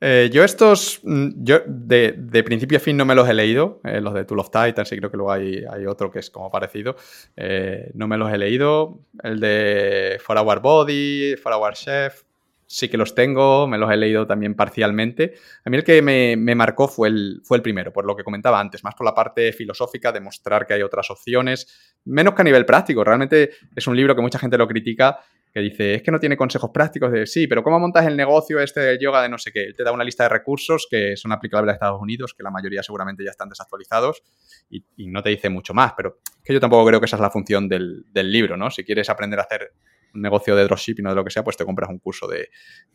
[0.04, 4.00] eh, yo estos, mm, yo de, principio a fin no me los he leído, eh,
[4.00, 6.96] los de Tool of Titans y creo que luego hay, otro que es como parecido,
[7.36, 12.24] eh, no me los he leído, el de For Our Body, For Our Chef,
[12.66, 15.34] sí que los tengo, me los he leído también parcialmente.
[15.64, 18.58] A mí el que me, marcó fue el, fue el primero, por lo que comentaba
[18.58, 22.44] antes, más por la parte filosófica, de mostrar que hay otras opciones, menos que a
[22.44, 25.20] nivel práctico, realmente es un libro que mucha gente lo critica
[25.52, 28.58] que dice, es que no tiene consejos prácticos de, sí, pero ¿cómo montas el negocio
[28.58, 29.64] este de yoga de no sé qué?
[29.64, 32.50] Él te da una lista de recursos que son aplicables a Estados Unidos, que la
[32.50, 34.22] mayoría seguramente ya están desactualizados
[34.70, 37.30] y, no te dice mucho más, pero que yo tampoco creo que esa es la
[37.30, 38.70] función del, libro, ¿no?
[38.70, 39.72] Si quieres aprender a hacer
[40.14, 42.48] un negocio de dropshipping o de lo que sea, pues te compras un curso de,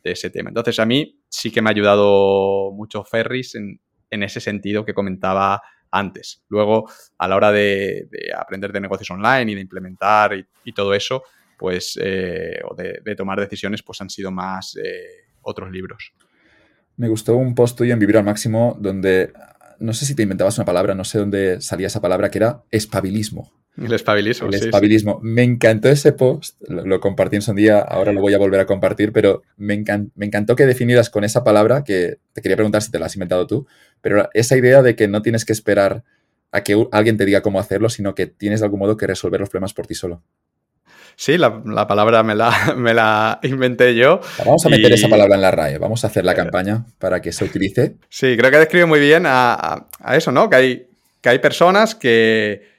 [0.04, 0.50] ese tema.
[0.50, 3.80] Entonces, a mí sí que me ha ayudado mucho Ferris en,
[4.10, 5.62] ese sentido que comentaba
[5.92, 6.44] antes.
[6.50, 6.90] Luego,
[7.20, 11.24] a la hora de, aprender de negocios online y de implementar y todo eso,
[11.58, 16.14] pues, eh, o de, tomar decisiones, pues han sido más eh, otros libros.
[16.96, 19.32] Me gustó un post tuyo en Vivir al Máximo donde,
[19.80, 22.64] no sé si te inventabas una palabra, no sé dónde salía esa palabra, que era
[22.72, 23.52] espabilismo.
[23.78, 24.48] El espabilismo.
[24.48, 25.20] El espabilismo.
[25.22, 28.66] Me encantó ese post, lo, compartí en su día, ahora lo voy a volver a
[28.66, 29.84] compartir, pero me,
[30.16, 33.16] me, encantó que definieras con esa palabra, que te quería preguntar si te la has
[33.16, 33.68] inventado tú,
[34.02, 36.04] pero esa idea de que no tienes que esperar
[36.52, 39.40] a que alguien te diga cómo hacerlo, sino que tienes de algún modo que resolver
[39.40, 40.24] los problemas por ti solo.
[41.20, 44.22] Sí, la, palabra me la, me la, inventé yo.
[44.38, 47.32] Vamos a meter esa palabra en la RAE, vamos a hacer la campaña para que
[47.32, 47.96] se utilice.
[48.08, 50.48] Sí, creo que describe muy bien a, eso, ¿no?
[50.48, 50.88] Que hay,
[51.20, 52.70] que hay personas que,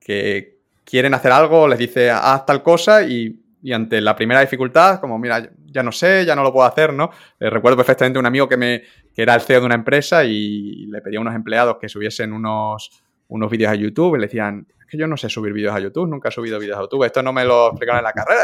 [0.00, 3.40] que quieren hacer algo, les dice haz tal cosa y,
[3.72, 7.10] ante la primera dificultad, como mira, ya no sé, ya no lo puedo hacer, ¿no?
[7.38, 8.82] Eh, recuerdo perfectamente un amigo que, me,
[9.14, 12.32] que era el CEO de una empresa y le pedía a unos empleados que subiesen
[12.32, 12.90] unos,
[13.28, 15.80] unos vídeos a YouTube y le decían, es que yo no sé subir vídeos a
[15.80, 18.42] YouTube, nunca he subido vídeos a YouTube, esto no me lo explicaron en la carrera,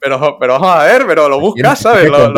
[0.00, 2.08] pero, pero vamos a ver, pero lo buscas, ¿sabes?
[2.08, 2.32] Lo,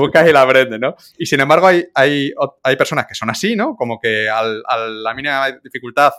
[0.00, 0.94] buscas y lo aprendes, ¿no?
[1.18, 2.32] Y sin embargo hay, hay,
[2.62, 3.74] hay personas que son así, ¿no?
[3.76, 6.12] Como que al, a la mínima dificultad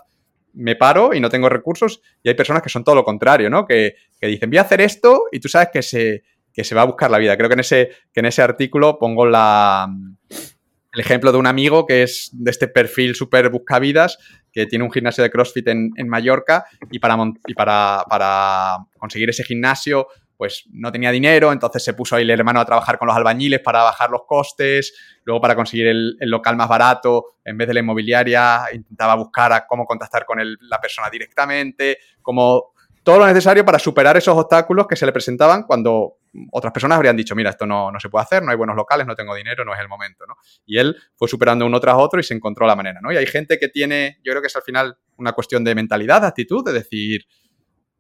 [0.53, 3.65] me paro y no tengo recursos y hay personas que son todo lo contrario, ¿no?
[3.65, 6.23] Que, dicen, voy a hacer esto y tú sabes que se,
[6.53, 7.37] que se va a buscar la vida.
[7.37, 9.87] Creo que en ese, que en ese artículo pongo la,
[10.93, 14.17] el ejemplo de un amigo que es de este perfil súper buscavidas,
[14.51, 17.17] que tiene un gimnasio de CrossFit en, Mallorca y, para,
[17.47, 20.07] y para, para conseguir ese gimnasio
[20.39, 23.59] pues no tenía dinero, entonces se puso ahí el hermano a trabajar con los albañiles
[23.59, 24.93] para bajar los costes,
[25.25, 29.67] luego para conseguir el, local más barato, en vez de la inmobiliaria, intentaba buscar a
[29.67, 32.71] cómo contactar con la persona directamente, como
[33.03, 36.18] todo lo necesario para superar esos obstáculos que se le presentaban cuando
[36.51, 39.07] otras personas habrían dicho, mira, esto no, no se puede hacer, no hay buenos locales,
[39.07, 40.35] no tengo dinero, no es el momento, ¿no?
[40.65, 43.11] Y él fue superando uno tras otro y se encontró la manera, ¿no?
[43.11, 46.21] Y hay gente que tiene, yo creo que es al final una cuestión de mentalidad,
[46.21, 47.25] de actitud, de decir,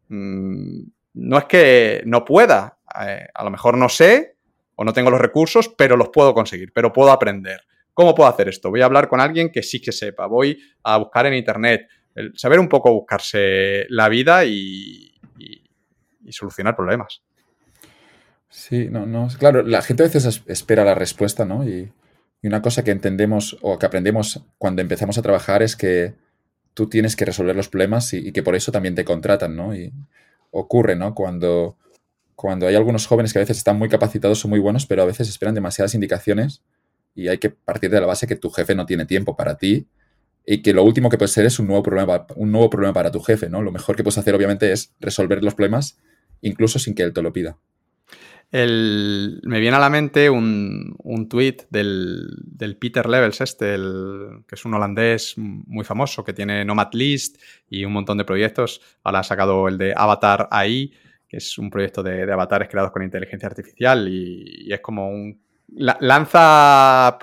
[0.09, 0.81] mmm,
[1.13, 4.37] no es que no pueda, eh, a lo mejor no sé
[4.75, 7.61] o no tengo los recursos, pero los puedo conseguir, pero puedo aprender.
[7.93, 8.69] ¿Cómo puedo hacer esto?
[8.69, 11.89] Voy a hablar con alguien que sí que sepa, voy a buscar en Internet,
[12.35, 15.05] saber un poco buscarse la vida y,
[16.29, 17.23] solucionar problemas.
[18.49, 21.67] Sí, no, no, claro, la gente a veces espera la respuesta, ¿no?
[21.67, 21.91] Y,
[22.41, 26.13] una cosa que entendemos o que aprendemos cuando empezamos a trabajar es que
[26.73, 29.75] tú tienes que resolver los problemas y, que por eso también te contratan, ¿no?
[29.75, 29.91] Y,
[30.51, 31.13] ocurre, ¿no?
[31.13, 31.77] Cuando,
[32.35, 35.05] cuando hay algunos jóvenes que a veces están muy capacitados, son muy buenos, pero a
[35.05, 36.63] veces esperan demasiadas indicaciones
[37.13, 39.87] y hay que partir de la base que tu jefe no tiene tiempo para ti
[40.45, 43.11] y que lo último que puede ser es un nuevo problema, un nuevo problema para
[43.11, 43.61] tu jefe, ¿no?
[43.61, 45.97] Lo mejor que puedes hacer, obviamente, es resolver los problemas
[46.41, 47.57] incluso sin que él te lo pida.
[48.51, 53.75] Me viene a la mente un, un tweet del, Peter Levels, este,
[54.47, 58.81] que es un holandés muy famoso, que tiene Nomad List y un montón de proyectos.
[59.03, 60.91] Ahora ha sacado el de Avatar AI,
[61.27, 65.39] que es un proyecto de, avatares creados con inteligencia artificial y, es como un...
[65.67, 67.19] lanza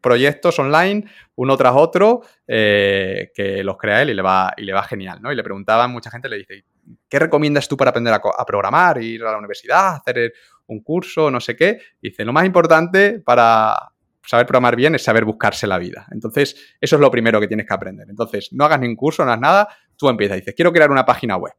[0.00, 4.72] proyectos online uno tras otro eh, que los crea él y le va, y le
[4.72, 5.32] va genial, ¿no?
[5.32, 6.64] Y le preguntaban, mucha gente le dice,
[7.08, 10.32] ¿qué recomiendas tú para aprender a, programar, ir a la universidad, hacer
[10.68, 11.80] un curso, no sé qué?
[12.00, 13.92] dice, lo más importante para
[14.24, 16.06] saber programar bien es saber buscarse la vida.
[16.12, 18.08] Entonces, eso es lo primero que tienes que aprender.
[18.08, 21.36] Entonces, no hagas ningún curso, no hagas nada, tú empiezas dices, quiero crear una página
[21.36, 21.54] web.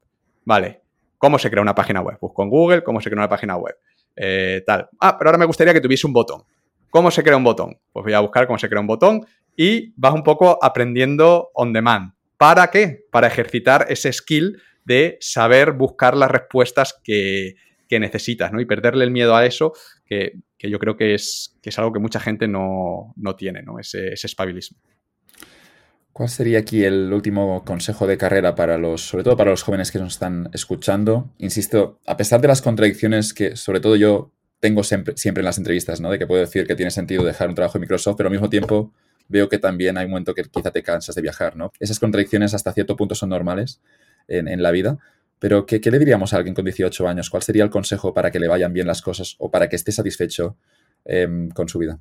[0.45, 0.81] Vale,
[1.17, 2.17] ¿cómo se crea una página web?
[2.21, 3.75] Busco en Google, ¿cómo se crea una página web?
[4.15, 4.87] Eh, tal.
[4.99, 6.43] Ah, pero ahora me gustaría que tuviese un botón.
[6.89, 7.79] ¿Cómo se crea un botón?
[7.91, 9.25] Pues voy a buscar cómo se crea un botón
[9.55, 12.13] y vas un poco aprendiendo on demand.
[12.37, 13.05] ¿Para qué?
[13.11, 17.55] Para ejercitar ese skill de saber buscar las respuestas que,
[17.97, 18.59] necesitas, ¿no?
[18.59, 19.71] Y perderle el miedo a eso,
[20.05, 23.79] que, yo creo que es, es, algo que mucha gente no, tiene, ¿no?
[23.79, 24.77] Ese, ese espabilismo.
[26.11, 29.89] ¿Cuál sería aquí el último consejo de carrera para los, sobre todo para los jóvenes
[29.89, 31.31] que nos están escuchando?
[31.37, 35.57] Insisto, a pesar de las contradicciones que sobre todo yo tengo siempre, siempre en las
[35.57, 36.11] entrevistas, ¿no?
[36.11, 38.49] De que puedo decir que tiene sentido dejar un trabajo en Microsoft, pero al mismo
[38.49, 38.93] tiempo
[39.29, 41.71] veo que también hay un momento que quizá te cansas de viajar, ¿no?
[41.79, 43.79] Esas contradicciones hasta cierto punto son normales
[44.27, 44.97] en, la vida.
[45.39, 47.29] Pero, ¿qué, le diríamos a alguien con 18 años?
[47.29, 49.91] ¿Cuál sería el consejo para que le vayan bien las cosas o para que esté
[49.91, 50.57] satisfecho
[51.05, 51.99] em, con su vida?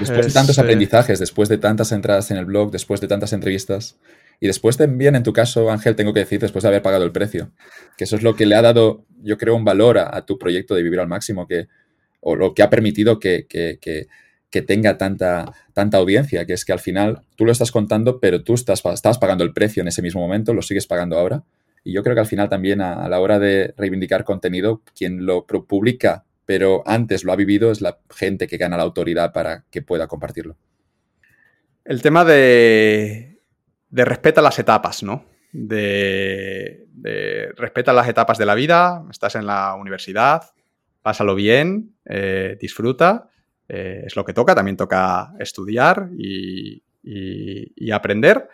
[0.00, 3.32] después de tantos eh, aprendizajes, después de tantas entradas en el blog, después de tantas
[3.32, 3.96] entrevistas,
[4.40, 7.12] y después también, en tu caso, Ángel, tengo que decir, después de haber pagado el
[7.12, 7.52] precio,
[7.96, 10.74] que eso es lo que le ha dado, yo creo, un valor a, tu proyecto
[10.74, 11.68] de vivir al máximo, que,
[12.20, 14.08] o lo que ha permitido que, que
[14.60, 18.52] tenga tanta, tanta audiencia, que es que al final tú lo estás contando, pero tú
[18.52, 21.42] estás, estás pagando el precio en ese mismo momento, lo sigues pagando ahora.
[21.84, 25.46] Y yo creo que al final también a, la hora de reivindicar contenido, quien lo
[25.46, 29.80] publica, pero antes lo ha vivido, es la gente que gana la autoridad para que
[29.80, 30.56] pueda compartirlo.
[31.84, 33.40] El tema de,
[33.90, 35.24] respeta las etapas, ¿no?
[35.50, 40.50] De, de, respeta las etapas de la vida, estás en la universidad,
[41.02, 43.30] pásalo bien, eh, disfruta
[43.74, 46.82] eh, es lo que toca, también toca estudiar y,
[47.90, 48.46] aprender.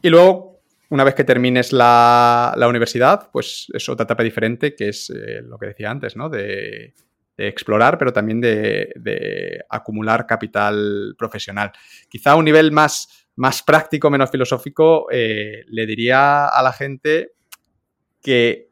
[0.00, 5.10] Y luego, una vez que termines la, universidad, pues es otra etapa diferente, que es
[5.10, 6.30] eh, lo que decía antes, ¿no?
[6.30, 6.94] De,
[7.36, 11.72] explorar, pero también de, acumular capital profesional.
[12.08, 17.32] Quizá a un nivel más, más práctico, menos filosófico, eh, le diría a la gente
[18.22, 18.68] que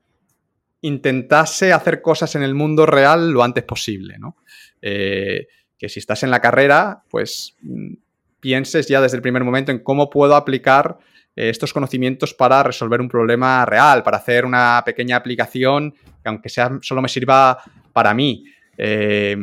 [0.83, 4.37] intentase hacer cosas en el mundo real lo antes posible, ¿no?
[4.83, 5.47] Eh,
[5.79, 7.95] que si estás en la carrera, pues mm,
[8.41, 10.99] pienses ya desde el primer momento en cómo puedo aplicar
[11.37, 16.49] eh, estos conocimientos para resolver un problema real, para hacer una pequeña aplicación que aunque
[16.49, 17.59] sea solo me sirva
[17.93, 18.45] para mí,
[18.77, 19.37] eh,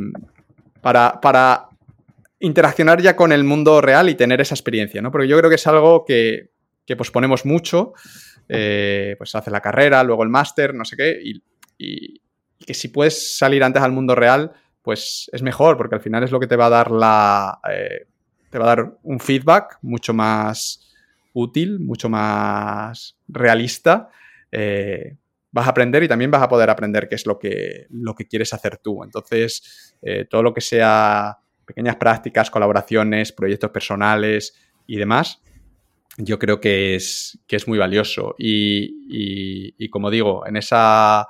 [0.82, 1.64] para, para,
[2.40, 5.12] interaccionar ya con el mundo real y tener esa experiencia, ¿no?
[5.12, 6.52] Porque yo creo que es algo que,
[6.86, 7.94] que posponemos mucho,
[8.48, 11.42] eh, pues hace la carrera, luego el máster, no sé qué, y,
[11.80, 12.22] y,
[12.64, 14.52] que si puedes salir antes al mundo real,
[14.88, 17.60] pues es mejor, porque al final es lo que te va a dar la...
[18.50, 20.96] te va a dar un feedback mucho más
[21.34, 24.08] útil, mucho más realista,
[24.50, 25.18] eh,
[25.52, 28.28] vas a aprender y también vas a poder aprender qué es lo que, lo que
[28.28, 29.04] quieres hacer tú.
[29.04, 34.56] Entonces, eh, todo lo que sea pequeñas prácticas, colaboraciones, proyectos personales
[34.88, 35.42] y demás,
[36.16, 38.36] yo creo que es, que es muy valioso.
[38.40, 41.28] Y, como digo, en esa,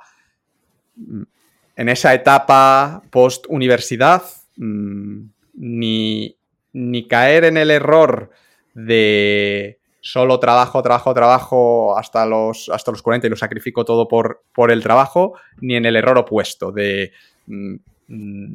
[1.78, 4.24] en esa etapa post-universidad,
[4.56, 5.20] mm,
[5.54, 6.36] ni,
[6.72, 8.30] ni caer en el error
[8.74, 14.42] de solo trabajo, trabajo, trabajo hasta los, hasta los 40 y lo sacrifico todo por,
[14.52, 17.12] por el trabajo, ni en el error opuesto de,
[17.46, 17.76] mm,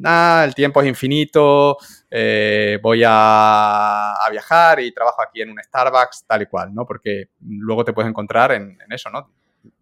[0.04, 1.78] ah, el tiempo es infinito,
[2.10, 6.84] eh, voy a, viajar y trabajo aquí en un Starbucks, tal y cual, ¿no?
[6.84, 9.30] Porque luego te puedes encontrar en, eso, ¿no?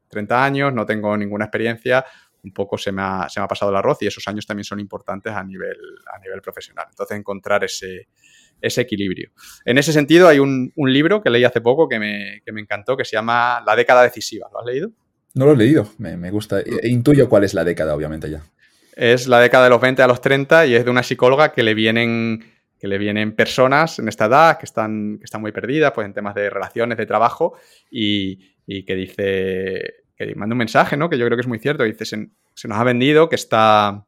[0.08, 2.04] 30 años, no tengo ninguna experiencia,
[2.42, 4.64] un poco se me, ha, se me ha pasado el arroz y esos años también
[4.64, 5.76] son importantes a nivel,
[6.12, 6.86] a nivel profesional.
[6.90, 8.08] Entonces, encontrar ese,
[8.60, 9.30] ese equilibrio.
[9.64, 13.16] En ese sentido, hay un, libro que leí hace poco que me, encantó, que se
[13.16, 14.48] llama La década decisiva.
[14.52, 14.90] ¿Lo has leído?
[15.34, 16.60] No lo he leído, me, gusta.
[16.60, 18.42] E, intuyo cuál es la década, obviamente, ya.
[18.94, 21.62] Es la década de los 20 a los 30 y es de una psicóloga que
[21.62, 22.44] le vienen
[22.82, 26.14] que le vienen personas en esta edad que están, que están muy perdidas pues, en
[26.14, 27.56] temas de relaciones, de trabajo,
[27.88, 31.08] y, que dice, que manda un mensaje, ¿no?
[31.08, 31.84] Que yo creo que es muy cierto.
[31.84, 34.06] Dice, se, nos ha vendido que está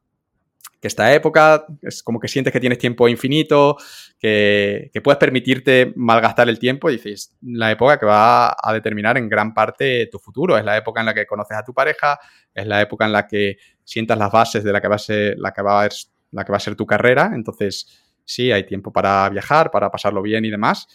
[0.81, 3.75] que esta época es como que sientes que tienes tiempo infinito,
[4.19, 9.27] que, puedes permitirte malgastar el tiempo y dices, la época que va a determinar en
[9.27, 12.19] gran parte tu futuro, es la época en la que conoces a tu pareja,
[12.53, 15.35] es la época en la que sientas las bases de la que va a ser,
[15.39, 15.89] la que va a,
[16.31, 20.21] la que va a ser tu carrera, entonces sí, hay tiempo para viajar, para pasarlo
[20.21, 20.87] bien y demás,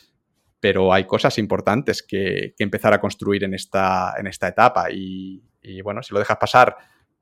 [0.61, 5.43] pero hay cosas importantes que, empezar a construir en esta, en esta etapa y,
[5.83, 6.77] bueno, si lo dejas pasar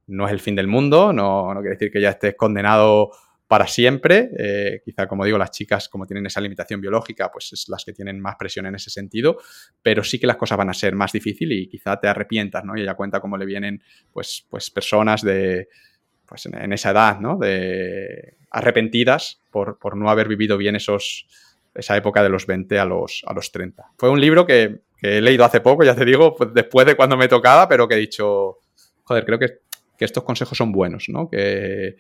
[0.09, 3.11] no es el fin del mundo, no, quiere decir que ya estés condenado
[3.47, 4.31] para siempre.
[4.39, 7.93] Eh, quizá, como digo, las chicas, como tienen esa limitación biológica, pues es las que
[7.93, 9.39] tienen más presión en ese sentido,
[9.83, 12.77] pero sí que las cosas van a ser más difíciles y quizá te arrepientas, ¿no?
[12.77, 13.83] Y ella cuenta cómo le vienen,
[14.13, 15.69] pues, pues personas de,
[16.29, 17.39] pues en, esa edad, ¿no?
[17.39, 21.27] De arrepentidas por, no haber vivido bien esos,
[21.79, 23.93] esa época de los 20 a los, a los 30.
[23.97, 27.17] Fue un libro que, he leído hace poco, ya te digo, pues después de cuando
[27.17, 28.59] me tocaba, pero que he dicho,
[29.05, 29.61] joder, creo que
[29.99, 31.29] que estos consejos son buenos, ¿no?
[31.29, 31.97] Que,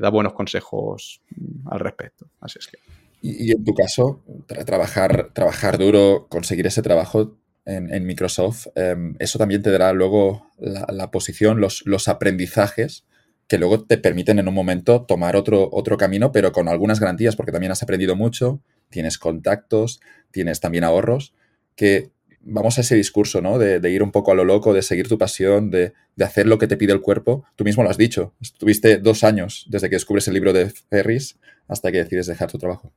[0.00, 1.22] da buenos consejos
[1.66, 2.28] al respecto.
[2.40, 2.78] Así es que.
[3.22, 4.24] Y, en tu caso,
[4.66, 7.36] trabajar, trabajar duro, conseguir ese trabajo
[7.66, 13.04] en, Microsoft, em, eso también te dará luego la, posición, los, los, aprendizajes
[13.46, 17.36] que luego te permiten en un momento tomar otro, otro camino, pero con algunas garantías,
[17.36, 18.60] porque también has aprendido mucho,
[18.90, 20.00] tienes contactos,
[20.30, 21.34] tienes también ahorros,
[21.74, 22.10] que
[22.42, 23.58] vamos a ese discurso, ¿no?
[23.58, 25.92] De, ir un poco a lo loco, de seguir tu pasión, de,
[26.22, 27.44] hacer lo que te pide el cuerpo.
[27.56, 28.34] Tú mismo lo has dicho.
[28.40, 31.38] Estuviste dos años desde que descubres el libro de Ferris
[31.68, 32.92] hasta que decides dejar tu trabajo.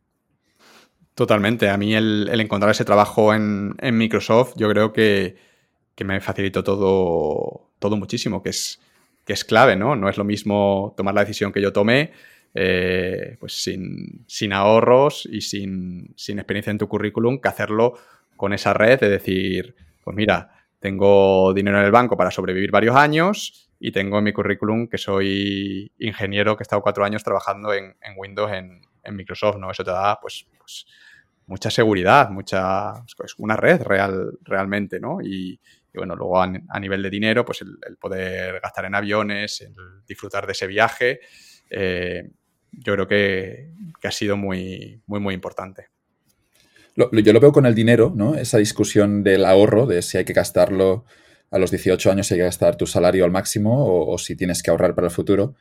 [1.15, 1.69] Totalmente.
[1.69, 5.37] A mí el, encontrar ese trabajo en, Microsoft, yo creo que,
[6.03, 8.79] me facilitó todo, todo muchísimo, que es,
[9.25, 9.95] que es clave, ¿no?
[9.95, 12.11] No es lo mismo tomar la decisión que yo tomé,
[12.53, 17.93] eh, pues sin, sin, ahorros y sin, sin experiencia en tu currículum, que hacerlo
[18.35, 22.95] con esa red de decir, pues mira, tengo dinero en el banco para sobrevivir varios
[22.95, 27.73] años y tengo en mi currículum que soy ingeniero que he estado cuatro años trabajando
[27.73, 28.81] en, Windows en,
[29.15, 29.71] Microsoft, ¿no?
[29.71, 30.85] Eso te da, pues, pues
[31.47, 32.93] mucha seguridad, mucha,
[33.37, 35.19] una red real, realmente, ¿no?
[35.21, 35.59] Y,
[35.93, 39.75] bueno, luego a, nivel de dinero, pues el, poder gastar en aviones, el
[40.07, 41.19] disfrutar de ese viaje,
[41.69, 42.29] eh,
[42.73, 43.71] yo creo que,
[44.03, 45.87] ha sido muy, muy, muy importante
[46.95, 48.35] yo lo veo con el dinero, ¿no?
[48.35, 51.05] Esa discusión del ahorro, de si hay que gastarlo
[51.49, 54.61] a los 18 años, si hay que gastar tu salario al máximo o, si tienes
[54.61, 55.55] que ahorrar para el futuro.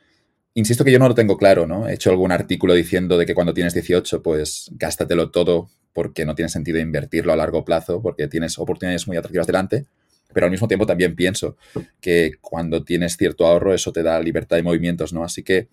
[0.55, 1.87] Insisto que yo no lo tengo claro, ¿no?
[1.87, 6.35] He hecho algún artículo diciendo de que cuando tienes 18, pues gástatelo todo porque no
[6.35, 9.85] tiene sentido invertirlo a largo plazo, porque tienes oportunidades muy atractivas delante.
[10.33, 11.57] Pero al mismo tiempo también pienso
[12.01, 15.23] que cuando tienes cierto ahorro, eso te da libertad de movimientos, ¿no?
[15.23, 15.67] Así que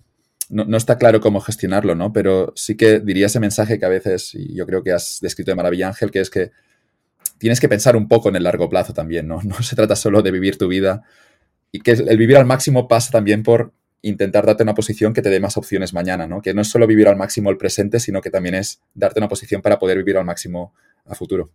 [0.51, 2.13] no, está claro cómo gestionarlo, ¿no?
[2.13, 5.53] Pero sí que diría ese mensaje que a veces, y yo creo que has descrito
[5.53, 6.51] de maravilla, Ángel, que es que
[7.39, 9.41] tienes que pensar un poco en el largo plazo también, ¿no?
[9.45, 11.03] No se trata solo de vivir tu vida
[11.73, 13.73] y que el vivir al máximo pasa también por
[14.03, 16.43] intentar darte una posición que te dé más opciones mañana, ¿no?
[16.43, 19.29] Que no es solo vivir al máximo el presente, sino que también es darte una
[19.29, 20.75] posición para poder vivir al máximo
[21.07, 21.51] a futuro.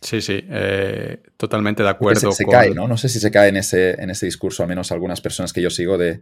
[0.00, 2.32] Sí, sí, eh, totalmente de acuerdo.
[2.32, 2.88] Se, cae, ¿no?
[2.88, 5.60] No sé si se cae en ese, en ese discurso, al menos algunas personas que
[5.60, 6.20] yo sigo, de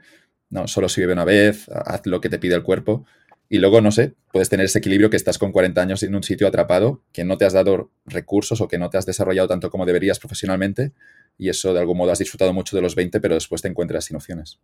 [0.51, 3.05] no, solo se vive una vez, haz lo que te pide el cuerpo.
[3.51, 6.23] Y luego, no sé, puedes tener ese equilibrio que estás con 40 años en un
[6.23, 9.71] sitio atrapado, que no te has dado recursos o que no te has desarrollado tanto
[9.71, 10.93] como deberías profesionalmente,
[11.39, 14.05] y eso de algún modo has disfrutado mucho de los 20, pero después te encuentras
[14.05, 14.59] sin opciones.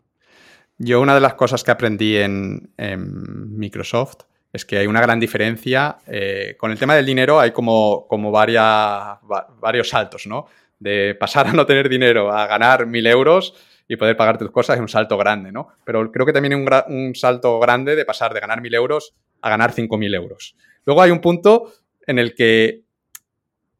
[0.77, 5.99] Yo una de las cosas que aprendí en, Microsoft es que hay una gran diferencia.
[6.07, 9.19] Eh, con el tema del dinero hay como, como varias,
[9.61, 10.47] varios saltos, ¿no?
[10.79, 13.55] De pasar a no tener dinero a ganar mil euros
[13.87, 15.69] y poder pagar tus cosas es un salto grande, ¿no?
[15.85, 19.51] Pero creo que también hay un, salto grande de pasar de ganar mil euros a
[19.51, 20.57] ganar cinco mil euros.
[20.87, 21.73] Luego hay un punto
[22.07, 22.83] en el que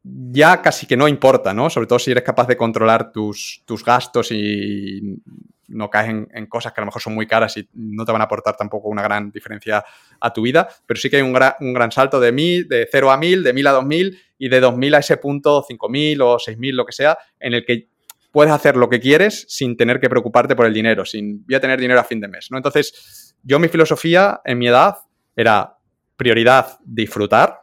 [0.03, 1.69] ya casi que no importa, ¿no?
[1.69, 5.19] Sobre todo si eres capaz de controlar tus, tus gastos y
[5.67, 8.21] no caes en, cosas que a lo mejor son muy caras y no te van
[8.21, 9.83] a aportar tampoco una gran diferencia
[10.19, 13.11] a tu vida, pero sí que hay un, un gran salto de, mil, de 0
[13.11, 16.75] a 1000, de 1000 a 2000 y de 2000 a ese punto 5000 o 6000,
[16.75, 17.89] lo que sea, en el que
[18.35, 21.61] puedes hacer lo que quieres sin tener que preocuparte por el dinero, sin voy a
[21.61, 22.57] tener dinero a fin de mes, ¿no?
[22.57, 24.97] Entonces, yo mi filosofía en mi edad
[25.37, 25.77] era
[26.17, 27.61] prioridad disfrutar,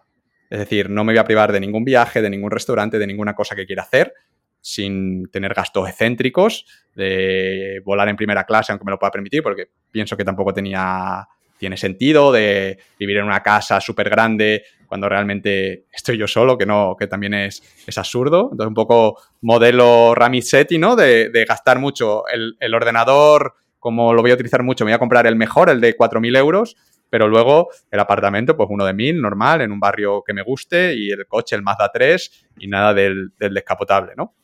[0.48, 3.34] es decir, no me voy a privar de ningún viaje, de ningún restaurante, de ninguna
[3.34, 4.14] cosa que quiera hacer,
[4.62, 9.66] sin tener gastos excéntricos, de volar en primera clase, aunque me lo pueda permitir, porque
[9.90, 11.28] pienso que tampoco tenía,
[11.58, 16.66] tiene sentido, de vivir en una casa súper grande cuando realmente estoy yo solo, que
[16.66, 18.50] no, que también es, es absurdo.
[18.52, 20.96] Entonces, un poco modelo Ramisetti, ¿no?
[20.96, 24.98] De, gastar mucho el, el, ordenador, como lo voy a utilizar mucho, me voy a
[24.98, 26.76] comprar el mejor, el de 4.000 euros,
[27.08, 30.94] pero luego el apartamento, pues uno de mil, normal, en un barrio que me guste,
[30.94, 34.34] y el coche, el Mazda 3, y nada del, descapotable, ¿no?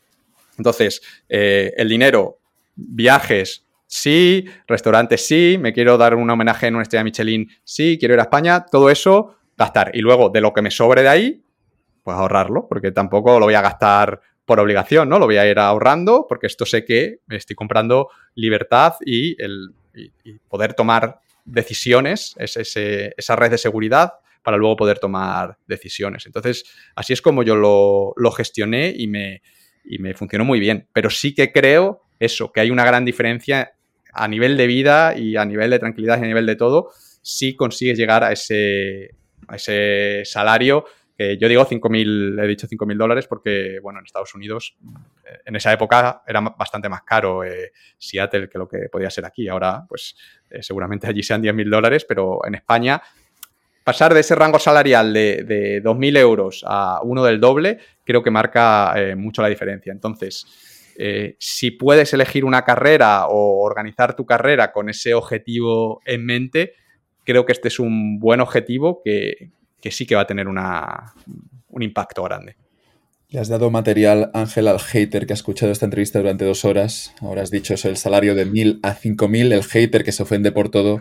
[0.57, 2.39] Entonces, eh, el dinero,
[2.75, 8.15] viajes, sí, restaurantes, sí, me quiero dar un homenaje en una estrella Michelin, sí, quiero
[8.15, 9.91] ir a España, todo eso, gastar.
[9.93, 11.43] Y luego, de lo que me sobre de ahí,
[12.03, 15.19] pues ahorrarlo, porque tampoco lo voy a gastar por obligación, ¿no?
[15.19, 19.75] Lo voy a ir ahorrando, porque esto sé que me estoy comprando libertad y el
[20.25, 26.27] y poder tomar decisiones, es esa red de seguridad para luego poder tomar decisiones.
[26.27, 26.65] Entonces,
[26.95, 29.43] así es como yo lo, gestioné y me,
[29.99, 30.87] me funcionó muy bien.
[30.93, 33.73] Pero sí que creo eso, que hay una gran diferencia
[34.13, 36.91] a nivel de vida y a nivel de tranquilidad y a nivel de todo,
[37.23, 39.15] si consigues llegar a ese,
[39.47, 40.85] a ese salario
[41.19, 44.77] yo digo 5.000, he dicho 5.000 dólares porque, bueno, en Estados Unidos
[45.25, 49.25] eh, en esa época era bastante más caro eh, Seattle que lo que podía ser
[49.25, 49.49] aquí.
[49.49, 50.17] Ahora, pues
[50.49, 53.03] eh, seguramente allí sean 10.000 dólares, pero en España
[53.83, 58.31] pasar de ese rango salarial de, de 2.000 euros a uno del doble, creo que
[58.31, 59.91] marca mucho la diferencia.
[59.91, 60.45] Entonces,
[61.39, 66.75] si puedes elegir una carrera o organizar tu carrera con ese objetivo en mente,
[67.29, 69.51] creo que este es un buen objetivo que,
[69.83, 71.13] que sí que va a tener una,
[71.69, 72.57] un impacto grande.
[73.31, 77.13] Le has dado material, Ángel, al hater que ha escuchado esta entrevista durante dos horas.
[77.21, 79.53] Ahora has dicho eso, el salario de mil a cinco mil.
[79.53, 80.99] El hater que se ofende por todo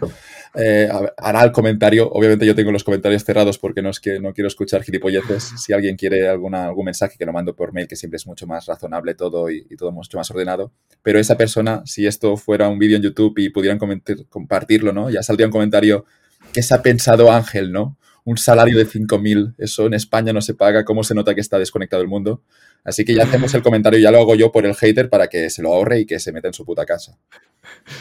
[0.54, 2.10] eh, hará el comentario.
[2.12, 5.54] Obviamente yo tengo los comentarios cerrados porque no es que no quiero escuchar gilipolleces.
[5.56, 8.46] Si alguien quiere alguna, algún mensaje, que lo mando por mail, que siempre es mucho
[8.46, 10.74] más razonable todo y, todo mucho más ordenado.
[11.04, 13.80] Pero esa persona, si esto fuera un vídeo en YouTube y pudieran
[14.28, 15.10] compartirlo, ¿no?
[15.10, 16.04] Ya saldría un comentario,
[16.52, 17.98] ¿qué se ha pensado Ángel, no?
[18.28, 19.56] Un salario de 5.000.
[19.58, 20.84] Eso en España no se paga.
[20.84, 22.44] ¿Cómo se nota que está desconectado el mundo?
[22.84, 25.50] Así que ya hacemos el comentario, ya lo hago yo por el hater para que
[25.50, 27.18] se lo ahorre y que se meta en su puta casa.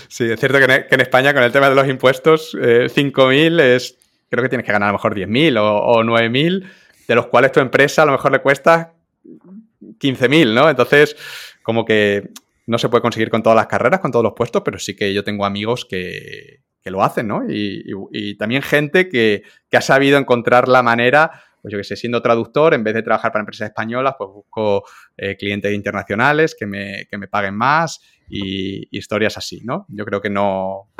[0.09, 3.97] Sí, es cierto que en, España con el tema de los impuestos, 5.000 eh, es,
[4.29, 6.69] creo que tienes que ganar a lo mejor 10.000 o, o 9.000,
[7.07, 8.95] de los cuales tu empresa a lo mejor le cuesta
[9.25, 10.69] 15.000, ¿no?
[10.69, 11.17] Entonces,
[11.63, 12.31] como que
[12.67, 15.15] no se puede conseguir con todas las carreras, con todos los puestos, pero sí que
[15.15, 17.43] yo tengo amigos que, que lo hacen, ¿no?
[17.49, 19.43] Y, también gente que,
[19.73, 23.33] ha sabido encontrar la manera, pues yo que sé, siendo traductor, en vez de trabajar
[23.33, 24.85] para empresas españolas, pues busco
[25.17, 28.01] eh, clientes internacionales que me, que me, paguen más
[28.31, 29.85] y, historias así, ¿no?
[29.89, 30.93] Yo creo que no,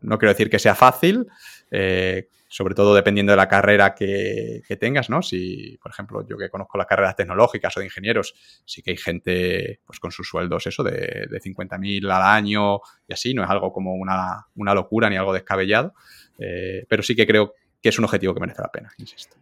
[0.00, 1.26] no quiero decir que sea fácil,
[1.70, 5.20] eh, sobre todo dependiendo de la carrera que, tengas, ¿no?
[5.20, 8.32] Si, por ejemplo, yo que conozco las carreras tecnológicas o de ingenieros,
[8.64, 13.12] sí que hay gente pues con sus sueldos, eso, de, de 50.000 al año y
[13.12, 15.92] así, no es algo como una, locura ni algo descabellado,
[16.38, 17.52] eh, pero sí que creo
[17.82, 19.36] que es un objetivo que merece la pena, insisto.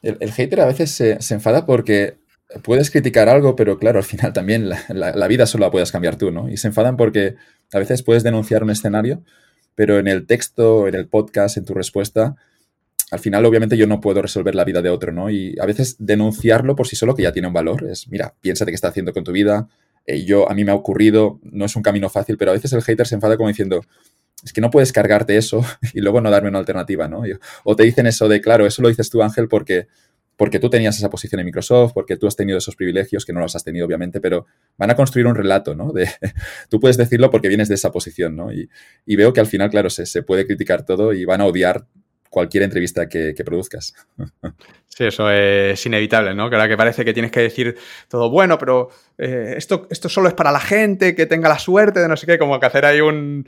[0.00, 2.16] El, hater a veces se, enfada porque
[2.62, 6.16] puedes criticar algo, pero claro, al final también la, la, vida solo la puedes cambiar
[6.16, 6.48] tú, ¿no?
[6.48, 7.36] Y se enfadan porque
[7.74, 9.22] a veces puedes denunciar un escenario,
[9.74, 12.36] pero en el texto, en el podcast, en tu respuesta,
[13.10, 15.30] al final, obviamente, yo no puedo resolver la vida de otro, ¿no?
[15.30, 18.70] Y a veces denunciarlo por sí solo, que ya tiene un valor, es, mira, piénsate
[18.70, 19.68] qué está haciendo con tu vida.
[20.06, 22.72] Eh, yo, a mí me ha ocurrido, no es un camino fácil, pero a veces
[22.72, 23.82] el hater se enfada como diciendo,
[24.42, 25.64] es que no puedes cargarte eso
[25.94, 27.22] y luego no darme una alternativa, ¿no?
[27.64, 29.86] O te dicen eso de, claro, eso lo dices tú, Ángel, porque,
[30.36, 33.40] porque tú tenías esa posición en Microsoft, porque tú has tenido esos privilegios, que no
[33.40, 34.46] los has tenido, obviamente, pero
[34.76, 35.92] van a construir un relato, ¿no?
[35.92, 36.08] De,
[36.68, 38.52] tú puedes decirlo porque vienes de esa posición, ¿no?
[38.52, 38.68] Y,
[39.06, 41.86] veo que al final, claro, se, se puede criticar todo y van a odiar
[42.34, 43.94] cualquier entrevista que, produzcas.
[44.86, 46.48] Sí, eso es inevitable, ¿no?
[46.48, 50.28] Que ahora que parece que tienes que decir todo bueno, pero eh, esto, esto solo
[50.28, 52.84] es para la gente que tenga la suerte de no sé qué, como que hacer
[52.84, 53.44] ahí un...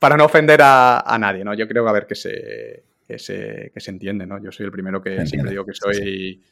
[0.00, 1.54] para no ofender a, nadie, ¿no?
[1.54, 4.42] Yo creo que a ver que se, que se, que se entiende, ¿no?
[4.42, 6.42] Yo soy el primero que siempre digo que soy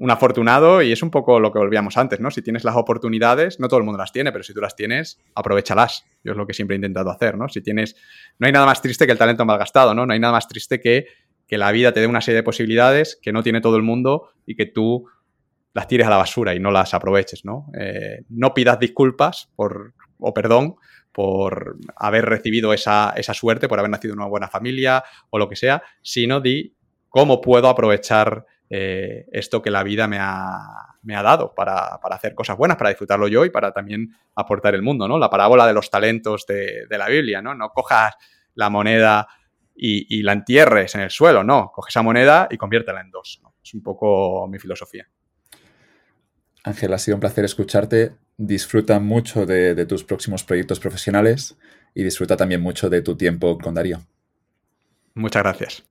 [0.00, 2.30] un afortunado y es un poco lo que volvíamos antes, ¿no?
[2.30, 5.20] Si tienes las oportunidades, no todo el mundo las tiene, pero si tú las tienes,
[5.34, 6.04] aprovechalas.
[6.24, 7.48] Yo es lo que siempre he intentado hacer, ¿no?
[7.48, 7.94] Si tienes,
[8.38, 10.06] no hay nada más triste que el talento malgastado, ¿no?
[10.06, 11.06] No hay nada más triste que
[11.50, 14.30] que la vida te dé una serie de posibilidades que no tiene todo el mundo
[14.46, 15.08] y que tú
[15.74, 17.66] las tires a la basura y no las aproveches, ¿no?
[17.76, 20.76] Eh, no pidas disculpas por, o perdón
[21.10, 25.48] por haber recibido esa, esa, suerte, por haber nacido en una buena familia o lo
[25.48, 26.76] que sea, sino di
[27.08, 32.14] cómo puedo aprovechar eh, esto que la vida me ha, me ha dado para, para,
[32.14, 35.18] hacer cosas buenas, para disfrutarlo yo y para también aportar el mundo, ¿no?
[35.18, 37.54] La parábola de los talentos de, de la Biblia, ¿no?
[37.54, 38.14] No cojas
[38.54, 39.28] la moneda
[39.82, 41.72] y, la entierres en el suelo, no.
[41.74, 43.40] Coge esa moneda y conviértela en dos.
[43.62, 45.08] Es un poco mi filosofía.
[46.64, 48.12] Ángel, ha sido un placer escucharte.
[48.36, 51.58] Disfruta mucho de tus próximos proyectos profesionales
[51.94, 54.00] y disfruta también mucho de tu tiempo con Darío.
[55.14, 55.90] Muchas gracias.